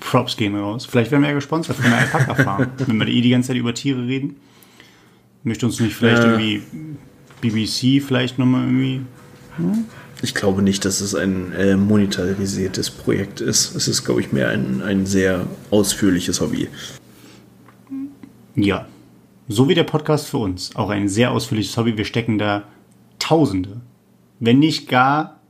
Props 0.00 0.36
gehen 0.36 0.54
raus. 0.56 0.86
Vielleicht 0.86 1.10
werden 1.10 1.22
wir 1.22 1.28
ja 1.28 1.34
gesponsert 1.34 1.76
von 1.76 1.90
der 1.90 2.00
Alpaka 2.00 2.34
Farm, 2.34 2.66
wenn 2.86 2.98
wir 2.98 3.08
eh 3.08 3.20
die 3.20 3.30
ganze 3.30 3.48
Zeit 3.48 3.56
über 3.56 3.74
Tiere 3.74 4.06
reden. 4.06 4.36
Möchte 5.44 5.66
uns 5.66 5.80
nicht 5.80 5.94
vielleicht 5.94 6.22
ja. 6.22 6.38
irgendwie 6.38 6.62
BBC 7.40 8.04
vielleicht 8.04 8.38
nochmal 8.38 8.64
irgendwie. 8.64 9.00
Hm? 9.56 9.84
Ich 10.22 10.34
glaube 10.34 10.62
nicht, 10.62 10.84
dass 10.84 11.00
es 11.00 11.16
ein 11.16 11.52
äh, 11.52 11.76
monetarisiertes 11.76 12.90
Projekt 12.90 13.40
ist. 13.40 13.74
Es 13.74 13.88
ist, 13.88 14.04
glaube 14.04 14.20
ich, 14.20 14.32
mehr 14.32 14.50
ein, 14.50 14.80
ein 14.80 15.04
sehr 15.04 15.46
ausführliches 15.70 16.40
Hobby. 16.40 16.68
Ja. 18.54 18.86
So 19.48 19.68
wie 19.68 19.74
der 19.74 19.82
Podcast 19.82 20.28
für 20.28 20.38
uns. 20.38 20.76
Auch 20.76 20.90
ein 20.90 21.08
sehr 21.08 21.32
ausführliches 21.32 21.76
Hobby. 21.76 21.96
Wir 21.96 22.04
stecken 22.04 22.38
da 22.38 22.64
Tausende, 23.18 23.80
wenn 24.40 24.58
nicht 24.58 24.88
gar 24.88 25.40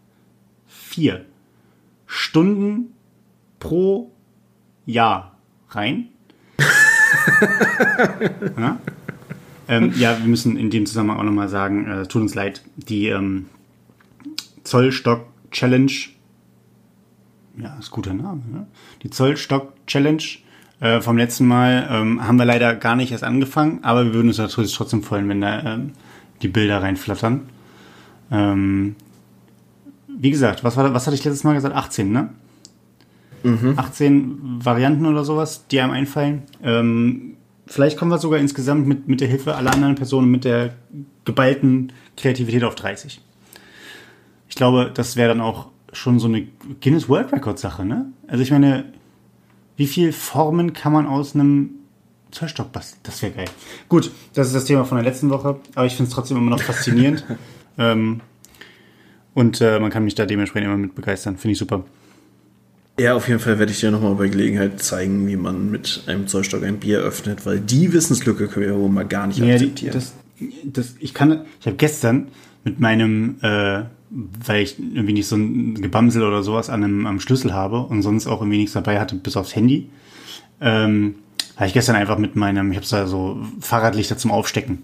vier 0.66 1.24
Stunden 2.06 2.92
pro 3.58 4.12
Jahr 4.84 5.38
rein. 5.70 6.08
ja? 8.58 8.78
Ähm, 9.68 9.92
ja, 9.96 10.18
wir 10.18 10.26
müssen 10.26 10.56
in 10.56 10.70
dem 10.70 10.86
Zusammenhang 10.86 11.18
auch 11.18 11.24
nochmal 11.24 11.48
sagen, 11.48 11.86
äh, 11.86 12.06
tut 12.06 12.22
uns 12.22 12.34
leid, 12.34 12.62
die 12.76 13.08
ähm, 13.08 13.46
Zollstock 14.64 15.26
Challenge, 15.50 15.92
ja, 17.58 17.76
ist 17.78 17.90
guter 17.90 18.14
Name, 18.14 18.42
ne? 18.50 18.66
die 19.02 19.10
Zollstock 19.10 19.74
Challenge 19.86 20.22
äh, 20.80 21.00
vom 21.00 21.16
letzten 21.16 21.46
Mal 21.46 21.88
ähm, 21.90 22.26
haben 22.26 22.36
wir 22.36 22.44
leider 22.44 22.74
gar 22.74 22.96
nicht 22.96 23.12
erst 23.12 23.24
angefangen, 23.24 23.80
aber 23.82 24.04
wir 24.04 24.14
würden 24.14 24.28
uns 24.28 24.38
natürlich 24.38 24.74
trotzdem 24.74 25.02
freuen, 25.02 25.28
wenn 25.28 25.40
da 25.40 25.74
ähm, 25.74 25.92
die 26.42 26.48
Bilder 26.48 26.82
reinflattern. 26.82 27.42
Ähm, 28.30 28.96
wie 30.08 30.30
gesagt, 30.30 30.64
was, 30.64 30.76
war, 30.76 30.92
was 30.94 31.06
hatte 31.06 31.14
ich 31.14 31.24
letztes 31.24 31.44
Mal 31.44 31.54
gesagt? 31.54 31.74
18, 31.74 32.10
ne? 32.10 32.30
mhm. 33.42 33.74
18 33.76 34.64
Varianten 34.64 35.06
oder 35.06 35.24
sowas, 35.24 35.66
die 35.70 35.80
einem 35.80 35.92
einfallen. 35.92 36.42
Ähm, 36.62 37.36
vielleicht 37.66 37.96
kommen 37.96 38.10
wir 38.10 38.18
sogar 38.18 38.38
insgesamt 38.38 38.86
mit, 38.86 39.08
mit 39.08 39.20
der 39.20 39.28
Hilfe 39.28 39.54
aller 39.54 39.72
anderen 39.72 39.94
Personen 39.94 40.30
mit 40.30 40.44
der 40.44 40.74
geballten 41.24 41.92
Kreativität 42.16 42.64
auf 42.64 42.74
30. 42.74 43.20
Ich 44.48 44.54
glaube, 44.54 44.90
das 44.92 45.16
wäre 45.16 45.28
dann 45.28 45.40
auch 45.40 45.68
schon 45.92 46.18
so 46.18 46.28
eine 46.28 46.46
Guinness 46.80 47.08
World 47.08 47.32
Record 47.32 47.58
Sache, 47.58 47.84
ne? 47.84 48.06
Also 48.26 48.42
ich 48.42 48.50
meine, 48.50 48.84
wie 49.76 49.86
viele 49.86 50.12
Formen 50.12 50.72
kann 50.72 50.92
man 50.92 51.06
aus 51.06 51.34
einem 51.34 51.70
Zollstock 52.30 52.72
basteln? 52.72 53.00
Das 53.02 53.22
wäre 53.22 53.32
geil. 53.32 53.48
Gut, 53.88 54.10
das 54.34 54.48
ist 54.48 54.54
das 54.54 54.64
Thema 54.64 54.84
von 54.84 54.96
der 54.96 55.04
letzten 55.04 55.30
Woche, 55.30 55.60
aber 55.74 55.86
ich 55.86 55.94
finde 55.94 56.08
es 56.08 56.14
trotzdem 56.14 56.36
immer 56.36 56.50
noch 56.50 56.62
faszinierend. 56.62 57.24
ähm, 57.78 58.20
und 59.34 59.60
äh, 59.60 59.78
man 59.80 59.90
kann 59.90 60.04
mich 60.04 60.14
da 60.14 60.26
dementsprechend 60.26 60.66
immer 60.66 60.76
mit 60.76 60.94
begeistern. 60.94 61.36
Finde 61.36 61.52
ich 61.52 61.58
super. 61.58 61.84
Ja, 63.02 63.16
auf 63.16 63.26
jeden 63.26 63.40
Fall 63.40 63.58
werde 63.58 63.72
ich 63.72 63.80
dir 63.80 63.90
nochmal 63.90 64.14
bei 64.14 64.28
Gelegenheit 64.28 64.80
zeigen, 64.80 65.26
wie 65.26 65.34
man 65.34 65.72
mit 65.72 66.04
einem 66.06 66.28
Zollstock 66.28 66.62
ein 66.62 66.78
Bier 66.78 67.00
öffnet, 67.00 67.44
weil 67.44 67.58
die 67.58 67.92
Wissenslücke 67.92 68.46
können 68.46 68.66
wir 68.66 68.76
wohl 68.76 68.88
mal 68.88 69.04
gar 69.04 69.26
nicht 69.26 69.40
ja, 69.40 69.54
akzeptieren. 69.54 69.92
Das, 69.92 70.14
das, 70.62 70.94
ich 71.00 71.12
kann, 71.12 71.44
ich 71.58 71.66
habe 71.66 71.76
gestern 71.76 72.28
mit 72.62 72.78
meinem, 72.78 73.38
äh, 73.42 73.82
weil 74.10 74.62
ich 74.62 74.78
irgendwie 74.78 75.14
nicht 75.14 75.26
so 75.26 75.34
ein 75.34 75.74
Gebamsel 75.82 76.22
oder 76.22 76.44
sowas 76.44 76.70
an 76.70 76.84
einem, 76.84 77.06
am 77.08 77.18
Schlüssel 77.18 77.52
habe 77.52 77.80
und 77.80 78.02
sonst 78.02 78.28
auch 78.28 78.40
irgendwie 78.40 78.58
nichts 78.58 78.74
dabei 78.74 79.00
hatte, 79.00 79.16
bis 79.16 79.36
aufs 79.36 79.56
Handy, 79.56 79.90
ähm, 80.60 81.16
habe 81.56 81.66
ich 81.66 81.74
gestern 81.74 81.96
einfach 81.96 82.18
mit 82.18 82.36
meinem, 82.36 82.70
ich 82.70 82.76
habe 82.76 82.86
da 82.88 83.08
so 83.08 83.44
Fahrradlichter 83.58 84.16
zum 84.16 84.30
Aufstecken. 84.30 84.78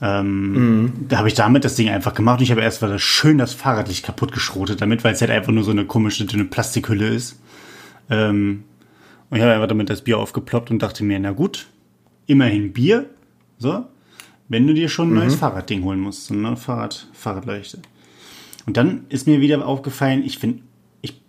Ähm, 0.00 0.52
mhm. 0.52 0.92
Da 1.08 1.18
habe 1.18 1.26
ich 1.26 1.34
damit 1.34 1.64
das 1.64 1.74
Ding 1.74 1.88
einfach 1.88 2.14
gemacht 2.14 2.38
und 2.38 2.44
ich 2.44 2.52
habe 2.52 2.60
erst 2.60 2.82
mal 2.82 2.96
schön 3.00 3.36
das 3.36 3.52
Fahrradlicht 3.52 4.04
kaputt 4.04 4.30
geschrotet 4.30 4.80
damit, 4.80 5.02
weil 5.02 5.14
es 5.14 5.20
halt 5.20 5.32
einfach 5.32 5.50
nur 5.50 5.64
so 5.64 5.72
eine 5.72 5.86
komische 5.86 6.24
dünne 6.24 6.44
Plastikhülle 6.44 7.08
ist. 7.08 7.36
Ähm, 8.10 8.64
und 9.30 9.36
ich 9.36 9.42
habe 9.42 9.52
einfach 9.52 9.68
damit 9.68 9.90
das 9.90 10.02
Bier 10.02 10.18
aufgeploppt 10.18 10.70
und 10.70 10.80
dachte 10.80 11.04
mir, 11.04 11.18
na 11.18 11.32
gut, 11.32 11.66
immerhin 12.26 12.72
Bier, 12.72 13.10
so, 13.58 13.86
wenn 14.48 14.66
du 14.66 14.74
dir 14.74 14.88
schon 14.88 15.08
ein 15.08 15.12
mhm. 15.12 15.18
neues 15.18 15.34
Fahrradding 15.34 15.84
holen 15.84 16.00
musst, 16.00 16.26
so 16.26 16.34
eine 16.34 16.56
Fahrrad, 16.56 17.06
Fahrradleuchte. 17.12 17.80
Und 18.66 18.76
dann 18.76 19.06
ist 19.08 19.26
mir 19.26 19.40
wieder 19.40 19.66
aufgefallen, 19.66 20.24
ich 20.24 20.38
finde, 20.38 20.62
ich 21.02 21.20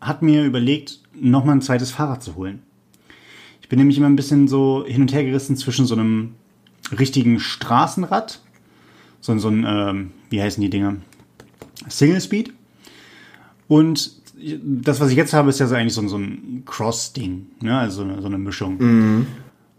hatte 0.00 0.24
mir 0.24 0.44
überlegt, 0.44 1.00
nochmal 1.14 1.56
ein 1.56 1.62
zweites 1.62 1.90
Fahrrad 1.90 2.22
zu 2.22 2.36
holen. 2.36 2.62
Ich 3.62 3.68
bin 3.68 3.78
nämlich 3.78 3.98
immer 3.98 4.08
ein 4.08 4.16
bisschen 4.16 4.48
so 4.48 4.84
hin 4.86 5.02
und 5.02 5.12
her 5.12 5.24
gerissen 5.24 5.56
zwischen 5.56 5.86
so 5.86 5.94
einem 5.94 6.34
richtigen 6.96 7.40
Straßenrad, 7.40 8.40
so, 9.20 9.36
so 9.38 9.48
ein, 9.48 9.64
ähm, 9.66 10.12
wie 10.30 10.40
heißen 10.40 10.60
die 10.60 10.70
Dinger? 10.70 10.96
Single 11.88 12.20
Speed 12.20 12.52
und 13.68 14.12
das, 14.62 15.00
was 15.00 15.10
ich 15.10 15.16
jetzt 15.16 15.32
habe, 15.32 15.48
ist 15.48 15.60
ja 15.60 15.66
so 15.66 15.74
eigentlich 15.74 15.94
so, 15.94 16.06
so 16.08 16.18
ein 16.18 16.62
Cross-Ding, 16.66 17.46
ne? 17.60 17.78
also 17.78 18.04
so 18.20 18.26
eine, 18.26 18.38
Mischung. 18.38 18.76
Mhm. 18.78 19.26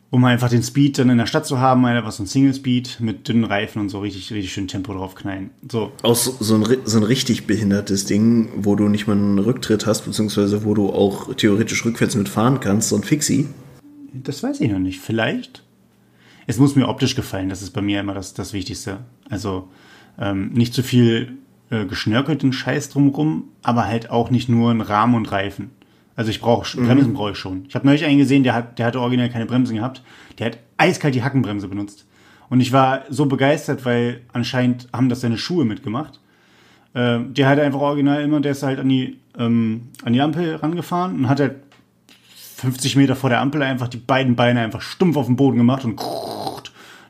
Um 0.09 0.23
einfach 0.23 0.49
den 0.49 0.63
Speed 0.63 0.97
dann 0.97 1.09
in 1.09 1.17
der 1.17 1.25
Stadt 1.25 1.45
zu 1.45 1.59
haben, 1.59 1.85
einfach 1.85 2.13
so 2.13 2.23
ein 2.23 2.27
Single-Speed 2.27 3.01
mit 3.01 3.27
dünnen 3.27 3.43
Reifen 3.43 3.81
und 3.81 3.89
so 3.89 3.99
richtig, 3.99 4.31
richtig 4.31 4.53
schön 4.53 4.67
Tempo 4.67 4.93
draufknallen. 4.93 5.49
So. 5.69 5.91
Auch 6.01 6.15
so, 6.15 6.35
so, 6.39 6.55
ein, 6.55 6.77
so 6.85 6.97
ein 6.97 7.03
richtig 7.03 7.45
behindertes 7.45 8.05
Ding, 8.05 8.49
wo 8.55 8.75
du 8.75 8.87
nicht 8.87 9.07
mal 9.07 9.17
einen 9.17 9.37
Rücktritt 9.37 9.85
hast, 9.85 10.05
beziehungsweise 10.05 10.63
wo 10.63 10.73
du 10.73 10.89
auch 10.89 11.33
theoretisch 11.35 11.83
rückwärts 11.83 12.15
mitfahren 12.15 12.61
kannst, 12.61 12.89
so 12.89 12.95
ein 12.95 13.03
Fixie. 13.03 13.47
Das 14.13 14.41
weiß 14.41 14.61
ich 14.61 14.71
noch 14.71 14.79
nicht. 14.79 15.01
Vielleicht. 15.01 15.63
Es 16.47 16.57
muss 16.57 16.77
mir 16.77 16.87
optisch 16.87 17.15
gefallen, 17.15 17.49
das 17.49 17.61
ist 17.61 17.71
bei 17.71 17.81
mir 17.81 17.99
immer 17.99 18.13
das, 18.13 18.33
das 18.33 18.53
Wichtigste. 18.53 18.99
Also 19.29 19.67
ähm, 20.17 20.53
nicht 20.53 20.73
zu 20.73 20.81
viel 20.81 21.37
äh, 21.69 21.85
geschnörkelten 21.85 22.53
Scheiß 22.53 22.89
drumrum, 22.89 23.45
aber 23.63 23.85
halt 23.85 24.09
auch 24.09 24.29
nicht 24.29 24.49
nur 24.49 24.71
ein 24.71 24.81
Rahmen 24.81 25.15
und 25.15 25.31
Reifen. 25.31 25.71
Also 26.15 26.31
ich 26.31 26.41
brauche 26.41 26.79
mhm. 26.79 26.85
Bremsen 26.85 27.13
brauche 27.13 27.31
ich 27.31 27.37
schon. 27.37 27.65
Ich 27.67 27.75
habe 27.75 27.85
neulich 27.85 28.05
einen 28.05 28.17
gesehen, 28.17 28.43
der 28.43 28.53
hat, 28.53 28.79
der 28.79 28.87
hatte 28.87 28.99
original 28.99 29.29
keine 29.29 29.45
Bremsen 29.45 29.75
gehabt. 29.75 30.01
Der 30.39 30.47
hat 30.47 30.57
eiskalt 30.77 31.15
die 31.15 31.23
Hackenbremse 31.23 31.67
benutzt. 31.67 32.07
Und 32.49 32.61
ich 32.61 32.71
war 32.71 33.03
so 33.09 33.25
begeistert, 33.25 33.85
weil 33.85 34.21
anscheinend 34.33 34.87
haben 34.93 35.09
das 35.09 35.21
seine 35.21 35.37
Schuhe 35.37 35.65
mitgemacht. 35.65 36.19
Äh, 36.93 37.19
der 37.27 37.47
hat 37.47 37.59
einfach 37.59 37.81
original 37.81 38.21
immer, 38.21 38.39
der 38.39 38.53
ist 38.53 38.63
halt 38.63 38.79
an 38.79 38.89
die, 38.89 39.19
ähm, 39.37 39.89
an 40.03 40.13
die 40.13 40.21
Ampel 40.21 40.55
rangefahren 40.55 41.15
und 41.15 41.29
hat 41.29 41.39
halt 41.39 41.55
50 42.55 42.95
Meter 42.95 43.15
vor 43.15 43.29
der 43.29 43.39
Ampel 43.39 43.61
einfach 43.61 43.87
die 43.87 43.97
beiden 43.97 44.35
Beine 44.35 44.61
einfach 44.61 44.81
stumpf 44.81 45.17
auf 45.17 45.27
den 45.27 45.35
Boden 45.35 45.57
gemacht 45.57 45.85
und 45.85 46.01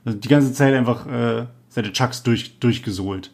also 0.04 0.18
die 0.18 0.28
ganze 0.28 0.52
Zeit 0.52 0.74
einfach 0.74 1.08
äh, 1.08 1.46
seine 1.70 1.94
Chucks 1.94 2.24
durch, 2.24 2.60
durchgesohlt. 2.60 3.32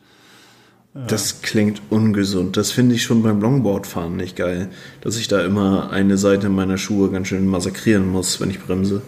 Das 0.94 1.42
klingt 1.42 1.82
ungesund. 1.90 2.56
Das 2.56 2.72
finde 2.72 2.94
ich 2.94 3.02
schon 3.02 3.24
beim 3.24 3.42
Longboardfahren 3.42 4.16
nicht 4.16 4.36
geil. 4.36 4.70
Dass 5.02 5.18
ich 5.18 5.28
da 5.28 5.44
immer 5.44 5.90
eine 5.92 6.18
Seite 6.18 6.50
meiner 6.50 6.78
Schuhe 6.78 7.10
ganz 7.10 7.30
schön 7.30 7.48
massakrieren 7.48 8.08
muss, 8.08 8.40
wenn 8.40 8.52
ich 8.52 8.60
bremse. 8.60 9.02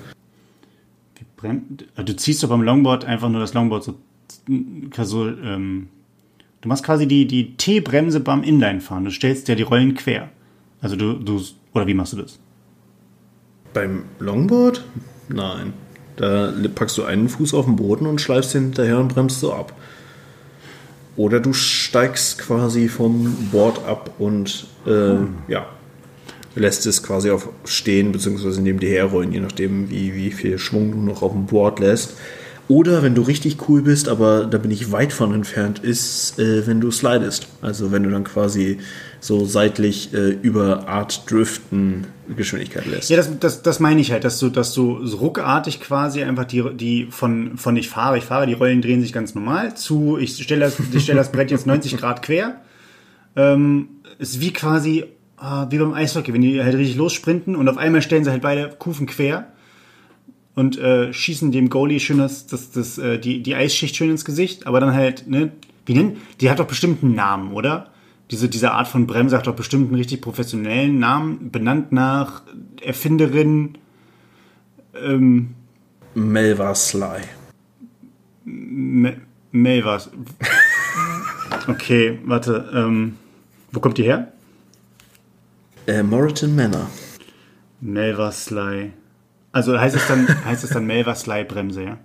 Du 1.41 2.15
ziehst 2.15 2.41
doch 2.41 2.49
beim 2.49 2.63
Longboard 2.63 3.05
einfach 3.05 3.29
nur 3.29 3.39
das 3.39 3.53
Longboard 3.53 3.83
so. 3.83 3.99
so 5.03 5.27
ähm, 5.27 5.89
du 6.61 6.69
machst 6.69 6.83
quasi 6.83 7.07
die, 7.07 7.27
die 7.27 7.55
T-Bremse 7.55 8.19
beim 8.19 8.41
Inline-Fahren. 8.41 9.05
Du 9.05 9.11
stellst 9.11 9.47
ja 9.47 9.53
die 9.53 9.61
Rollen 9.61 9.93
quer. 9.93 10.29
Also 10.81 10.95
du, 10.95 11.13
du. 11.13 11.39
Oder 11.75 11.85
wie 11.85 11.93
machst 11.93 12.13
du 12.13 12.17
das? 12.17 12.39
Beim 13.73 14.05
Longboard? 14.17 14.83
Nein. 15.29 15.73
Da 16.15 16.51
packst 16.73 16.97
du 16.97 17.03
einen 17.03 17.29
Fuß 17.29 17.53
auf 17.53 17.65
den 17.65 17.75
Boden 17.75 18.07
und 18.07 18.21
schleifst 18.21 18.55
ihn 18.55 18.63
hinterher 18.63 18.99
und 18.99 19.09
bremst 19.09 19.39
so 19.39 19.53
ab. 19.53 19.73
Oder 21.17 21.39
du 21.39 21.53
steigst 21.53 22.39
quasi 22.39 22.87
vom 22.89 23.49
Board 23.51 23.85
ab 23.85 24.11
und 24.19 24.67
äh, 24.85 24.89
hm. 24.89 25.35
ja, 25.47 25.67
lässt 26.55 26.85
es 26.85 27.03
quasi 27.03 27.29
auf 27.29 27.49
stehen, 27.65 28.11
beziehungsweise 28.11 28.61
neben 28.61 28.79
dir 28.79 28.89
herrollen, 28.89 29.31
je 29.31 29.39
nachdem, 29.39 29.89
wie, 29.89 30.13
wie 30.13 30.31
viel 30.31 30.57
Schwung 30.57 30.91
du 30.91 30.97
noch 30.99 31.21
auf 31.21 31.31
dem 31.31 31.45
Board 31.45 31.79
lässt. 31.79 32.15
Oder 32.67 33.03
wenn 33.03 33.13
du 33.13 33.21
richtig 33.21 33.69
cool 33.69 33.83
bist, 33.83 34.09
aber 34.09 34.45
da 34.45 34.57
bin 34.57 34.71
ich 34.71 34.91
weit 34.91 35.13
von 35.13 35.33
entfernt, 35.33 35.79
ist, 35.79 36.39
äh, 36.39 36.65
wenn 36.65 36.81
du 36.81 36.89
slidest. 36.89 37.47
Also 37.61 37.91
wenn 37.91 38.03
du 38.03 38.09
dann 38.09 38.23
quasi 38.23 38.79
so 39.19 39.45
seitlich 39.45 40.13
äh, 40.13 40.29
über 40.29 40.87
Art 40.87 41.29
Driften 41.29 42.07
Geschwindigkeit 42.35 42.85
lässt. 42.85 43.09
Ja, 43.09 43.17
das, 43.17 43.39
das, 43.39 43.61
das 43.61 43.79
meine 43.79 44.01
ich 44.01 44.11
halt, 44.11 44.23
dass 44.23 44.39
du, 44.39 44.49
dass 44.49 44.73
du 44.73 45.05
so 45.05 45.17
ruckartig 45.17 45.79
quasi 45.79 46.23
einfach 46.23 46.45
die, 46.45 46.63
die 46.73 47.07
von, 47.09 47.57
von 47.57 47.75
ich 47.77 47.89
fahre, 47.89 48.17
ich 48.17 48.23
fahre, 48.23 48.47
die 48.47 48.53
Rollen 48.53 48.81
drehen 48.81 49.01
sich 49.01 49.13
ganz 49.13 49.35
normal 49.35 49.75
zu, 49.75 50.17
ich 50.17 50.41
stelle 50.41 50.61
das, 50.61 50.77
ich 50.93 51.03
stell 51.03 51.15
das 51.15 51.31
Brett 51.31 51.51
jetzt 51.51 51.67
90 51.67 51.97
Grad 51.97 52.21
quer. 52.21 52.61
Ähm, 53.35 53.89
ist 54.17 54.39
wie 54.39 54.53
quasi, 54.53 55.05
äh, 55.41 55.65
wie 55.69 55.77
beim 55.77 55.93
Eishockey, 55.93 56.33
wenn 56.33 56.41
die 56.41 56.63
halt 56.63 56.75
richtig 56.75 56.95
lossprinten 56.95 57.55
und 57.55 57.67
auf 57.67 57.77
einmal 57.77 58.01
stellen 58.01 58.23
sie 58.23 58.31
halt 58.31 58.41
beide 58.41 58.69
Kufen 58.79 59.07
quer 59.07 59.47
und 60.55 60.77
äh, 60.77 61.13
schießen 61.13 61.51
dem 61.51 61.69
Goalie 61.69 61.99
schön 61.99 62.17
das, 62.17 62.47
das, 62.47 62.71
das, 62.71 62.97
äh, 62.97 63.19
die, 63.19 63.43
die 63.43 63.55
Eisschicht 63.55 63.95
schön 63.95 64.09
ins 64.09 64.25
Gesicht, 64.25 64.67
aber 64.67 64.79
dann 64.79 64.93
halt, 64.93 65.27
ne, 65.27 65.51
wie 65.85 65.93
nennen? 65.93 66.17
Die 66.41 66.49
hat 66.49 66.59
doch 66.59 66.67
bestimmt 66.67 67.03
einen 67.03 67.13
Namen, 67.13 67.53
oder? 67.53 67.91
Diese, 68.31 68.49
diese 68.49 68.71
Art 68.71 68.87
von 68.87 69.05
Bremse 69.05 69.37
hat 69.37 69.47
doch 69.47 69.55
bestimmt 69.55 69.87
einen 69.87 69.95
richtig 69.95 70.21
professionellen 70.21 70.97
Namen, 70.97 71.51
benannt 71.51 71.91
nach 71.91 72.41
Erfinderin 72.81 73.77
ähm, 74.95 75.53
Melva 76.15 76.73
Sly. 76.73 77.21
Me 78.45 79.17
Melva. 79.51 80.01
okay, 81.67 82.19
warte. 82.25 82.69
Ähm, 82.73 83.17
wo 83.71 83.79
kommt 83.79 83.97
die 83.97 84.03
her? 84.03 84.31
Äh, 85.87 86.03
Moreton 86.03 86.55
Manor. 86.55 86.89
Melva 87.79 88.31
Sly. 88.31 88.91
Also 89.51 89.79
heißt 89.79 89.95
es 89.95 90.07
dann, 90.07 90.27
heißt 90.45 90.63
es 90.63 90.71
dann 90.71 90.85
Melva 90.85 91.15
Sly 91.15 91.43
Bremse, 91.43 91.83
ja? 91.83 91.97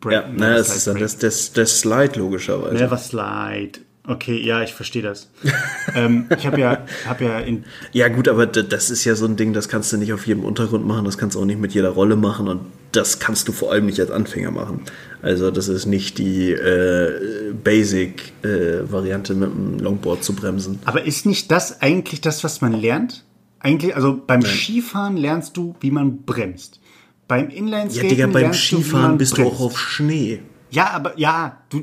Bra 0.00 0.12
ja, 0.12 0.28
naja, 0.28 0.56
das 0.56 0.74
ist 0.74 0.86
dann 0.86 0.98
das, 0.98 1.18
das, 1.18 1.52
das 1.52 1.80
Slide 1.80 2.18
logischerweise. 2.18 2.74
Melva 2.74 2.98
Slide. 2.98 3.78
Okay, 4.06 4.44
ja, 4.44 4.62
ich 4.62 4.72
verstehe 4.74 5.02
das. 5.02 5.30
ähm, 5.94 6.26
ich 6.36 6.44
habe 6.44 6.60
ja, 6.60 6.84
hab 7.06 7.20
ja 7.20 7.38
in. 7.38 7.64
Ja, 7.92 8.08
gut, 8.08 8.28
aber 8.28 8.46
das 8.46 8.90
ist 8.90 9.04
ja 9.04 9.14
so 9.14 9.26
ein 9.26 9.36
Ding, 9.36 9.52
das 9.52 9.68
kannst 9.68 9.92
du 9.92 9.96
nicht 9.96 10.12
auf 10.12 10.26
jedem 10.26 10.44
Untergrund 10.44 10.84
machen, 10.84 11.04
das 11.04 11.18
kannst 11.18 11.36
du 11.36 11.40
auch 11.40 11.44
nicht 11.44 11.60
mit 11.60 11.72
jeder 11.72 11.90
Rolle 11.90 12.16
machen 12.16 12.48
und 12.48 12.62
das 12.90 13.20
kannst 13.20 13.46
du 13.46 13.52
vor 13.52 13.70
allem 13.70 13.86
nicht 13.86 14.00
als 14.00 14.10
Anfänger 14.10 14.50
machen. 14.50 14.82
Also, 15.22 15.52
das 15.52 15.68
ist 15.68 15.86
nicht 15.86 16.18
die 16.18 16.50
äh, 16.50 17.52
Basic-Variante 17.62 19.32
äh, 19.32 19.36
mit 19.36 19.50
dem 19.50 19.78
Longboard 19.78 20.24
zu 20.24 20.34
bremsen. 20.34 20.80
Aber 20.84 21.04
ist 21.04 21.24
nicht 21.24 21.50
das 21.52 21.80
eigentlich 21.80 22.20
das, 22.20 22.42
was 22.42 22.60
man 22.60 22.72
lernt? 22.72 23.24
Eigentlich, 23.60 23.94
also 23.94 24.20
beim 24.26 24.40
Nein. 24.40 24.50
Skifahren 24.50 25.16
lernst 25.16 25.56
du, 25.56 25.76
wie 25.80 25.92
man 25.92 26.22
bremst. 26.22 26.80
Beim 27.28 27.48
Inlineskaten 27.48 28.02
Ja, 28.02 28.08
Digga, 28.08 28.26
beim 28.26 28.52
Skifahren 28.52 29.12
du, 29.12 29.18
bist 29.18 29.36
bremst. 29.36 29.52
du 29.52 29.56
auch 29.56 29.60
auf 29.60 29.78
Schnee. 29.78 30.40
Ja, 30.72 30.90
aber 30.90 31.18
ja, 31.18 31.58
du 31.68 31.82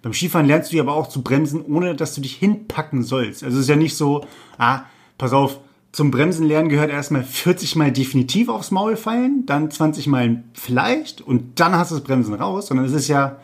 beim 0.00 0.12
Skifahren 0.12 0.46
lernst 0.46 0.72
du 0.72 0.80
aber 0.80 0.94
auch 0.94 1.08
zu 1.08 1.22
bremsen, 1.22 1.62
ohne 1.62 1.96
dass 1.96 2.14
du 2.14 2.20
dich 2.20 2.36
hinpacken 2.36 3.02
sollst. 3.02 3.42
Also 3.42 3.56
es 3.56 3.64
ist 3.64 3.68
ja 3.68 3.76
nicht 3.76 3.96
so, 3.96 4.24
ah, 4.56 4.82
pass 5.18 5.32
auf, 5.32 5.58
zum 5.90 6.10
Bremsen 6.10 6.46
lernen 6.46 6.68
gehört 6.68 6.90
erstmal 6.90 7.24
40 7.24 7.74
Mal 7.76 7.92
definitiv 7.92 8.48
aufs 8.48 8.70
Maul 8.70 8.96
fallen, 8.96 9.46
dann 9.46 9.70
20 9.70 10.06
Mal 10.06 10.44
vielleicht 10.52 11.20
und 11.22 11.58
dann 11.60 11.74
hast 11.76 11.90
du 11.90 11.96
das 11.96 12.04
Bremsen 12.04 12.34
raus, 12.34 12.68
sondern 12.68 12.86
es 12.86 12.92
ist 12.92 13.08
ja, 13.08 13.40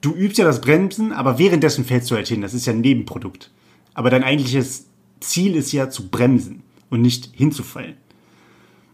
du 0.00 0.12
übst 0.12 0.38
ja 0.38 0.44
das 0.44 0.60
Bremsen, 0.60 1.12
aber 1.12 1.38
währenddessen 1.38 1.84
fällst 1.84 2.10
du 2.10 2.16
halt 2.16 2.26
hin. 2.26 2.40
Das 2.40 2.54
ist 2.54 2.66
ja 2.66 2.72
ein 2.72 2.80
Nebenprodukt. 2.80 3.50
Aber 3.94 4.10
dein 4.10 4.24
eigentliches 4.24 4.86
Ziel 5.20 5.54
ist 5.54 5.70
ja 5.70 5.90
zu 5.90 6.08
bremsen 6.08 6.62
und 6.90 7.02
nicht 7.02 7.30
hinzufallen. 7.34 7.94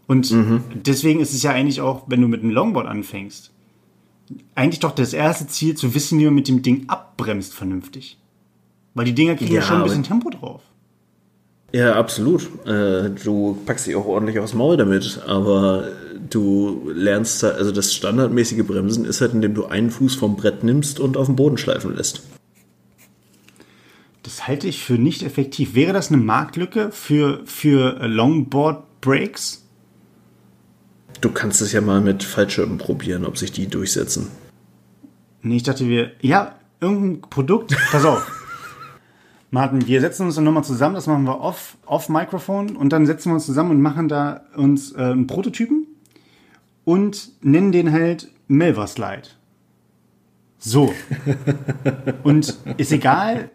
Und 0.05 0.29
mhm. 0.31 0.63
deswegen 0.73 1.19
ist 1.19 1.33
es 1.33 1.41
ja 1.41 1.51
eigentlich 1.51 1.81
auch, 1.81 2.03
wenn 2.07 2.21
du 2.21 2.27
mit 2.27 2.41
einem 2.41 2.51
Longboard 2.51 2.87
anfängst, 2.87 3.51
eigentlich 4.55 4.79
doch 4.79 4.91
das 4.91 5.13
erste 5.13 5.47
Ziel, 5.47 5.75
zu 5.75 5.93
wissen, 5.93 6.19
wie 6.19 6.25
man 6.25 6.35
mit 6.35 6.47
dem 6.47 6.61
Ding 6.61 6.85
abbremst 6.87 7.53
vernünftig. 7.53 8.17
Weil 8.93 9.05
die 9.05 9.13
Dinger 9.13 9.35
kriegen 9.35 9.53
ja, 9.53 9.61
ja 9.61 9.65
schon 9.65 9.77
ein 9.77 9.83
bisschen 9.83 10.03
Tempo 10.03 10.29
drauf. 10.29 10.61
Ja, 11.71 11.95
absolut. 11.95 12.49
Äh, 12.65 13.11
du 13.11 13.57
packst 13.65 13.87
dich 13.87 13.95
auch 13.95 14.05
ordentlich 14.05 14.39
aufs 14.39 14.53
Maul 14.53 14.77
damit, 14.77 15.21
aber 15.27 15.89
du 16.29 16.89
lernst, 16.93 17.43
also 17.43 17.71
das 17.71 17.93
standardmäßige 17.93 18.65
Bremsen 18.65 19.05
ist 19.05 19.21
halt, 19.21 19.33
indem 19.33 19.53
du 19.53 19.65
einen 19.65 19.91
Fuß 19.91 20.15
vom 20.15 20.35
Brett 20.35 20.63
nimmst 20.63 20.99
und 20.99 21.17
auf 21.17 21.27
den 21.27 21.35
Boden 21.35 21.57
schleifen 21.57 21.95
lässt. 21.95 22.23
Das 24.23 24.47
halte 24.47 24.67
ich 24.67 24.83
für 24.83 24.97
nicht 24.97 25.23
effektiv. 25.23 25.75
Wäre 25.75 25.93
das 25.93 26.11
eine 26.11 26.21
Marktlücke 26.21 26.91
für, 26.91 27.41
für 27.45 28.05
Longboard 28.05 29.01
Breaks? 29.01 29.58
Du 31.21 31.31
kannst 31.31 31.61
es 31.61 31.73
ja 31.73 31.81
mal 31.81 31.99
mit 31.99 32.23
Fallschirmen 32.23 32.77
probieren, 32.77 33.25
ob 33.25 33.37
sich 33.37 33.51
die 33.51 33.67
durchsetzen. 33.67 34.27
Nee, 35.41 35.57
ich 35.57 35.63
dachte 35.63 35.87
wir. 35.87 36.11
Ja, 36.21 36.55
irgendein 36.79 37.29
Produkt. 37.29 37.75
Pass 37.91 38.05
auf. 38.05 38.31
Martin, 39.51 39.85
wir 39.87 39.99
setzen 39.99 40.27
uns 40.27 40.35
dann 40.35 40.43
nochmal 40.43 40.63
zusammen, 40.63 40.95
das 40.95 41.07
machen 41.07 41.23
wir 41.23 41.41
off, 41.41 41.77
off 41.85 42.07
Mikrofon 42.07 42.75
und 42.75 42.93
dann 42.93 43.05
setzen 43.05 43.29
wir 43.29 43.35
uns 43.35 43.47
zusammen 43.47 43.71
und 43.71 43.81
machen 43.81 44.07
da 44.07 44.41
uns 44.55 44.91
äh, 44.91 44.99
einen 44.99 45.27
Prototypen 45.27 45.87
und 46.85 47.31
nennen 47.41 47.71
den 47.71 47.91
halt 47.91 48.29
Melva 48.47 48.85
Slide. 48.85 49.29
So. 50.59 50.93
und 52.23 52.57
ist 52.77 52.91
egal, 52.91 53.49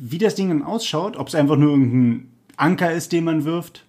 wie 0.00 0.18
das 0.18 0.36
Ding 0.36 0.48
dann 0.48 0.62
ausschaut, 0.62 1.16
ob 1.16 1.28
es 1.28 1.34
einfach 1.34 1.56
nur 1.56 1.70
irgendein 1.70 2.30
Anker 2.56 2.92
ist, 2.92 3.12
den 3.12 3.24
man 3.24 3.44
wirft 3.44 3.84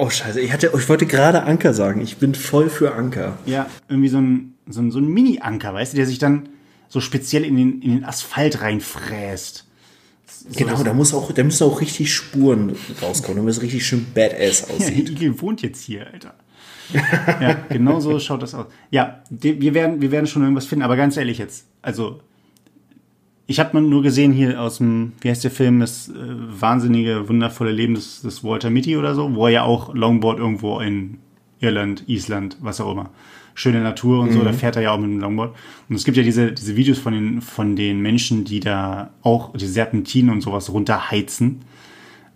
Oh 0.00 0.08
scheiße, 0.08 0.40
ich, 0.40 0.50
hatte, 0.50 0.72
ich 0.74 0.88
wollte 0.88 1.04
gerade 1.04 1.42
Anker 1.42 1.74
sagen. 1.74 2.00
Ich 2.00 2.16
bin 2.16 2.34
voll 2.34 2.70
für 2.70 2.94
Anker. 2.94 3.36
Ja, 3.44 3.66
irgendwie 3.86 4.08
so 4.08 4.16
ein, 4.16 4.54
so 4.66 4.80
ein, 4.80 4.90
so 4.90 4.98
ein 4.98 5.06
Mini-Anker, 5.06 5.74
weißt 5.74 5.92
du, 5.92 5.98
der 5.98 6.06
sich 6.06 6.18
dann 6.18 6.48
so 6.88 7.02
speziell 7.02 7.44
in 7.44 7.54
den, 7.54 7.82
in 7.82 7.90
den 7.96 8.04
Asphalt 8.06 8.62
reinfräst. 8.62 9.66
So 10.26 10.58
genau, 10.58 10.82
da 10.82 10.94
muss 10.94 11.12
auch, 11.12 11.32
da 11.32 11.44
müssen 11.44 11.64
auch 11.64 11.82
richtig 11.82 12.14
Spuren 12.14 12.76
rauskommen, 13.02 13.36
damit 13.36 13.52
es 13.52 13.60
richtig 13.60 13.86
schön 13.86 14.06
badass 14.14 14.70
aussieht. 14.70 15.10
Ja, 15.10 15.14
Igel 15.16 15.38
wohnt 15.38 15.60
jetzt 15.60 15.82
hier, 15.82 16.06
Alter. 16.06 16.34
ja, 16.94 17.58
genau 17.68 18.00
so 18.00 18.18
schaut 18.18 18.42
das 18.42 18.54
aus. 18.54 18.68
Ja, 18.90 19.22
wir 19.28 19.74
werden, 19.74 20.00
wir 20.00 20.10
werden 20.10 20.26
schon 20.26 20.40
irgendwas 20.40 20.64
finden, 20.64 20.82
aber 20.82 20.96
ganz 20.96 21.18
ehrlich 21.18 21.36
jetzt, 21.36 21.66
also 21.82 22.22
ich 23.50 23.58
habe 23.58 23.80
nur 23.80 24.00
gesehen 24.00 24.30
hier 24.32 24.60
aus 24.60 24.78
dem, 24.78 25.10
wie 25.22 25.28
heißt 25.28 25.42
der 25.42 25.50
Film, 25.50 25.80
das 25.80 26.08
äh, 26.08 26.12
wahnsinnige, 26.14 27.28
wundervolle 27.28 27.72
Leben 27.72 27.94
des, 27.96 28.22
des 28.22 28.44
Walter 28.44 28.70
Mitty 28.70 28.96
oder 28.96 29.16
so, 29.16 29.34
wo 29.34 29.46
er 29.46 29.52
ja 29.52 29.62
auch 29.64 29.92
Longboard 29.92 30.38
irgendwo 30.38 30.78
in 30.78 31.18
Irland, 31.58 32.04
Island, 32.06 32.58
was 32.60 32.80
auch 32.80 32.92
immer. 32.92 33.10
Schöne 33.54 33.80
Natur 33.80 34.20
und 34.20 34.30
so, 34.30 34.44
da 34.44 34.52
fährt 34.52 34.76
er 34.76 34.82
ja 34.82 34.92
auch 34.92 34.98
mit 34.98 35.10
dem 35.10 35.18
Longboard. 35.18 35.56
Und 35.88 35.96
es 35.96 36.04
gibt 36.04 36.16
ja 36.16 36.22
diese, 36.22 36.52
diese 36.52 36.76
Videos 36.76 37.00
von 37.00 37.12
den, 37.12 37.42
von 37.42 37.74
den 37.74 38.00
Menschen, 38.00 38.44
die 38.44 38.60
da 38.60 39.10
auch 39.22 39.52
die 39.52 39.66
Serpentinen 39.66 40.30
und 40.30 40.42
sowas 40.42 40.72
runterheizen, 40.72 41.62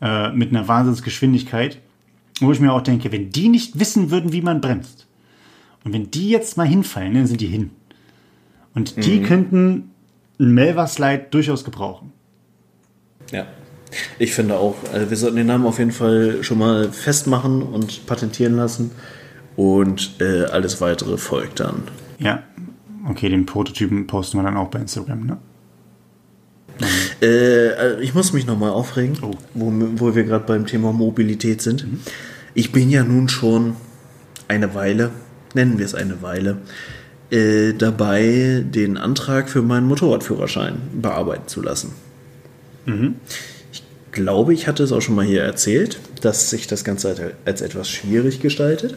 äh, 0.03 0.33
mit 0.33 0.51
einer 0.51 0.67
Wahnsinnsgeschwindigkeit. 0.67 1.79
Wo 2.41 2.51
ich 2.51 2.59
mir 2.59 2.73
auch 2.73 2.83
denke, 2.83 3.13
wenn 3.13 3.31
die 3.31 3.49
nicht 3.49 3.79
wissen 3.79 4.11
würden, 4.11 4.33
wie 4.33 4.43
man 4.43 4.61
bremst, 4.61 5.07
und 5.85 5.93
wenn 5.93 6.11
die 6.11 6.31
jetzt 6.31 6.57
mal 6.57 6.67
hinfallen, 6.67 7.15
dann 7.15 7.27
sind 7.29 7.41
die 7.41 7.47
hin. 7.47 7.71
Und 8.75 9.05
die 9.05 9.23
könnten 9.23 9.91
einen 10.39 10.55
Melva-Slide 10.55 11.27
durchaus 11.31 11.65
gebrauchen. 11.65 12.13
Ja. 13.31 13.47
Ich 14.19 14.35
finde 14.35 14.57
auch, 14.57 14.75
also 14.93 15.09
wir 15.09 15.17
sollten 15.17 15.37
den 15.37 15.47
Namen 15.47 15.67
auf 15.67 15.79
jeden 15.79 15.93
Fall 15.93 16.43
schon 16.43 16.59
mal 16.59 16.91
festmachen 16.93 17.63
und 17.63 18.07
patentieren 18.07 18.57
lassen. 18.57 18.91
Und 19.57 20.21
äh, 20.21 20.45
alles 20.47 20.81
weitere 20.81 21.17
folgt 21.17 21.61
dann. 21.61 21.85
Ja. 22.19 22.43
Okay, 23.09 23.29
den 23.29 23.47
Prototypen 23.47 24.07
posten 24.07 24.39
wir 24.39 24.43
dann 24.43 24.57
auch 24.57 24.69
bei 24.69 24.81
Instagram, 24.81 25.27
ne? 25.27 25.39
Äh, 27.23 28.03
ich 28.03 28.15
muss 28.15 28.33
mich 28.33 28.47
nochmal 28.47 28.71
aufregen, 28.71 29.17
Oh. 29.23 29.31
wo, 29.55 29.73
wo 29.97 30.15
wir 30.17 30.25
gerade 30.25 30.45
beim 30.45 30.67
Thema 30.67 30.93
Mobilität 30.93 31.63
sind. 31.63 31.87
Ich 32.55 32.73
bin 32.73 32.91
ja 32.91 33.05
nun 33.05 33.29
schon 33.29 33.77
eine 34.49 34.75
Weile, 34.75 35.11
nennen 35.55 35.79
wir 35.79 35.85
es 35.85 35.95
eine 35.95 36.21
Weile, 36.23 36.59
äh, 37.31 37.73
dabei, 37.73 38.65
den 38.65 38.97
Antrag 38.97 39.49
für 39.49 39.63
meinen 39.63 39.87
Motorradführerschein 39.87 40.77
bearbeiten 41.01 41.49
zu 41.49 41.63
lassen. 41.63 41.93
Ich 43.73 43.83
glaube, 44.13 44.55
ich 44.55 44.67
hatte 44.67 44.83
es 44.83 44.93
auch 44.93 45.01
schon 45.01 45.15
mal 45.15 45.25
hier 45.25 45.43
erzählt, 45.43 45.99
dass 46.21 46.51
sich 46.51 46.67
das 46.67 46.85
Ganze 46.85 47.33
als 47.45 47.61
etwas 47.61 47.89
schwierig 47.89 48.41
gestaltet. 48.41 48.97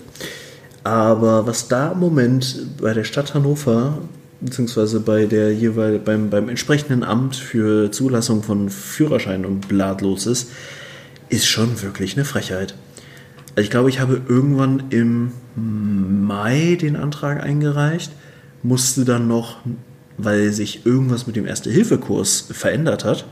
Aber 0.84 1.48
was 1.48 1.68
da 1.68 1.92
im 1.92 2.00
Moment 2.00 2.66
bei 2.80 2.94
der 2.94 3.04
Stadt 3.04 3.34
Hannover, 3.34 3.98
beziehungsweise 4.40 5.00
bei 5.00 5.26
der 5.26 5.54
jeweil, 5.54 6.00
beim, 6.00 6.30
beim 6.30 6.50
entsprechenden 6.50 7.04
Amt 7.04 7.36
für 7.36 7.92
Zulassung 7.92 8.44
von 8.44 8.70
Führerschein 8.70 9.46
und 9.46 9.68
Blatt 9.68 10.02
los 10.02 10.28
ist, 10.28 10.50
ist 11.30 11.48
schon 11.48 11.82
wirklich 11.82 12.16
eine 12.16 12.26
Frechheit. 12.26 12.76
Also 13.58 13.66
ich 13.66 13.72
glaube, 13.72 13.90
ich 13.90 14.00
habe 14.00 14.22
irgendwann 14.28 14.84
im 14.92 15.32
Mai 15.56 16.78
den 16.80 16.96
Antrag 16.96 17.42
eingereicht, 17.42 18.12
musste 18.62 19.04
dann 19.04 19.28
noch, 19.28 19.58
weil 20.20 20.54
sich 20.54 20.86
irgendwas 20.86 21.26
mit 21.26 21.36
dem 21.36 21.48
Erste-Hilfe-Kurs 21.48 22.50
verändert 22.52 23.04
hat, 23.04 23.26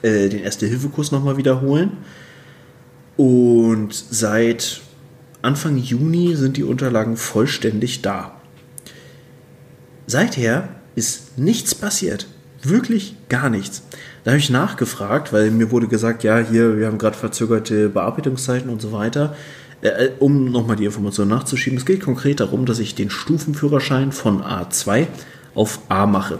äh, 0.00 0.30
den 0.30 0.40
Erste-Hilfe-Kurs 0.40 1.12
nochmal 1.12 1.36
wiederholen. 1.36 1.98
Und 3.18 3.92
seit 3.92 4.80
Anfang 5.42 5.76
Juni 5.76 6.34
sind 6.34 6.56
die 6.56 6.64
Unterlagen 6.64 7.18
vollständig 7.18 8.00
da. 8.00 8.40
Seither 10.06 10.76
ist 10.94 11.36
nichts 11.36 11.74
passiert. 11.74 12.26
Wirklich 12.62 13.16
gar 13.28 13.50
nichts. 13.50 13.82
Da 14.24 14.32
habe 14.32 14.38
ich 14.38 14.50
nachgefragt, 14.50 15.32
weil 15.32 15.50
mir 15.50 15.70
wurde 15.70 15.88
gesagt, 15.88 16.24
ja, 16.24 16.38
hier, 16.38 16.78
wir 16.78 16.86
haben 16.86 16.98
gerade 16.98 17.16
verzögerte 17.16 17.88
Bearbeitungszeiten 17.88 18.68
und 18.68 18.82
so 18.82 18.92
weiter. 18.92 19.34
Äh, 19.82 20.10
um 20.18 20.50
nochmal 20.50 20.76
die 20.76 20.84
Information 20.84 21.28
nachzuschieben, 21.28 21.78
es 21.78 21.86
geht 21.86 22.02
konkret 22.02 22.40
darum, 22.40 22.66
dass 22.66 22.78
ich 22.78 22.94
den 22.94 23.08
Stufenführerschein 23.10 24.12
von 24.12 24.42
A2 24.42 25.06
auf 25.54 25.80
A 25.88 26.06
mache. 26.06 26.38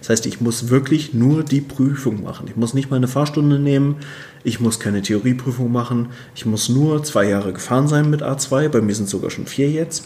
Das 0.00 0.10
heißt, 0.10 0.26
ich 0.26 0.40
muss 0.40 0.68
wirklich 0.68 1.14
nur 1.14 1.42
die 1.44 1.60
Prüfung 1.60 2.22
machen. 2.22 2.46
Ich 2.48 2.56
muss 2.56 2.74
nicht 2.74 2.90
mal 2.90 2.96
eine 2.96 3.08
Fahrstunde 3.08 3.58
nehmen, 3.58 3.96
ich 4.44 4.60
muss 4.60 4.80
keine 4.80 5.02
Theorieprüfung 5.02 5.72
machen, 5.72 6.10
ich 6.34 6.44
muss 6.44 6.68
nur 6.68 7.02
zwei 7.02 7.28
Jahre 7.28 7.52
gefahren 7.52 7.88
sein 7.88 8.10
mit 8.10 8.22
A2, 8.22 8.68
bei 8.68 8.80
mir 8.80 8.94
sind 8.94 9.04
es 9.04 9.10
sogar 9.10 9.30
schon 9.30 9.46
vier 9.46 9.70
jetzt, 9.70 10.04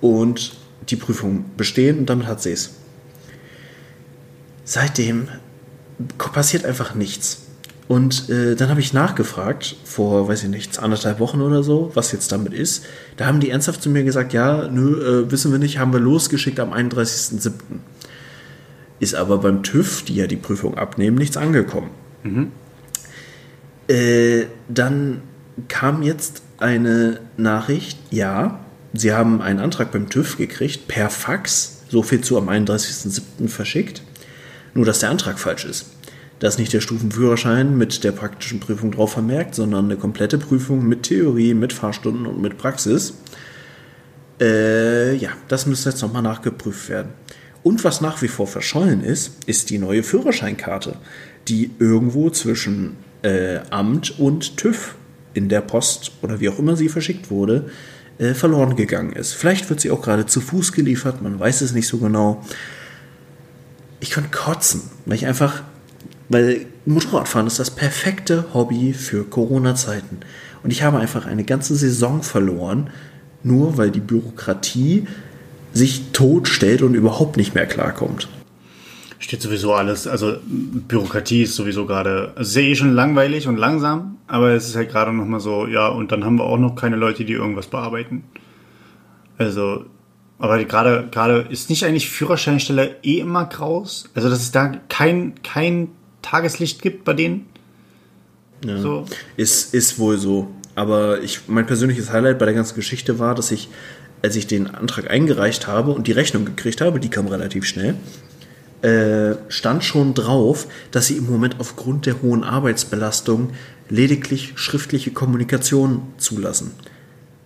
und 0.00 0.52
die 0.88 0.96
Prüfung 0.96 1.46
bestehen 1.56 1.98
und 1.98 2.10
damit 2.10 2.26
hat 2.26 2.42
sie 2.42 2.52
es. 2.52 2.74
Seitdem 4.64 5.28
passiert 6.18 6.64
einfach 6.64 6.94
nichts. 6.94 7.42
Und 7.86 8.30
äh, 8.30 8.54
dann 8.54 8.70
habe 8.70 8.80
ich 8.80 8.94
nachgefragt, 8.94 9.76
vor, 9.84 10.26
weiß 10.26 10.44
ich 10.44 10.48
nicht, 10.48 10.78
anderthalb 10.78 11.20
Wochen 11.20 11.42
oder 11.42 11.62
so, 11.62 11.90
was 11.94 12.12
jetzt 12.12 12.32
damit 12.32 12.54
ist. 12.54 12.84
Da 13.16 13.26
haben 13.26 13.40
die 13.40 13.50
ernsthaft 13.50 13.82
zu 13.82 13.90
mir 13.90 14.04
gesagt, 14.04 14.32
ja, 14.32 14.68
nö, 14.68 15.24
äh, 15.26 15.30
wissen 15.30 15.52
wir 15.52 15.58
nicht, 15.58 15.78
haben 15.78 15.92
wir 15.92 16.00
losgeschickt 16.00 16.58
am 16.60 16.72
31.07. 16.72 17.52
Ist 19.00 19.14
aber 19.14 19.38
beim 19.38 19.62
TÜV, 19.62 20.02
die 20.04 20.14
ja 20.14 20.26
die 20.26 20.36
Prüfung 20.36 20.78
abnehmen, 20.78 21.18
nichts 21.18 21.36
angekommen. 21.36 21.90
Äh, 23.88 24.46
dann 24.68 25.20
kam 25.68 26.02
jetzt 26.02 26.42
eine 26.58 27.20
Nachricht, 27.36 27.98
ja, 28.10 28.60
sie 28.94 29.12
haben 29.12 29.42
einen 29.42 29.60
Antrag 29.60 29.92
beim 29.92 30.08
TÜV 30.08 30.38
gekriegt, 30.38 30.88
per 30.88 31.10
Fax, 31.10 31.82
so 31.90 32.02
viel 32.02 32.22
zu 32.22 32.38
am 32.38 32.48
31.07. 32.48 33.48
verschickt, 33.48 34.02
nur 34.74 34.84
dass 34.84 34.98
der 34.98 35.10
Antrag 35.10 35.38
falsch 35.38 35.64
ist. 35.64 35.86
Da 36.40 36.48
ist 36.48 36.58
nicht 36.58 36.72
der 36.72 36.80
Stufenführerschein 36.80 37.78
mit 37.78 38.04
der 38.04 38.12
praktischen 38.12 38.60
Prüfung 38.60 38.90
drauf 38.90 39.12
vermerkt, 39.12 39.54
sondern 39.54 39.86
eine 39.86 39.96
komplette 39.96 40.36
Prüfung 40.36 40.86
mit 40.86 41.04
Theorie, 41.04 41.54
mit 41.54 41.72
Fahrstunden 41.72 42.26
und 42.26 42.42
mit 42.42 42.58
Praxis. 42.58 43.14
Äh, 44.40 45.14
ja, 45.14 45.30
das 45.48 45.66
müsste 45.66 45.90
jetzt 45.90 46.02
nochmal 46.02 46.22
nachgeprüft 46.22 46.88
werden. 46.88 47.12
Und 47.62 47.82
was 47.84 48.00
nach 48.00 48.20
wie 48.20 48.28
vor 48.28 48.46
verschollen 48.46 49.02
ist, 49.02 49.44
ist 49.46 49.70
die 49.70 49.78
neue 49.78 50.02
Führerscheinkarte, 50.02 50.96
die 51.48 51.70
irgendwo 51.78 52.28
zwischen 52.30 52.96
äh, 53.22 53.60
Amt 53.70 54.18
und 54.18 54.56
TÜV 54.56 54.96
in 55.32 55.48
der 55.48 55.62
Post 55.62 56.12
oder 56.20 56.40
wie 56.40 56.48
auch 56.48 56.58
immer 56.58 56.76
sie 56.76 56.88
verschickt 56.88 57.30
wurde, 57.30 57.70
äh, 58.18 58.34
verloren 58.34 58.76
gegangen 58.76 59.12
ist. 59.12 59.32
Vielleicht 59.32 59.70
wird 59.70 59.80
sie 59.80 59.90
auch 59.90 60.02
gerade 60.02 60.26
zu 60.26 60.40
Fuß 60.40 60.72
geliefert, 60.72 61.22
man 61.22 61.38
weiß 61.40 61.62
es 61.62 61.72
nicht 61.72 61.88
so 61.88 61.98
genau. 61.98 62.44
Ich 64.04 64.10
könnte 64.10 64.28
kotzen, 64.28 64.82
weil 65.06 65.16
ich 65.16 65.24
einfach, 65.24 65.62
weil 66.28 66.66
Motorradfahren 66.84 67.46
ist 67.46 67.58
das 67.58 67.70
perfekte 67.70 68.52
Hobby 68.52 68.92
für 68.92 69.24
Corona-Zeiten. 69.24 70.18
Und 70.62 70.70
ich 70.70 70.82
habe 70.82 70.98
einfach 70.98 71.24
eine 71.24 71.42
ganze 71.42 71.74
Saison 71.74 72.22
verloren, 72.22 72.90
nur 73.42 73.78
weil 73.78 73.90
die 73.90 74.00
Bürokratie 74.00 75.06
sich 75.72 76.12
totstellt 76.12 76.82
und 76.82 76.94
überhaupt 76.94 77.38
nicht 77.38 77.54
mehr 77.54 77.64
klarkommt. 77.64 78.28
Steht 79.20 79.40
sowieso 79.40 79.72
alles, 79.72 80.06
also 80.06 80.36
Bürokratie 80.44 81.44
ist 81.44 81.54
sowieso 81.54 81.86
gerade, 81.86 82.34
also 82.36 82.60
ist 82.60 82.62
eh 82.62 82.74
schon 82.74 82.92
langweilig 82.92 83.48
und 83.48 83.56
langsam, 83.56 84.18
aber 84.26 84.50
es 84.50 84.68
ist 84.68 84.76
halt 84.76 84.90
gerade 84.90 85.14
nochmal 85.14 85.40
so, 85.40 85.66
ja, 85.66 85.88
und 85.88 86.12
dann 86.12 86.26
haben 86.26 86.36
wir 86.36 86.44
auch 86.44 86.58
noch 86.58 86.74
keine 86.76 86.96
Leute, 86.96 87.24
die 87.24 87.32
irgendwas 87.32 87.68
bearbeiten. 87.68 88.22
Also, 89.38 89.86
aber 90.38 90.62
gerade, 90.64 91.08
gerade 91.10 91.46
ist 91.50 91.70
nicht 91.70 91.84
eigentlich 91.84 92.10
Führerscheinsteller 92.10 93.04
eh 93.04 93.20
immer 93.20 93.46
graus? 93.46 94.04
Also, 94.14 94.28
dass 94.28 94.40
es 94.40 94.52
da 94.52 94.72
kein, 94.88 95.34
kein 95.42 95.88
Tageslicht 96.22 96.82
gibt 96.82 97.04
bei 97.04 97.12
denen? 97.14 97.46
Ja. 98.64 98.78
So. 98.78 99.06
Ist, 99.36 99.74
ist 99.74 99.98
wohl 99.98 100.18
so. 100.18 100.48
Aber 100.74 101.22
ich, 101.22 101.42
mein 101.46 101.66
persönliches 101.66 102.10
Highlight 102.10 102.38
bei 102.38 102.46
der 102.46 102.54
ganzen 102.54 102.74
Geschichte 102.74 103.18
war, 103.18 103.34
dass 103.34 103.50
ich, 103.50 103.68
als 104.22 104.34
ich 104.36 104.46
den 104.46 104.66
Antrag 104.74 105.10
eingereicht 105.10 105.66
habe 105.66 105.92
und 105.92 106.06
die 106.08 106.12
Rechnung 106.12 106.44
gekriegt 106.44 106.80
habe, 106.80 106.98
die 106.98 107.10
kam 107.10 107.28
relativ 107.28 107.64
schnell, 107.64 107.94
äh, 108.82 109.36
stand 109.48 109.84
schon 109.84 110.14
drauf, 110.14 110.66
dass 110.90 111.06
sie 111.06 111.16
im 111.16 111.30
Moment 111.30 111.56
aufgrund 111.58 112.06
der 112.06 112.20
hohen 112.22 112.42
Arbeitsbelastung 112.42 113.50
lediglich 113.88 114.52
schriftliche 114.56 115.12
Kommunikation 115.12 116.02
zulassen. 116.18 116.72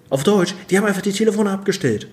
Auf 0.09 0.25
Deutsch, 0.25 0.55
die 0.71 0.79
haben 0.79 0.87
einfach 0.87 1.03
die 1.03 1.13
Telefone 1.13 1.51
abgestellt. 1.51 2.09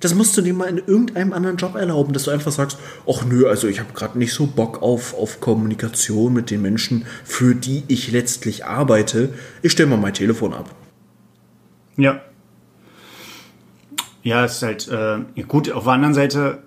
Das 0.00 0.14
musst 0.14 0.36
du 0.36 0.42
dir 0.42 0.54
mal 0.54 0.68
in 0.68 0.78
irgendeinem 0.78 1.34
anderen 1.34 1.58
Job 1.58 1.74
erlauben, 1.74 2.14
dass 2.14 2.24
du 2.24 2.30
einfach 2.30 2.50
sagst, 2.50 2.78
ach 3.06 3.24
nö, 3.26 3.46
also 3.46 3.68
ich 3.68 3.80
habe 3.80 3.92
gerade 3.92 4.18
nicht 4.18 4.32
so 4.32 4.46
Bock 4.46 4.82
auf, 4.82 5.14
auf 5.14 5.40
Kommunikation 5.40 6.32
mit 6.32 6.50
den 6.50 6.62
Menschen, 6.62 7.04
für 7.24 7.54
die 7.54 7.84
ich 7.88 8.10
letztlich 8.10 8.64
arbeite. 8.64 9.34
Ich 9.60 9.72
stelle 9.72 9.90
mal 9.90 9.98
mein 9.98 10.14
Telefon 10.14 10.54
ab. 10.54 10.74
Ja. 11.96 12.22
Ja, 14.22 14.44
es 14.44 14.56
ist 14.56 14.62
halt, 14.62 14.88
äh, 14.88 15.42
gut, 15.42 15.70
auf 15.70 15.84
der 15.84 15.92
anderen 15.92 16.14
Seite, 16.14 16.62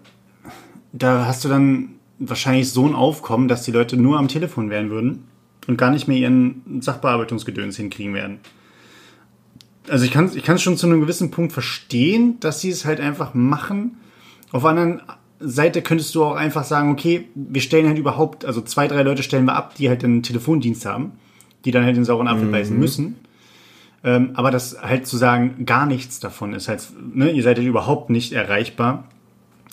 da 0.91 1.25
hast 1.25 1.43
du 1.43 1.49
dann 1.49 1.95
wahrscheinlich 2.19 2.71
so 2.71 2.87
ein 2.87 2.95
Aufkommen, 2.95 3.47
dass 3.47 3.63
die 3.63 3.71
Leute 3.71 3.97
nur 3.97 4.17
am 4.17 4.27
Telefon 4.27 4.69
werden 4.69 4.89
würden 4.91 5.27
und 5.67 5.77
gar 5.77 5.91
nicht 5.91 6.07
mehr 6.07 6.17
ihren 6.17 6.81
Sachbearbeitungsgedöns 6.81 7.77
hinkriegen 7.77 8.13
werden. 8.13 8.39
Also 9.89 10.05
ich 10.05 10.11
kann 10.11 10.25
es 10.25 10.35
ich 10.35 10.43
kann's 10.43 10.61
schon 10.61 10.77
zu 10.77 10.87
einem 10.87 11.01
gewissen 11.01 11.31
Punkt 11.31 11.51
verstehen, 11.51 12.39
dass 12.39 12.61
sie 12.61 12.69
es 12.69 12.85
halt 12.85 12.99
einfach 12.99 13.33
machen. 13.33 13.97
Auf 14.51 14.61
der 14.61 14.71
anderen 14.71 15.01
Seite 15.39 15.81
könntest 15.81 16.15
du 16.15 16.23
auch 16.23 16.35
einfach 16.35 16.63
sagen, 16.63 16.91
okay, 16.91 17.27
wir 17.35 17.61
stellen 17.61 17.87
halt 17.87 17.97
überhaupt, 17.97 18.45
also 18.45 18.61
zwei, 18.61 18.87
drei 18.87 19.03
Leute 19.03 19.23
stellen 19.23 19.45
wir 19.45 19.55
ab, 19.55 19.75
die 19.75 19.89
halt 19.89 20.03
einen 20.03 20.23
Telefondienst 20.23 20.85
haben, 20.85 21.13
die 21.65 21.71
dann 21.71 21.83
halt 21.83 21.97
den 21.97 22.05
sauren 22.05 22.27
Apfel 22.27 22.47
beißen 22.47 22.77
müssen. 22.77 23.17
Ähm, 24.05 24.31
aber 24.33 24.51
das 24.51 24.81
halt 24.81 25.07
zu 25.07 25.17
sagen, 25.17 25.65
gar 25.65 25.85
nichts 25.85 26.19
davon 26.19 26.53
ist 26.53 26.67
halt, 26.67 26.87
ne, 27.13 27.31
ihr 27.31 27.43
seid 27.43 27.57
halt 27.57 27.67
überhaupt 27.67 28.09
nicht 28.09 28.33
erreichbar. 28.33 29.05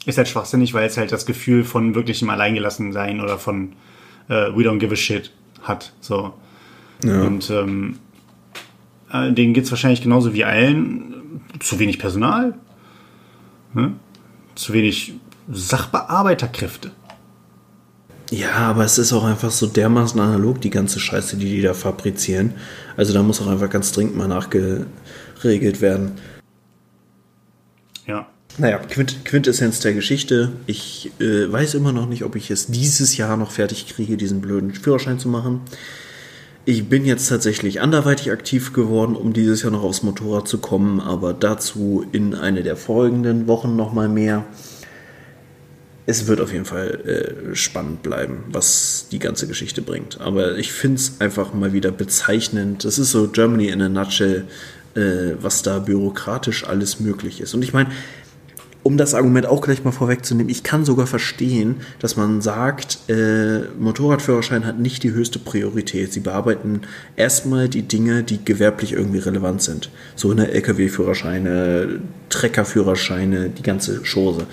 ist 0.07 0.19
halt 0.19 0.29
schwachsinnig, 0.29 0.73
weil 0.73 0.87
es 0.87 0.97
halt 0.97 1.13
das 1.13 1.27
Gefühl 1.27 1.65
von 1.65 1.95
wirklichem 1.95 2.31
Alleingelassensein 2.31 3.21
oder 3.21 3.39
von 3.39 3.73
äh, 4.29 4.55
we 4.55 4.63
don't 4.63 4.79
give 4.79 4.93
a 4.93 4.97
shit 4.97 5.33
hat. 5.63 5.93
So. 6.01 6.33
Ja. 7.05 7.23
Und 7.23 7.51
ähm, 7.51 7.97
äh, 9.13 9.33
denen 9.33 9.55
geht 9.55 9.65
es 9.65 9.71
wahrscheinlich 9.71 10.03
genauso 10.03 10.35
wie 10.35 10.45
allen. 10.45 11.41
Zu 11.61 11.79
wenig 11.79 11.99
Personal, 11.99 12.55
ne? 13.75 13.93
zu 14.55 14.73
wenig 14.73 15.15
Sachbearbeiterkräfte. 15.51 16.93
Ja, 18.31 18.53
aber 18.53 18.85
es 18.85 18.99
ist 18.99 19.13
auch 19.13 19.25
einfach 19.25 19.51
so 19.51 19.67
dermaßen 19.67 20.21
analog, 20.21 20.61
die 20.61 20.71
ganze 20.71 21.01
Scheiße, 21.01 21.37
die 21.37 21.51
die 21.51 21.63
da 21.63 21.75
fabrizieren. 21.75 22.55
Also 22.97 23.13
da 23.13 23.23
muss 23.23 23.41
auch 23.41 23.49
einfach 23.49 23.69
ganz 23.69 23.91
dringend 23.91 24.17
mal 24.17 24.29
nachgeregelt 24.29 25.81
werden. 25.81 26.13
Ja. 28.07 28.29
Naja, 28.59 28.79
Quint 28.79 29.25
Quintessenz 29.25 29.81
der 29.81 29.95
Geschichte. 29.95 30.53
Ich 30.67 31.11
äh, 31.19 31.51
weiß 31.51 31.75
immer 31.75 31.93
noch 31.93 32.09
nicht, 32.09 32.25
ob 32.25 32.37
ich 32.37 32.51
es 32.51 32.67
dieses 32.67 33.17
Jahr 33.17 33.37
noch 33.37 33.51
fertig 33.51 33.89
kriege, 33.89 34.17
diesen 34.17 34.41
blöden 34.41 34.75
Führerschein 34.75 35.19
zu 35.19 35.29
machen. 35.29 35.63
Ich 36.67 36.91
bin 36.91 37.07
jetzt 37.07 37.29
tatsächlich 37.29 37.81
anderweitig 37.81 38.31
aktiv 38.31 38.75
geworden, 38.75 39.17
um 39.17 39.33
dieses 39.33 39.63
Jahr 39.63 39.73
noch 39.73 39.83
aufs 39.83 40.03
Motorrad 40.03 40.47
zu 40.47 40.59
kommen, 40.59 41.01
aber 41.01 41.33
dazu 41.33 42.05
in 42.13 42.35
eine 42.35 42.63
der 42.63 42.77
folgenden 42.77 43.47
Wochen 43.47 43.77
nochmal 43.77 44.11
mehr. 44.11 44.45
Es 46.05 46.27
wird 46.27 46.41
auf 46.41 46.53
jeden 46.53 46.67
Fall 46.67 47.49
äh, 47.53 47.57
spannend 47.57 48.03
bleiben, 48.03 48.45
was 48.53 49.07
die 49.11 49.19
ganze 49.19 49.47
Geschichte 49.47 49.81
bringt. 49.81 50.21
Aber 50.21 50.59
ich 50.59 50.73
finde 50.73 50.97
es 50.97 51.21
einfach 51.21 51.55
mal 51.55 51.73
wieder 51.73 51.93
bezeichnend. 51.93 52.85
Das 52.85 52.99
ist 52.99 53.13
so 53.13 53.29
Germany 53.29 53.69
in 53.69 53.81
a 53.81 53.89
nutshell, 53.89 54.45
äh, 54.97 55.37
was 55.41 55.63
da 55.63 55.79
bürokratisch 55.79 56.65
alles 56.65 57.01
möglich 57.01 57.41
ist. 57.41 57.55
Und 57.55 57.63
ich 57.63 57.73
meine, 57.73 57.91
um 58.83 58.97
das 58.97 59.15
Argument 59.15 59.47
auch 59.47 59.61
gleich 59.61 59.85
mal 59.85 59.93
vorwegzunehmen, 59.93 60.49
ich 60.49 60.63
kann 60.63 60.85
sogar 60.85 61.07
verstehen, 61.07 61.77
dass 61.99 62.17
man 62.17 62.41
sagt, 62.41 62.99
äh, 63.09 63.61
Motorradführerschein 63.79 64.65
hat 64.65 64.79
nicht 64.79 65.03
die 65.03 65.13
höchste 65.13 65.39
Priorität. 65.39 66.13
Sie 66.13 66.21
bearbeiten 66.21 66.83
erstmal 67.17 67.69
die 67.69 67.83
Dinge, 67.83 68.23
die 68.23 68.43
gewerblich 68.43 68.93
irgendwie 68.93 69.19
relevant 69.19 69.63
sind. 69.63 69.91
So 70.17 70.31
eine 70.31 70.51
Lkw-Führerscheine, 70.51 72.01
Treckerführerscheine, 72.31 73.51
die 73.51 73.63
ganze 73.63 74.03
Chose. 74.03 74.47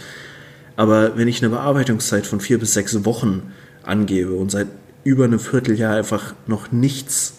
Aber 0.75 1.17
wenn 1.17 1.27
ich 1.27 1.41
eine 1.41 1.49
Bearbeitungszeit 1.49 2.27
von 2.27 2.41
vier 2.41 2.59
bis 2.59 2.73
sechs 2.73 3.05
Wochen 3.05 3.53
angebe 3.83 4.33
und 4.33 4.51
seit 4.51 4.67
über 5.05 5.23
einem 5.23 5.39
Vierteljahr 5.39 5.95
einfach 5.95 6.33
noch 6.47 6.71
nichts 6.73 7.35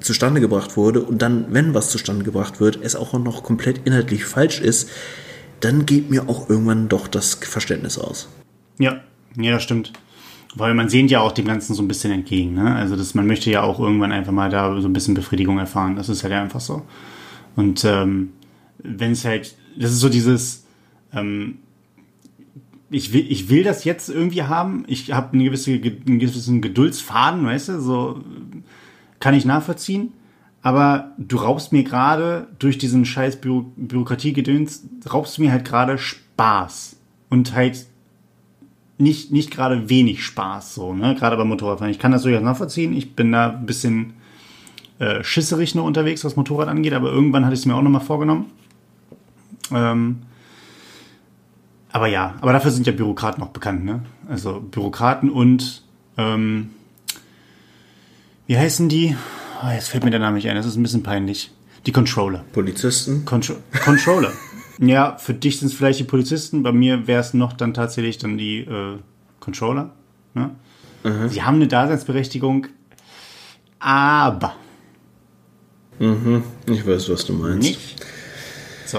zustande 0.00 0.40
gebracht 0.40 0.76
wurde 0.76 1.02
und 1.02 1.20
dann, 1.20 1.46
wenn 1.50 1.74
was 1.74 1.90
zustande 1.90 2.24
gebracht 2.24 2.60
wird, 2.60 2.78
es 2.80 2.96
auch 2.96 3.12
noch 3.12 3.42
komplett 3.42 3.80
inhaltlich 3.84 4.24
falsch 4.24 4.60
ist, 4.60 4.88
dann 5.62 5.86
geht 5.86 6.10
mir 6.10 6.28
auch 6.28 6.50
irgendwann 6.50 6.88
doch 6.88 7.06
das 7.06 7.34
Verständnis 7.34 7.96
aus. 7.96 8.28
Ja, 8.78 9.00
ja, 9.36 9.52
das 9.52 9.62
stimmt. 9.62 9.92
Weil 10.54 10.74
man 10.74 10.88
sehnt 10.88 11.10
ja 11.10 11.20
auch 11.20 11.32
dem 11.32 11.46
Ganzen 11.46 11.74
so 11.74 11.82
ein 11.82 11.88
bisschen 11.88 12.12
entgegen. 12.12 12.52
Ne? 12.54 12.74
Also 12.74 12.96
das, 12.96 13.14
man 13.14 13.26
möchte 13.26 13.50
ja 13.50 13.62
auch 13.62 13.78
irgendwann 13.78 14.12
einfach 14.12 14.32
mal 14.32 14.50
da 14.50 14.78
so 14.80 14.88
ein 14.88 14.92
bisschen 14.92 15.14
Befriedigung 15.14 15.58
erfahren. 15.58 15.96
Das 15.96 16.08
ist 16.08 16.24
halt 16.24 16.32
einfach 16.34 16.60
so. 16.60 16.82
Und 17.56 17.84
ähm, 17.84 18.30
wenn 18.78 19.12
es 19.12 19.24
halt, 19.24 19.54
das 19.76 19.92
ist 19.92 20.00
so 20.00 20.08
dieses, 20.08 20.66
ähm, 21.14 21.58
ich 22.90 23.12
will, 23.12 23.24
ich 23.30 23.48
will 23.48 23.62
das 23.62 23.84
jetzt 23.84 24.10
irgendwie 24.10 24.42
haben. 24.42 24.84
Ich 24.88 25.12
habe 25.12 25.32
eine 25.32 25.44
gewisse, 25.44 25.70
einen 25.70 26.18
gewissen 26.18 26.60
Geduldsfaden, 26.60 27.46
weißt 27.46 27.68
du, 27.68 27.80
so 27.80 28.20
kann 29.20 29.34
ich 29.34 29.44
nachvollziehen 29.44 30.12
aber 30.62 31.12
du 31.18 31.36
raubst 31.36 31.72
mir 31.72 31.82
gerade 31.82 32.46
durch 32.58 32.78
diesen 32.78 33.04
scheiß 33.04 33.40
Bü 33.40 33.64
Bürokratiegedöns, 33.76 34.84
raubst 35.12 35.36
du 35.36 35.42
mir 35.42 35.52
halt 35.52 35.64
gerade 35.64 35.98
Spaß. 35.98 36.96
Und 37.28 37.54
halt 37.54 37.86
nicht, 38.98 39.32
nicht 39.32 39.50
gerade 39.50 39.88
wenig 39.88 40.24
Spaß, 40.24 40.74
so, 40.74 40.94
ne? 40.94 41.14
Gerade 41.14 41.36
beim 41.36 41.48
Motorradfahren. 41.48 41.90
Ich 41.90 41.98
kann 41.98 42.12
das 42.12 42.22
durchaus 42.22 42.42
nachvollziehen. 42.42 42.94
Ich 42.94 43.16
bin 43.16 43.32
da 43.32 43.50
ein 43.50 43.66
bisschen 43.66 44.14
äh, 44.98 45.24
schisserig 45.24 45.74
nur 45.74 45.84
unterwegs, 45.84 46.24
was 46.24 46.36
Motorrad 46.36 46.68
angeht, 46.68 46.92
aber 46.92 47.10
irgendwann 47.10 47.44
hatte 47.44 47.54
ich 47.54 47.60
es 47.60 47.66
mir 47.66 47.74
auch 47.74 47.82
nochmal 47.82 48.02
vorgenommen. 48.02 48.46
Ähm, 49.72 50.22
aber 51.90 52.06
ja, 52.06 52.34
aber 52.40 52.52
dafür 52.52 52.70
sind 52.70 52.86
ja 52.86 52.92
Bürokraten 52.92 53.42
auch 53.42 53.48
bekannt, 53.48 53.84
ne? 53.84 54.02
Also 54.28 54.60
Bürokraten 54.60 55.30
und 55.30 55.82
ähm, 56.16 56.70
wie 58.46 58.56
heißen 58.56 58.88
die? 58.88 59.16
Oh, 59.64 59.70
jetzt 59.70 59.88
fällt 59.88 60.04
mir 60.04 60.10
der 60.10 60.20
Name 60.20 60.36
nicht 60.36 60.48
ein, 60.48 60.56
das 60.56 60.66
ist 60.66 60.76
ein 60.76 60.82
bisschen 60.82 61.02
peinlich. 61.02 61.52
Die 61.86 61.92
Controller. 61.92 62.44
Polizisten? 62.52 63.24
Contro 63.24 63.54
Controller. 63.84 64.32
ja, 64.78 65.16
für 65.18 65.34
dich 65.34 65.58
sind 65.58 65.68
es 65.68 65.74
vielleicht 65.74 66.00
die 66.00 66.04
Polizisten, 66.04 66.62
bei 66.62 66.72
mir 66.72 67.06
wäre 67.06 67.20
es 67.20 67.32
noch 67.34 67.52
dann 67.52 67.74
tatsächlich 67.74 68.18
dann 68.18 68.38
die 68.38 68.60
äh, 68.60 68.98
Controller. 69.40 69.92
Ne? 70.34 70.50
Mhm. 71.04 71.28
Sie 71.28 71.42
haben 71.42 71.56
eine 71.56 71.68
Daseinsberechtigung, 71.68 72.66
aber. 73.78 74.54
Mhm, 75.98 76.42
ich 76.66 76.84
weiß, 76.86 77.10
was 77.10 77.24
du 77.24 77.32
meinst. 77.34 77.68
Nicht? 77.68 78.06
So. 78.86 78.98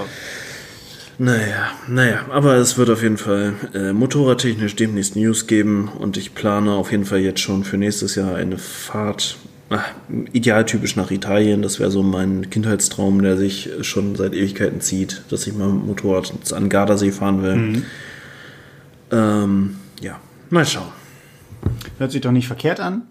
Naja, 1.18 1.70
naja, 1.88 2.24
aber 2.30 2.54
es 2.54 2.76
wird 2.76 2.90
auf 2.90 3.02
jeden 3.02 3.18
Fall 3.18 3.54
äh, 3.72 3.92
motorradtechnisch 3.92 4.74
demnächst 4.76 5.14
News 5.14 5.46
geben 5.46 5.88
und 5.88 6.16
ich 6.16 6.34
plane 6.34 6.72
auf 6.72 6.90
jeden 6.90 7.04
Fall 7.04 7.20
jetzt 7.20 7.40
schon 7.40 7.64
für 7.64 7.76
nächstes 7.76 8.14
Jahr 8.16 8.34
eine 8.34 8.58
Fahrt 8.58 9.36
ach, 9.70 9.84
idealtypisch 10.32 10.96
nach 10.96 11.10
Italien. 11.10 11.62
Das 11.62 11.80
wäre 11.80 11.90
so 11.90 12.02
mein 12.02 12.50
Kindheitstraum, 12.50 13.22
der 13.22 13.36
sich 13.36 13.70
schon 13.82 14.16
seit 14.16 14.34
Ewigkeiten 14.34 14.80
zieht, 14.80 15.22
dass 15.30 15.46
ich 15.46 15.54
mal 15.54 15.68
mit 15.68 15.82
dem 15.82 15.86
Motorrad 15.88 16.52
an 16.52 16.68
Gardasee 16.68 17.12
fahren 17.12 17.42
will. 17.42 17.56
Mhm. 17.56 17.82
Ähm, 19.10 19.76
ja, 20.00 20.18
mal 20.50 20.66
schauen. 20.66 20.92
Hört 21.98 22.12
sich 22.12 22.20
doch 22.20 22.32
nicht 22.32 22.46
verkehrt 22.46 22.80
an. 22.80 23.02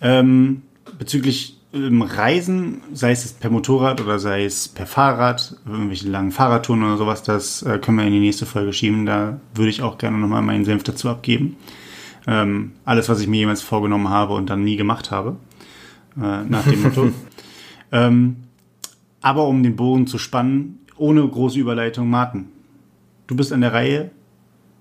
Ähm, 0.00 0.62
bezüglich 0.98 1.58
ähm, 1.72 2.02
Reisen, 2.02 2.82
sei 2.92 3.12
es 3.12 3.32
per 3.32 3.50
Motorrad 3.50 4.00
oder 4.00 4.18
sei 4.18 4.44
es 4.44 4.68
per 4.68 4.86
Fahrrad, 4.86 5.56
irgendwelche 5.66 6.08
langen 6.08 6.32
Fahrradtouren 6.32 6.82
oder 6.82 6.96
sowas, 6.96 7.22
das 7.22 7.62
äh, 7.62 7.78
können 7.78 7.98
wir 7.98 8.04
in 8.04 8.12
die 8.12 8.20
nächste 8.20 8.46
Folge 8.46 8.72
schieben. 8.72 9.06
Da 9.06 9.40
würde 9.54 9.70
ich 9.70 9.82
auch 9.82 9.98
gerne 9.98 10.18
nochmal 10.18 10.42
meinen 10.42 10.64
Senf 10.64 10.82
dazu 10.82 11.08
abgeben. 11.08 11.56
Ähm, 12.26 12.72
alles, 12.84 13.08
was 13.08 13.20
ich 13.20 13.26
mir 13.26 13.38
jemals 13.38 13.62
vorgenommen 13.62 14.08
habe 14.08 14.34
und 14.34 14.50
dann 14.50 14.64
nie 14.64 14.76
gemacht 14.76 15.10
habe 15.10 15.36
äh, 16.16 16.44
nach 16.44 16.64
dem 16.64 16.82
Motto. 16.82 17.10
ähm, 17.92 18.36
aber 19.20 19.46
um 19.46 19.62
den 19.62 19.76
Bogen 19.76 20.06
zu 20.06 20.18
spannen, 20.18 20.80
ohne 20.96 21.26
große 21.26 21.58
Überleitung, 21.58 22.08
Martin, 22.08 22.46
du 23.26 23.36
bist 23.36 23.52
an 23.52 23.60
der 23.60 23.72
Reihe. 23.72 24.10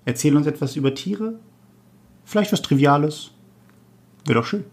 Erzähl 0.06 0.36
uns 0.36 0.48
etwas 0.48 0.76
über 0.76 0.94
Tiere. 0.94 1.40
Vielleicht 2.26 2.52
was 2.52 2.62
Triviales. 2.62 3.32
Wäre 4.26 4.40
doch 4.40 4.46
schön. 4.46 4.66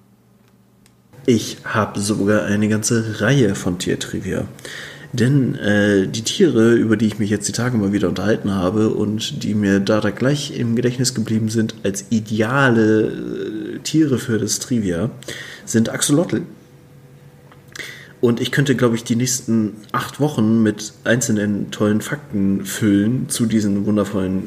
Ich 1.26 1.58
habe 1.64 2.00
sogar 2.00 2.44
eine 2.46 2.68
ganze 2.68 3.20
Reihe 3.20 3.54
von 3.54 3.78
Tiertrivia. 3.78 4.48
Denn 5.12 5.56
äh, 5.56 6.06
die 6.06 6.22
Tiere, 6.22 6.74
über 6.74 6.96
die 6.96 7.06
ich 7.06 7.18
mich 7.18 7.30
jetzt 7.30 7.48
die 7.48 7.52
Tage 7.52 7.76
mal 7.76 7.92
wieder 7.92 8.08
unterhalten 8.08 8.54
habe 8.54 8.90
und 8.90 9.42
die 9.42 9.54
mir 9.54 9.80
da, 9.80 10.00
da 10.00 10.10
gleich 10.10 10.56
im 10.56 10.76
Gedächtnis 10.76 11.14
geblieben 11.14 11.48
sind 11.48 11.74
als 11.82 12.04
ideale 12.10 13.08
äh, 13.08 13.78
Tiere 13.82 14.18
für 14.18 14.38
das 14.38 14.60
Trivia, 14.60 15.10
sind 15.64 15.88
Axolotl. 15.88 16.42
Und 18.20 18.40
ich 18.40 18.52
könnte, 18.52 18.76
glaube 18.76 18.96
ich, 18.96 19.04
die 19.04 19.16
nächsten 19.16 19.72
acht 19.92 20.20
Wochen 20.20 20.62
mit 20.62 20.92
einzelnen 21.04 21.70
tollen 21.70 22.02
Fakten 22.02 22.64
füllen 22.64 23.28
zu 23.28 23.46
diesen 23.46 23.86
wundervollen, 23.86 24.42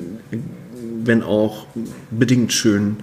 wenn 1.03 1.23
auch 1.23 1.65
bedingt 2.11 2.53
schönen 2.53 2.97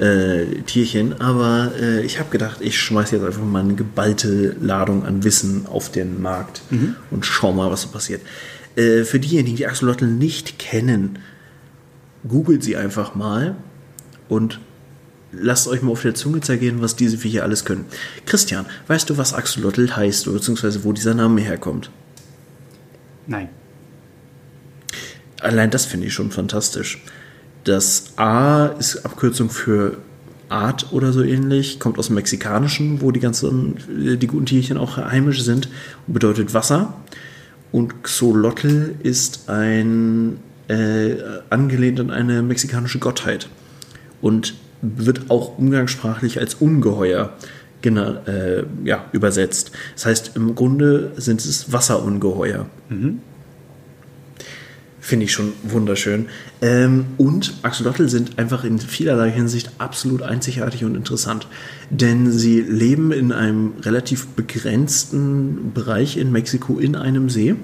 äh, 0.00 0.62
Tierchen. 0.66 1.20
Aber 1.20 1.72
äh, 1.80 2.00
ich 2.02 2.18
habe 2.18 2.30
gedacht, 2.30 2.60
ich 2.60 2.78
schmeiße 2.78 3.16
jetzt 3.16 3.24
einfach 3.24 3.44
mal 3.44 3.62
eine 3.62 3.74
geballte 3.74 4.56
Ladung 4.60 5.04
an 5.04 5.22
Wissen 5.22 5.66
auf 5.66 5.92
den 5.92 6.20
Markt 6.20 6.62
mhm. 6.70 6.96
und 7.10 7.24
schau 7.26 7.52
mal, 7.52 7.70
was 7.70 7.82
so 7.82 7.88
passiert. 7.88 8.22
Äh, 8.76 9.04
für 9.04 9.20
diejenigen, 9.20 9.56
die 9.56 9.66
Axolotl 9.66 10.06
nicht 10.06 10.58
kennen, 10.58 11.18
googelt 12.26 12.62
sie 12.62 12.76
einfach 12.76 13.14
mal 13.14 13.56
und 14.28 14.60
lasst 15.32 15.68
euch 15.68 15.82
mal 15.82 15.92
auf 15.92 16.02
der 16.02 16.14
Zunge 16.14 16.40
zergehen, 16.40 16.80
was 16.80 16.96
diese 16.96 17.18
Viecher 17.18 17.42
alles 17.42 17.64
können. 17.64 17.84
Christian, 18.26 18.66
weißt 18.88 19.10
du, 19.10 19.18
was 19.18 19.34
Axolotl 19.34 19.94
heißt, 19.94 20.24
beziehungsweise 20.26 20.84
wo 20.84 20.92
dieser 20.92 21.14
Name 21.14 21.40
herkommt? 21.40 21.90
Nein. 23.26 23.48
Allein 25.40 25.70
das 25.70 25.86
finde 25.86 26.08
ich 26.08 26.14
schon 26.14 26.30
fantastisch. 26.30 27.02
Das 27.64 28.12
A 28.16 28.66
ist 28.66 29.04
Abkürzung 29.04 29.50
für 29.50 29.98
Art 30.48 30.92
oder 30.92 31.12
so 31.12 31.22
ähnlich, 31.22 31.78
kommt 31.78 31.98
aus 31.98 32.06
dem 32.06 32.16
Mexikanischen, 32.16 33.00
wo 33.00 33.12
die 33.12 33.20
ganzen, 33.20 33.76
die 33.88 34.26
guten 34.26 34.46
Tierchen 34.46 34.76
auch 34.76 34.96
heimisch 34.96 35.42
sind 35.42 35.68
und 36.06 36.14
bedeutet 36.14 36.54
Wasser. 36.54 36.94
Und 37.72 38.02
Xolotl 38.02 38.96
ist 39.02 39.48
ein 39.48 40.38
äh, 40.68 41.16
angelehnt 41.50 42.00
an 42.00 42.10
eine 42.10 42.42
mexikanische 42.42 42.98
Gottheit. 42.98 43.48
Und 44.20 44.54
wird 44.82 45.30
auch 45.30 45.58
umgangssprachlich 45.58 46.40
als 46.40 46.54
Ungeheuer 46.54 47.32
äh, 47.84 48.62
ja, 48.84 49.04
übersetzt. 49.12 49.72
Das 49.94 50.06
heißt, 50.06 50.32
im 50.36 50.54
Grunde 50.54 51.12
sind 51.16 51.40
es 51.40 51.72
Wasserungeheuer. 51.72 52.66
Mhm. 52.88 53.20
Finde 55.10 55.24
ich 55.24 55.32
schon 55.32 55.54
wunderschön. 55.64 56.26
Ähm, 56.62 57.06
und 57.18 57.54
Axolotl 57.62 58.08
sind 58.08 58.38
einfach 58.38 58.62
in 58.62 58.78
vielerlei 58.78 59.32
Hinsicht 59.32 59.72
absolut 59.78 60.22
einzigartig 60.22 60.84
und 60.84 60.94
interessant. 60.94 61.48
Denn 61.90 62.30
sie 62.30 62.60
leben 62.60 63.10
in 63.10 63.32
einem 63.32 63.72
relativ 63.82 64.28
begrenzten 64.28 65.72
Bereich 65.74 66.16
in 66.16 66.30
Mexiko 66.30 66.78
in 66.78 66.94
einem 66.94 67.28
See, 67.28 67.56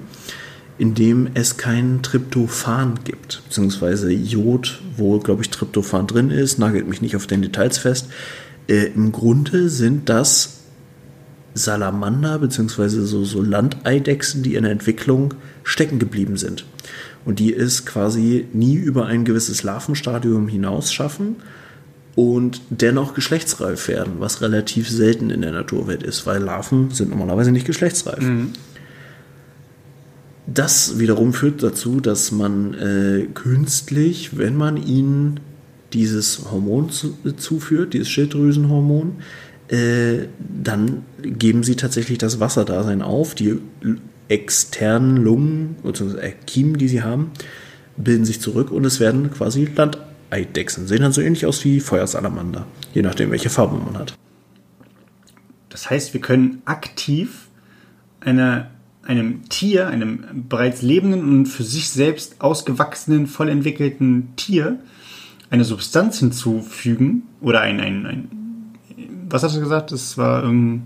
in 0.77 0.93
dem 0.93 1.29
es 1.35 1.55
kein 1.55 2.01
Tryptophan 2.01 2.99
gibt. 3.05 3.41
Beziehungsweise 3.47 4.11
Jod, 4.11 4.81
wo, 4.97 5.17
glaube 5.19 5.41
ich, 5.41 5.49
Tryptophan 5.49 6.05
drin 6.05 6.31
ist, 6.31 6.59
nagelt 6.59 6.85
mich 6.85 7.01
nicht 7.01 7.15
auf 7.15 7.27
den 7.27 7.41
Details 7.41 7.77
fest. 7.77 8.07
Äh, 8.67 8.87
Im 8.87 9.13
Grunde 9.13 9.69
sind 9.69 10.09
das 10.09 10.57
Salamander 11.53 12.39
beziehungsweise 12.39 13.05
so, 13.05 13.23
so 13.23 13.41
Landeidechsen, 13.41 14.43
die 14.43 14.55
in 14.55 14.63
der 14.63 14.73
Entwicklung 14.73 15.33
stecken 15.63 15.97
geblieben 15.97 16.35
sind. 16.35 16.65
Und 17.27 17.39
die 17.39 17.53
es 17.53 17.85
quasi 17.85 18.47
nie 18.53 18.75
über 18.75 19.05
ein 19.05 19.25
gewisses 19.25 19.61
Larvenstadium 19.61 20.47
hinaus 20.47 20.93
schaffen 20.93 21.35
und 22.15 22.61
dennoch 22.69 23.13
geschlechtsreif 23.13 23.89
werden, 23.89 24.13
was 24.19 24.41
relativ 24.41 24.89
selten 24.89 25.29
in 25.29 25.41
der 25.41 25.51
Naturwelt 25.51 26.03
ist, 26.03 26.25
weil 26.25 26.41
Larven 26.41 26.91
sind 26.91 27.09
normalerweise 27.09 27.51
nicht 27.51 27.67
geschlechtsreif. 27.67 28.21
Mhm. 28.21 28.53
Das 30.47 30.97
wiederum 30.99 31.33
führt 31.33 31.61
dazu, 31.61 31.99
dass 31.99 32.31
man 32.31 32.73
äh, 32.75 33.27
künstlich, 33.33 34.37
wenn 34.37 34.55
man 34.55 34.77
ihnen 34.77 35.41
dieses 35.91 36.49
Hormon 36.49 36.89
zu, 36.89 37.17
zuführt, 37.35 37.93
dieses 37.93 38.09
Schilddrüsenhormon, 38.09 39.17
äh, 39.67 40.27
dann 40.39 41.03
geben 41.21 41.63
sie 41.63 41.75
tatsächlich 41.75 42.17
das 42.19 42.39
Wasserdasein 42.39 43.01
auf. 43.01 43.35
Die 43.35 43.59
externen 44.29 45.17
Lungen 45.17 45.75
bzw. 45.83 46.33
Kiemen, 46.45 46.77
die 46.77 46.87
sie 46.87 47.03
haben, 47.03 47.31
bilden 47.95 48.25
sich 48.25 48.41
zurück 48.41 48.71
und 48.71 48.85
es 48.85 48.99
werden 48.99 49.31
quasi 49.31 49.65
Landeidechsen. 49.65 50.87
Sehen 50.87 51.01
dann 51.01 51.11
so 51.11 51.21
ähnlich 51.21 51.45
aus 51.45 51.63
wie 51.63 51.79
Feuersalamander, 51.79 52.65
je 52.93 53.01
nachdem, 53.01 53.31
welche 53.31 53.49
Farbe 53.49 53.77
man 53.77 53.97
hat. 53.97 54.15
Das 55.69 55.89
heißt, 55.89 56.13
wir 56.13 56.21
können 56.21 56.61
aktiv 56.65 57.47
eine, 58.19 58.71
einem 59.03 59.47
Tier, 59.49 59.87
einem 59.87 60.45
bereits 60.49 60.81
lebenden 60.81 61.21
und 61.21 61.45
für 61.45 61.63
sich 61.63 61.89
selbst 61.89 62.41
ausgewachsenen, 62.41 63.27
voll 63.27 63.49
entwickelten 63.49 64.33
Tier 64.35 64.79
eine 65.49 65.63
Substanz 65.63 66.19
hinzufügen 66.19 67.23
oder 67.41 67.61
ein, 67.61 67.79
ein, 67.79 68.05
ein 68.05 68.27
was 69.29 69.43
hast 69.43 69.55
du 69.55 69.59
gesagt? 69.59 69.91
Das 69.91 70.17
war 70.17 70.43
ähm, 70.43 70.83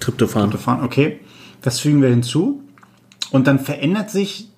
Tryptophan. 0.00 0.50
Tryptophan, 0.50 0.84
okay. 0.84 1.20
Das 1.66 1.80
fügen 1.80 2.00
wir 2.00 2.10
hinzu. 2.10 2.62
Und 3.32 3.48
dann 3.48 3.58
verändert 3.58 4.08
sich 4.08 4.50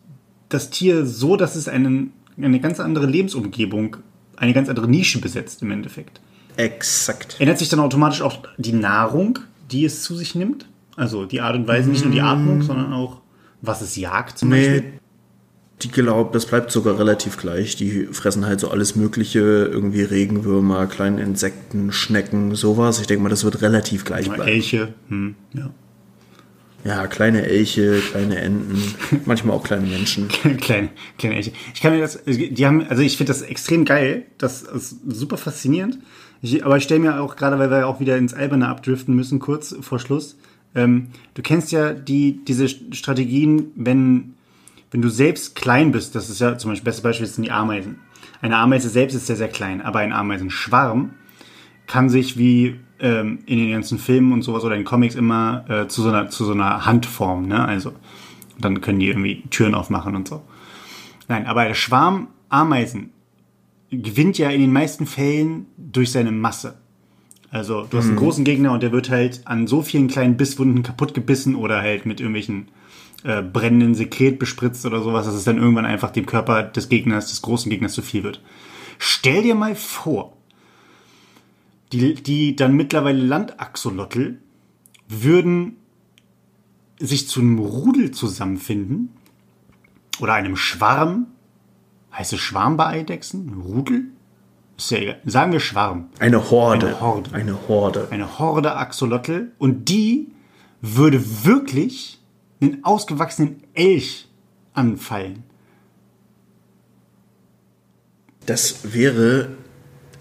das 0.51 0.69
Tier 0.69 1.07
so, 1.07 1.37
dass 1.37 1.57
es 1.57 1.67
einen, 1.67 2.13
eine 2.37 2.61
ganz 2.61 2.81
andere 2.81 3.07
Lebensumgebung, 3.07 3.97
eine 4.37 4.53
ganz 4.53 4.69
andere 4.69 4.89
Nische 4.89 5.19
besetzt 5.19 5.63
im 5.63 5.71
Endeffekt. 5.71 6.21
Exakt. 6.59 7.37
Ändert 7.39 7.61
sich 7.61 7.71
dann 7.71 7.81
automatisch 7.81 8.21
auch 8.21 8.37
die 8.59 8.75
Nahrung, 8.75 9.39
die 9.71 9.87
es 9.87 10.03
zu 10.03 10.17
sich 10.17 10.35
nimmt? 10.35 10.67
Also 10.97 11.25
die 11.25 11.41
Art 11.41 11.57
und 11.57 11.67
Weise, 11.67 11.89
nicht 11.89 12.05
nur 12.05 12.13
die 12.13 12.21
Atmung, 12.21 12.61
sondern 12.61 12.93
auch, 12.93 13.23
was 13.63 13.81
es 13.81 13.97
jagt 13.97 14.37
zum 14.39 14.51
nee, 14.51 14.69
Beispiel? 14.69 14.93
Die 15.81 15.89
glaube, 15.89 16.29
das 16.35 16.45
bleibt 16.45 16.71
sogar 16.71 16.99
relativ 16.99 17.39
gleich. 17.39 17.77
Die 17.77 18.05
fressen 18.13 18.45
halt 18.45 18.61
so 18.61 18.71
alles 18.71 18.97
Mögliche, 18.97 19.39
irgendwie 19.39 20.03
Regenwürmer, 20.03 20.87
kleine 20.87 21.23
Insekten, 21.23 21.91
Schnecken, 21.91 22.55
sowas. 22.55 23.01
Ich 23.01 23.07
denke 23.07 23.23
mal, 23.23 23.31
das 23.31 23.45
wird 23.45 23.63
relativ 23.63 24.05
gleich 24.05 24.29
bleiben. 24.31 24.47
Elche, 24.47 24.93
hm, 25.09 25.37
ja. 25.55 25.71
Ja, 26.85 27.07
kleine 27.07 27.43
Elche, 27.43 28.01
kleine 28.11 28.39
Enten, 28.39 28.81
manchmal 29.24 29.57
auch 29.57 29.64
kleine 29.64 29.87
Menschen. 29.87 30.29
kleine, 30.61 30.91
kleine 31.18 31.37
Elche. 31.37 31.53
Ich 31.74 31.81
kann 31.81 31.93
mir 31.93 32.01
das, 32.01 32.20
die 32.24 32.66
haben, 32.66 32.87
also 32.89 33.03
ich 33.03 33.16
finde 33.16 33.33
das 33.33 33.43
extrem 33.43 33.85
geil. 33.85 34.26
Das 34.39 34.62
ist 34.62 34.97
super 35.09 35.37
faszinierend. 35.37 35.99
Ich, 36.41 36.64
aber 36.64 36.76
ich 36.76 36.85
stelle 36.85 37.01
mir 37.01 37.20
auch 37.20 37.37
gerade, 37.37 37.59
weil 37.59 37.70
wir 37.70 37.87
auch 37.89 37.99
wieder 37.99 38.16
ins 38.16 38.33
Alberne 38.33 38.68
abdriften 38.68 39.14
müssen, 39.14 39.41
kurz 39.41 39.74
vor 39.81 39.99
Schluss. 39.99 40.39
Ähm, 40.74 41.09
du 41.35 41.43
kennst 41.43 41.72
ja 41.72 41.93
die, 41.93 42.45
diese 42.45 42.68
Strategien, 42.68 43.72
wenn 43.74 44.35
wenn 44.91 45.03
du 45.03 45.09
selbst 45.09 45.55
klein 45.55 45.93
bist, 45.93 46.14
das 46.14 46.31
ist 46.31 46.41
ja 46.41 46.57
zum 46.57 46.70
Beispiel, 46.70 46.85
beste 46.85 47.03
Beispiel 47.03 47.26
sind 47.26 47.45
die 47.45 47.51
Ameisen. 47.51 47.99
Eine 48.41 48.57
Ameise 48.57 48.89
selbst 48.89 49.14
ist 49.14 49.26
sehr, 49.26 49.37
sehr 49.37 49.49
klein, 49.49 49.83
aber 49.83 49.99
ein 49.99 50.12
Ameisenschwarm 50.12 51.11
kann 51.87 52.09
sich 52.09 52.39
wie 52.39 52.81
ähm, 53.01 53.40
in 53.46 53.59
den 53.59 53.72
ganzen 53.72 53.99
Filmen 53.99 54.32
und 54.32 54.42
sowas 54.42 54.64
oder 54.64 54.76
in 54.76 54.84
Comics 54.84 55.14
immer 55.14 55.64
äh, 55.68 55.88
zu, 55.88 56.03
so 56.03 56.09
einer, 56.09 56.30
zu 56.30 56.44
so 56.44 56.53
einer 56.53 56.86
Hand 56.86 57.07
formen. 57.07 57.49
Ne? 57.49 57.64
Also 57.64 57.92
dann 58.59 58.80
können 58.80 58.99
die 58.99 59.09
irgendwie 59.09 59.42
Türen 59.51 59.74
aufmachen 59.74 60.16
und 60.16 60.28
so. 60.28 60.42
Nein, 61.28 61.46
aber 61.46 61.64
der 61.64 61.74
Schwarm 61.74 62.28
Ameisen 62.49 63.11
gewinnt 63.90 64.38
ja 64.38 64.51
in 64.51 64.61
den 64.61 64.72
meisten 64.72 65.07
Fällen 65.07 65.66
durch 65.76 66.12
seine 66.12 66.32
Masse. 66.32 66.78
Also 67.51 67.86
du 67.88 67.96
hast 67.96 68.07
einen 68.07 68.14
mhm. 68.14 68.18
großen 68.18 68.44
Gegner 68.44 68.72
und 68.72 68.82
der 68.82 68.92
wird 68.92 69.11
halt 69.11 69.42
an 69.44 69.66
so 69.66 69.82
vielen 69.82 70.09
kleinen 70.09 70.36
Bisswunden 70.36 70.82
kaputt 70.82 71.14
gebissen 71.14 71.55
oder 71.55 71.80
halt 71.80 72.05
mit 72.05 72.20
irgendwelchen 72.20 72.68
äh, 73.24 73.42
brennenden 73.42 73.94
Sekret 73.94 74.38
bespritzt 74.38 74.84
oder 74.84 75.03
sowas, 75.03 75.26
dass 75.26 75.34
es 75.34 75.44
dann 75.44 75.59
irgendwann 75.59 75.86
einfach 75.86 76.11
dem 76.11 76.26
Körper 76.26 76.62
des 76.62 76.88
Gegners, 76.88 77.28
des 77.28 77.42
großen 77.42 77.70
Gegners 77.70 77.94
zu 77.94 78.03
viel 78.03 78.22
wird. 78.22 78.42
Stell 78.99 79.42
dir 79.42 79.55
mal 79.55 79.74
vor, 79.74 80.36
die, 81.93 82.14
die 82.14 82.57
dann 82.57 82.74
mittlerweile 82.74 83.20
Landaxolotl 83.20 84.39
würden 85.09 85.76
sich 86.99 87.28
zu 87.28 87.41
einem 87.41 87.59
Rudel 87.59 88.11
zusammenfinden 88.11 89.11
oder 90.20 90.34
einem 90.34 90.57
Schwarm. 90.57 91.28
Heißt 92.12 92.32
es 92.32 92.41
Schwarm 92.41 92.76
bei 92.76 92.86
Eidechsen? 92.86 93.62
Rudel? 93.62 94.07
Ist 94.76 94.91
ja 94.91 94.99
egal. 94.99 95.20
Sagen 95.24 95.53
wir 95.53 95.61
Schwarm. 95.61 96.09
Eine 96.18 96.51
Horde. 96.51 96.86
Eine 96.86 97.01
Horde. 97.01 97.32
Eine 97.32 97.68
Horde. 97.68 98.09
Eine 98.11 98.39
Horde 98.39 98.76
Axolotl. 98.76 99.53
Und 99.59 99.89
die 99.89 100.32
würde 100.80 101.45
wirklich 101.45 102.20
einen 102.61 102.84
ausgewachsenen 102.84 103.62
Elch 103.74 104.28
anfallen. 104.72 105.45
Das 108.47 108.95
wäre 108.95 109.58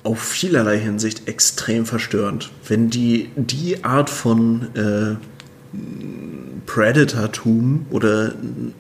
auf 0.08 0.22
vielerlei 0.22 0.80
Hinsicht 0.80 1.28
extrem 1.28 1.86
verstörend, 1.86 2.50
wenn 2.66 2.90
die 2.90 3.30
die 3.36 3.84
Art 3.84 4.10
von 4.10 4.70
äh, 4.74 5.18
Predatortum 6.66 7.88
oder 7.90 8.34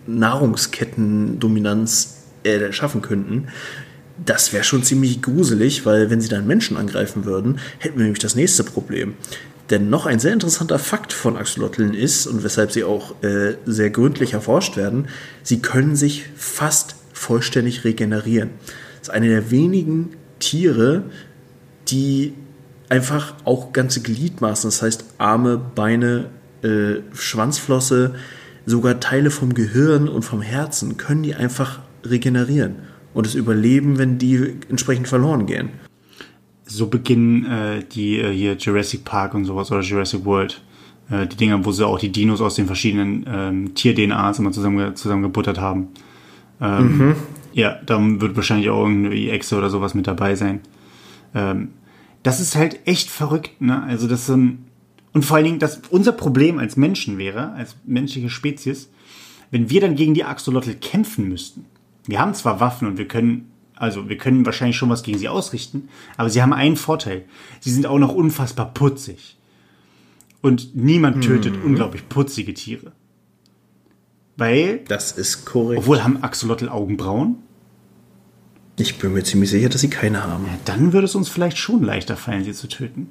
Nahrungskettendominanz 0.05 2.23
äh, 2.43 2.71
schaffen 2.71 3.01
könnten. 3.01 3.49
Das 4.25 4.53
wäre 4.53 4.63
schon 4.63 4.84
ziemlich 4.84 5.21
gruselig, 5.21 5.86
weil 5.86 6.09
wenn 6.09 6.21
sie 6.21 6.30
dann 6.30 6.47
Menschen 6.47 6.78
angreifen 6.78 7.25
würden, 7.25 7.59
hätten 7.80 7.97
wir 7.97 8.03
nämlich 8.03 8.23
das 8.23 8.36
nächste 8.36 8.63
Problem. 8.63 9.15
Denn 9.69 9.89
noch 9.89 10.05
ein 10.05 10.19
sehr 10.19 10.32
interessanter 10.32 10.80
Fakt 10.80 11.11
von 11.11 11.36
Axolotln 11.36 11.93
ist, 11.93 12.25
und 12.25 12.45
weshalb 12.45 12.71
sie 12.71 12.86
auch 12.86 13.21
äh, 13.21 13.55
sehr 13.65 13.89
gründlich 13.89 14.32
erforscht 14.32 14.78
werden, 14.78 15.09
sie 15.43 15.59
können 15.59 15.97
sich 15.97 16.23
fast 16.38 16.95
vollständig 17.11 17.84
regenerieren. 17.84 18.51
Das 18.99 19.09
ist 19.09 19.13
eine 19.13 19.28
der 19.28 19.51
wenigen 19.51 20.13
Tiere, 20.39 21.03
die 21.89 22.33
einfach 22.89 23.35
auch 23.43 23.73
ganze 23.73 24.01
Gliedmaßen, 24.01 24.69
das 24.69 24.81
heißt 24.81 25.05
Arme, 25.17 25.57
Beine, 25.57 26.29
äh, 26.63 27.01
Schwanzflosse, 27.13 28.15
sogar 28.65 28.99
Teile 28.99 29.31
vom 29.31 29.53
Gehirn 29.53 30.07
und 30.07 30.23
vom 30.23 30.41
Herzen, 30.41 30.97
können 30.97 31.23
die 31.23 31.35
einfach 31.35 31.79
regenerieren 32.05 32.75
und 33.13 33.25
es 33.25 33.35
überleben, 33.35 33.97
wenn 33.97 34.17
die 34.17 34.55
entsprechend 34.69 35.07
verloren 35.07 35.45
gehen 35.45 35.69
so 36.67 36.88
beginnen 36.88 37.45
äh, 37.45 37.83
die 37.83 38.19
äh, 38.19 38.31
hier 38.31 38.53
Jurassic 38.53 39.03
Park 39.03 39.33
und 39.33 39.45
sowas 39.45 39.71
oder 39.71 39.81
Jurassic 39.81 40.23
World. 40.25 40.61
Äh, 41.09 41.25
die 41.27 41.38
Dinger, 41.38 41.63
wo 41.65 41.71
sie 41.71 41.85
auch 41.85 41.97
die 41.97 42.11
Dinos 42.11 42.41
aus 42.41 42.55
den 42.55 42.67
verschiedenen 42.67 43.25
ähm, 43.27 43.73
Tier-DNAs 43.73 44.39
immer 44.39 44.51
zusammen, 44.51 44.95
zusammengebuttert 44.95 45.59
haben. 45.59 45.88
Ähm, 46.61 46.97
mhm. 46.97 47.15
Ja, 47.58 47.80
da 47.84 47.99
wird 47.99 48.36
wahrscheinlich 48.36 48.70
auch 48.70 48.84
irgendwie 48.84 49.32
Echse 49.32 49.58
oder 49.58 49.72
sowas 49.72 49.95
mit 49.95 50.05
dabei 50.05 50.36
sein. 50.36 50.62
Ähm, 51.34 51.70
das 52.22 52.39
ist 52.39 52.55
halt 52.55 52.82
echt 52.86 53.10
verrückt, 53.10 53.62
ne? 53.62 53.82
Also 53.82 54.08
das 54.08 54.28
sind, 54.28 54.60
und 55.12 55.26
vor 55.26 55.38
allen 55.38 55.45
Dingen, 55.45 55.60
dass 55.60 55.82
unser 55.89 56.12
Problem 56.12 56.60
als 56.60 56.78
Menschen 56.78 57.18
wäre, 57.18 57.53
als 57.53 57.76
menschliche 57.84 58.30
Spezies, 58.30 58.91
wenn 59.49 59.72
wir 59.72 59.82
dann 59.82 59.95
gegen 59.95 60.14
die 60.14 60.24
Axolotl 60.24 60.76
kämpfen 60.76 61.28
müssten. 61.30 61.66
Wir 62.05 62.20
haben 62.20 62.36
zwar 62.36 62.60
Waffen 62.60 62.88
und 62.88 62.99
wir 62.99 63.08
können 63.08 63.51
also 63.74 64.08
wir 64.08 64.18
können 64.18 64.45
wahrscheinlich 64.45 64.78
schon 64.78 64.89
was 64.89 65.01
gegen 65.01 65.18
sie 65.18 65.30
ausrichten, 65.30 65.89
aber 66.16 66.30
sie 66.30 66.43
haben 66.43 66.53
einen 66.53 66.76
Vorteil. 66.76 67.26
Sie 67.60 67.72
sind 67.72 67.88
auch 67.88 67.97
noch 67.97 68.14
unfassbar 68.14 68.72
putzig. 68.72 69.36
Und 70.41 70.76
niemand 70.76 71.24
tötet 71.24 71.58
mhm. 71.58 71.66
unglaublich 71.66 72.08
putzige 72.08 72.53
Tiere. 72.53 72.91
Weil. 74.36 74.82
Das 74.88 75.12
ist 75.12 75.45
korrekt. 75.45 75.80
Obwohl 75.80 76.03
haben 76.03 76.24
Axolotl 76.24 76.70
Augenbrauen? 76.70 77.38
Ich 78.80 78.99
bin 78.99 79.13
mir 79.13 79.23
ziemlich 79.23 79.49
sicher, 79.49 79.69
dass 79.69 79.82
sie 79.82 79.89
keine 79.89 80.23
haben. 80.23 80.45
Ja, 80.45 80.57
dann 80.65 80.93
würde 80.93 81.05
es 81.05 81.15
uns 81.15 81.30
vielleicht 81.30 81.57
schon 81.57 81.82
leichter 81.82 82.15
fallen, 82.15 82.43
sie 82.43 82.53
zu 82.53 82.67
töten. 82.67 83.07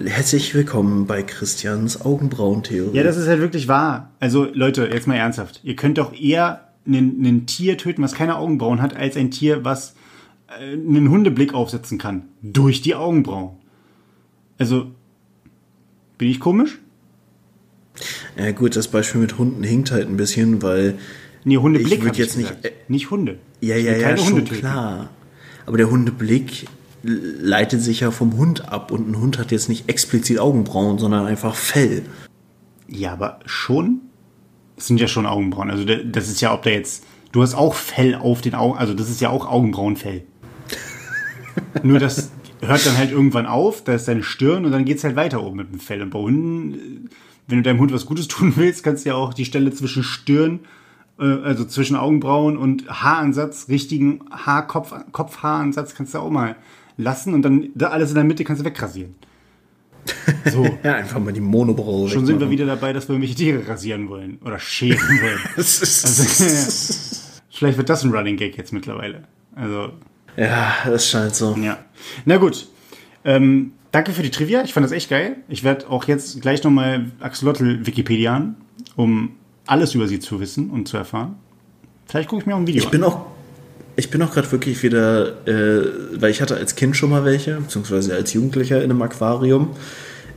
Herzlich 0.00 0.54
willkommen 0.54 1.06
bei 1.06 1.24
Christians 1.24 2.00
Augenbrauentheorie. 2.00 2.96
Ja, 2.96 3.02
das 3.02 3.16
ist 3.16 3.26
halt 3.26 3.40
wirklich 3.40 3.66
wahr. 3.66 4.12
Also 4.20 4.44
Leute, 4.44 4.86
jetzt 4.86 5.08
mal 5.08 5.16
ernsthaft. 5.16 5.60
Ihr 5.64 5.74
könnt 5.74 5.98
doch 5.98 6.14
eher 6.14 6.68
ein 6.86 7.46
Tier 7.46 7.76
töten, 7.76 8.02
was 8.02 8.14
keine 8.14 8.36
Augenbrauen 8.36 8.80
hat, 8.80 8.94
als 8.94 9.16
ein 9.16 9.32
Tier, 9.32 9.64
was 9.64 9.96
äh, 10.46 10.72
einen 10.72 11.10
Hundeblick 11.10 11.52
aufsetzen 11.52 11.98
kann. 11.98 12.28
Durch 12.40 12.82
die 12.82 12.94
Augenbrauen. 12.94 13.56
Also, 14.58 14.92
bin 16.18 16.28
ich 16.28 16.38
komisch? 16.38 16.78
Ja 18.38 18.52
gut, 18.52 18.76
das 18.76 18.88
Beispiel 18.88 19.20
mit 19.20 19.38
Hunden 19.38 19.64
hinkt 19.64 19.90
halt 19.90 20.08
ein 20.08 20.16
bisschen, 20.16 20.62
weil 20.62 20.98
Nee, 21.44 21.56
Hundeblick 21.56 21.92
Ich 21.98 22.00
würd 22.02 22.10
hab 22.10 22.18
jetzt 22.18 22.36
nicht- 22.36 22.62
gesagt. 22.62 22.88
nicht 22.90 23.10
Hunde. 23.10 23.38
ja, 23.60 23.76
Ich 23.76 23.84
ja, 23.84 23.96
ja, 23.96 24.16
schon 24.16 24.44
klar. 24.44 25.10
Aber 25.66 25.76
der 25.76 25.90
Hundeblick 25.90 26.66
leitet 27.02 27.82
sich 27.82 28.00
ja 28.00 28.10
vom 28.12 28.36
Hund 28.36 28.68
ab 28.68 28.92
und 28.92 29.08
ein 29.10 29.18
Hund 29.20 29.38
hat 29.38 29.50
jetzt 29.50 29.68
nicht 29.68 29.88
explizit 29.88 30.38
Augenbrauen, 30.38 30.98
sondern 30.98 31.26
einfach 31.26 31.54
Fell. 31.56 32.02
Ja, 32.88 33.12
aber 33.12 33.40
schon? 33.46 34.00
Das 34.76 34.86
sind 34.86 35.00
ja 35.00 35.08
schon 35.08 35.26
Augenbrauen. 35.26 35.70
Also 35.70 35.84
da- 35.84 35.96
das 36.04 36.28
ist 36.28 36.40
ja, 36.40 36.54
ob 36.54 36.62
der 36.62 36.74
jetzt. 36.74 37.04
Du 37.32 37.42
hast 37.42 37.54
auch 37.54 37.74
Fell 37.74 38.14
auf 38.14 38.40
den 38.40 38.54
Augen. 38.54 38.78
Also 38.78 38.94
das 38.94 39.08
ist 39.10 39.20
ja 39.20 39.30
auch 39.30 39.46
Augenbrauenfell. 39.50 40.22
Nur 41.82 41.98
das 41.98 42.30
hört 42.60 42.86
dann 42.86 42.96
halt 42.96 43.10
irgendwann 43.10 43.46
auf, 43.46 43.82
da 43.82 43.94
ist 43.94 44.06
deine 44.06 44.22
Stirn 44.22 44.64
und 44.64 44.70
dann 44.72 44.84
geht's 44.84 45.02
halt 45.04 45.16
weiter 45.16 45.42
oben 45.42 45.56
mit 45.56 45.72
dem 45.72 45.80
Fell. 45.80 46.02
Und 46.02 46.10
bei 46.10 46.18
Hunden, 46.20 46.74
äh, 46.74 46.78
wenn 47.48 47.58
du 47.58 47.62
deinem 47.62 47.80
Hund 47.80 47.92
was 47.92 48.06
Gutes 48.06 48.28
tun 48.28 48.52
willst, 48.56 48.82
kannst 48.84 49.04
du 49.04 49.10
ja 49.10 49.14
auch 49.16 49.34
die 49.34 49.44
Stelle 49.44 49.72
zwischen 49.72 50.02
Stirn, 50.04 50.60
äh, 50.60 50.68
also 51.18 51.64
zwischen 51.64 51.96
Augenbrauen 51.96 52.56
und 52.56 52.88
Haaransatz, 52.88 53.68
richtigen 53.68 54.20
Haarkopf, 54.30 54.94
Kopfhaaransatz 55.12 55.94
kannst 55.94 56.14
du 56.14 56.18
auch 56.18 56.30
mal 56.30 56.56
lassen 56.96 57.34
und 57.34 57.42
dann 57.42 57.68
da 57.74 57.88
alles 57.88 58.10
in 58.10 58.16
der 58.16 58.24
Mitte 58.24 58.44
kannst 58.44 58.62
du 58.62 58.66
wegrasieren. 58.66 59.14
So. 60.50 60.66
Ja, 60.82 60.94
einfach 60.94 61.20
mal 61.20 61.32
die 61.32 61.40
Monobraue 61.40 62.08
Schon 62.08 62.26
sind 62.26 62.40
wir 62.40 62.50
wieder 62.50 62.66
dabei, 62.66 62.92
dass 62.92 63.08
wir 63.08 63.14
irgendwelche 63.14 63.36
Tiere 63.36 63.68
rasieren 63.68 64.08
wollen 64.08 64.38
oder 64.44 64.58
scheren 64.58 64.98
wollen. 64.98 65.38
Also, 65.56 66.24
vielleicht 67.50 67.78
wird 67.78 67.88
das 67.88 68.02
ein 68.02 68.10
Running 68.10 68.36
Gag 68.36 68.56
jetzt 68.56 68.72
mittlerweile. 68.72 69.24
Also, 69.54 69.92
ja, 70.36 70.74
das 70.86 71.08
scheint 71.08 71.34
so. 71.34 71.54
ja. 71.56 71.78
Na 72.24 72.38
gut. 72.38 72.66
Ähm, 73.24 73.72
danke 73.92 74.12
für 74.12 74.22
die 74.22 74.30
Trivia. 74.30 74.62
Ich 74.64 74.72
fand 74.72 74.84
das 74.84 74.92
echt 74.92 75.10
geil. 75.10 75.36
Ich 75.48 75.62
werde 75.62 75.88
auch 75.88 76.08
jetzt 76.08 76.40
gleich 76.40 76.64
nochmal 76.64 77.12
Axolotl 77.20 77.86
Wikipedian, 77.86 78.56
um 78.96 79.36
alles 79.66 79.94
über 79.94 80.08
sie 80.08 80.20
zu 80.20 80.40
wissen 80.40 80.70
und 80.70 80.88
zu 80.88 80.96
erfahren. 80.96 81.36
Vielleicht 82.06 82.28
gucke 82.28 82.42
ich 82.42 82.46
mir 82.46 82.54
auch 82.54 82.58
ein 82.58 82.66
Video 82.66 82.82
Ich 82.82 82.90
bin 82.90 83.04
auch, 83.04 83.26
ich 83.96 84.10
bin 84.10 84.22
auch 84.22 84.32
gerade 84.32 84.50
wirklich 84.52 84.82
wieder, 84.82 85.46
äh, 85.46 85.86
weil 86.14 86.30
ich 86.30 86.42
hatte 86.42 86.56
als 86.56 86.74
Kind 86.74 86.96
schon 86.96 87.10
mal 87.10 87.24
welche, 87.24 87.56
beziehungsweise 87.56 88.14
als 88.14 88.32
Jugendlicher 88.32 88.82
in 88.82 88.90
einem 88.90 89.02
Aquarium. 89.02 89.70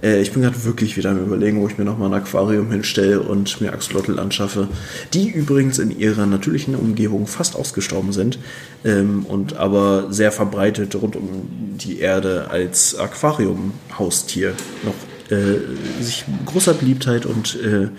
Äh, 0.01 0.21
ich 0.21 0.31
bin 0.31 0.43
gerade 0.43 0.63
wirklich 0.63 0.97
wieder 0.97 1.11
am 1.11 1.23
überlegen, 1.23 1.59
wo 1.61 1.67
ich 1.67 1.77
mir 1.77 1.85
nochmal 1.85 2.09
ein 2.09 2.21
Aquarium 2.21 2.71
hinstelle 2.71 3.21
und 3.21 3.59
mir 3.61 3.73
Axolotl 3.73 4.19
anschaffe, 4.19 4.67
die 5.13 5.29
übrigens 5.29 5.79
in 5.79 5.97
ihrer 5.97 6.25
natürlichen 6.25 6.75
Umgebung 6.75 7.27
fast 7.27 7.55
ausgestorben 7.55 8.13
sind 8.13 8.39
ähm, 8.83 9.25
und 9.27 9.57
aber 9.57 10.11
sehr 10.13 10.31
verbreitet 10.31 10.95
rund 10.95 11.15
um 11.15 11.49
die 11.77 11.99
Erde 11.99 12.47
als 12.49 12.97
Aquarium-Haustier 12.97 14.53
noch 14.83 14.95
äh, 15.35 15.57
sich 16.01 16.25
großer 16.45 16.75
Beliebtheit 16.75 17.25
und 17.25 17.55
äh, 17.61 17.89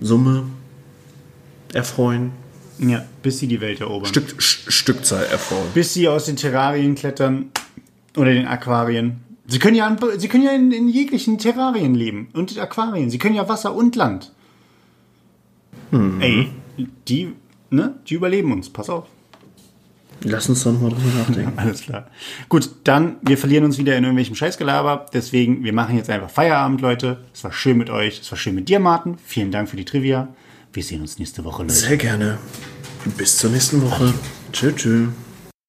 Summe 0.00 0.44
erfreuen. 1.72 2.32
Ja, 2.78 3.04
bis 3.22 3.38
sie 3.40 3.48
die 3.48 3.60
Welt 3.60 3.80
erobern. 3.80 4.06
Stück, 4.08 4.28
St- 4.38 4.70
Stückzahl 4.70 5.24
erfreuen. 5.24 5.66
bis 5.74 5.94
sie 5.94 6.06
aus 6.08 6.26
den 6.26 6.36
Terrarien 6.36 6.94
klettern 6.94 7.50
oder 8.16 8.32
den 8.32 8.46
Aquarien. 8.46 9.20
Sie 9.48 9.58
können 9.58 9.74
ja, 9.76 9.86
an, 9.86 9.98
sie 10.18 10.28
können 10.28 10.44
ja 10.44 10.52
in, 10.52 10.70
in 10.72 10.88
jeglichen 10.88 11.38
Terrarien 11.38 11.94
leben 11.94 12.28
und 12.34 12.52
in 12.52 12.58
Aquarien. 12.60 13.10
Sie 13.10 13.18
können 13.18 13.34
ja 13.34 13.48
Wasser 13.48 13.74
und 13.74 13.96
Land. 13.96 14.32
Ey, 16.20 16.50
die, 17.08 17.32
ne, 17.70 17.94
die 18.06 18.14
überleben 18.14 18.52
uns. 18.52 18.68
Pass 18.68 18.90
auf. 18.90 19.06
Lass 20.24 20.48
uns 20.48 20.64
doch 20.64 20.72
nochmal 20.72 20.90
drüber 20.90 21.18
nachdenken. 21.18 21.52
Alles 21.56 21.82
klar. 21.82 22.08
Gut, 22.48 22.70
dann, 22.84 23.16
wir 23.22 23.38
verlieren 23.38 23.64
uns 23.64 23.78
wieder 23.78 23.96
in 23.96 24.04
irgendwelchem 24.04 24.34
Scheißgelaber. 24.34 25.06
Deswegen, 25.12 25.64
wir 25.64 25.72
machen 25.72 25.96
jetzt 25.96 26.10
einfach 26.10 26.30
Feierabend, 26.30 26.80
Leute. 26.80 27.18
Es 27.32 27.44
war 27.44 27.52
schön 27.52 27.78
mit 27.78 27.90
euch. 27.90 28.20
Es 28.20 28.30
war 28.30 28.38
schön 28.38 28.54
mit 28.54 28.68
dir, 28.68 28.80
Martin. 28.80 29.16
Vielen 29.24 29.50
Dank 29.50 29.68
für 29.68 29.76
die 29.76 29.84
Trivia. 29.84 30.28
Wir 30.72 30.82
sehen 30.82 31.00
uns 31.00 31.18
nächste 31.18 31.44
Woche, 31.44 31.62
Leute. 31.62 31.74
Sehr 31.74 31.96
gerne. 31.96 32.38
Bis 33.16 33.36
zur 33.36 33.50
nächsten 33.50 33.80
Woche. 33.82 34.12
Tschüss, 34.52 34.74
tschüss. 34.74 35.08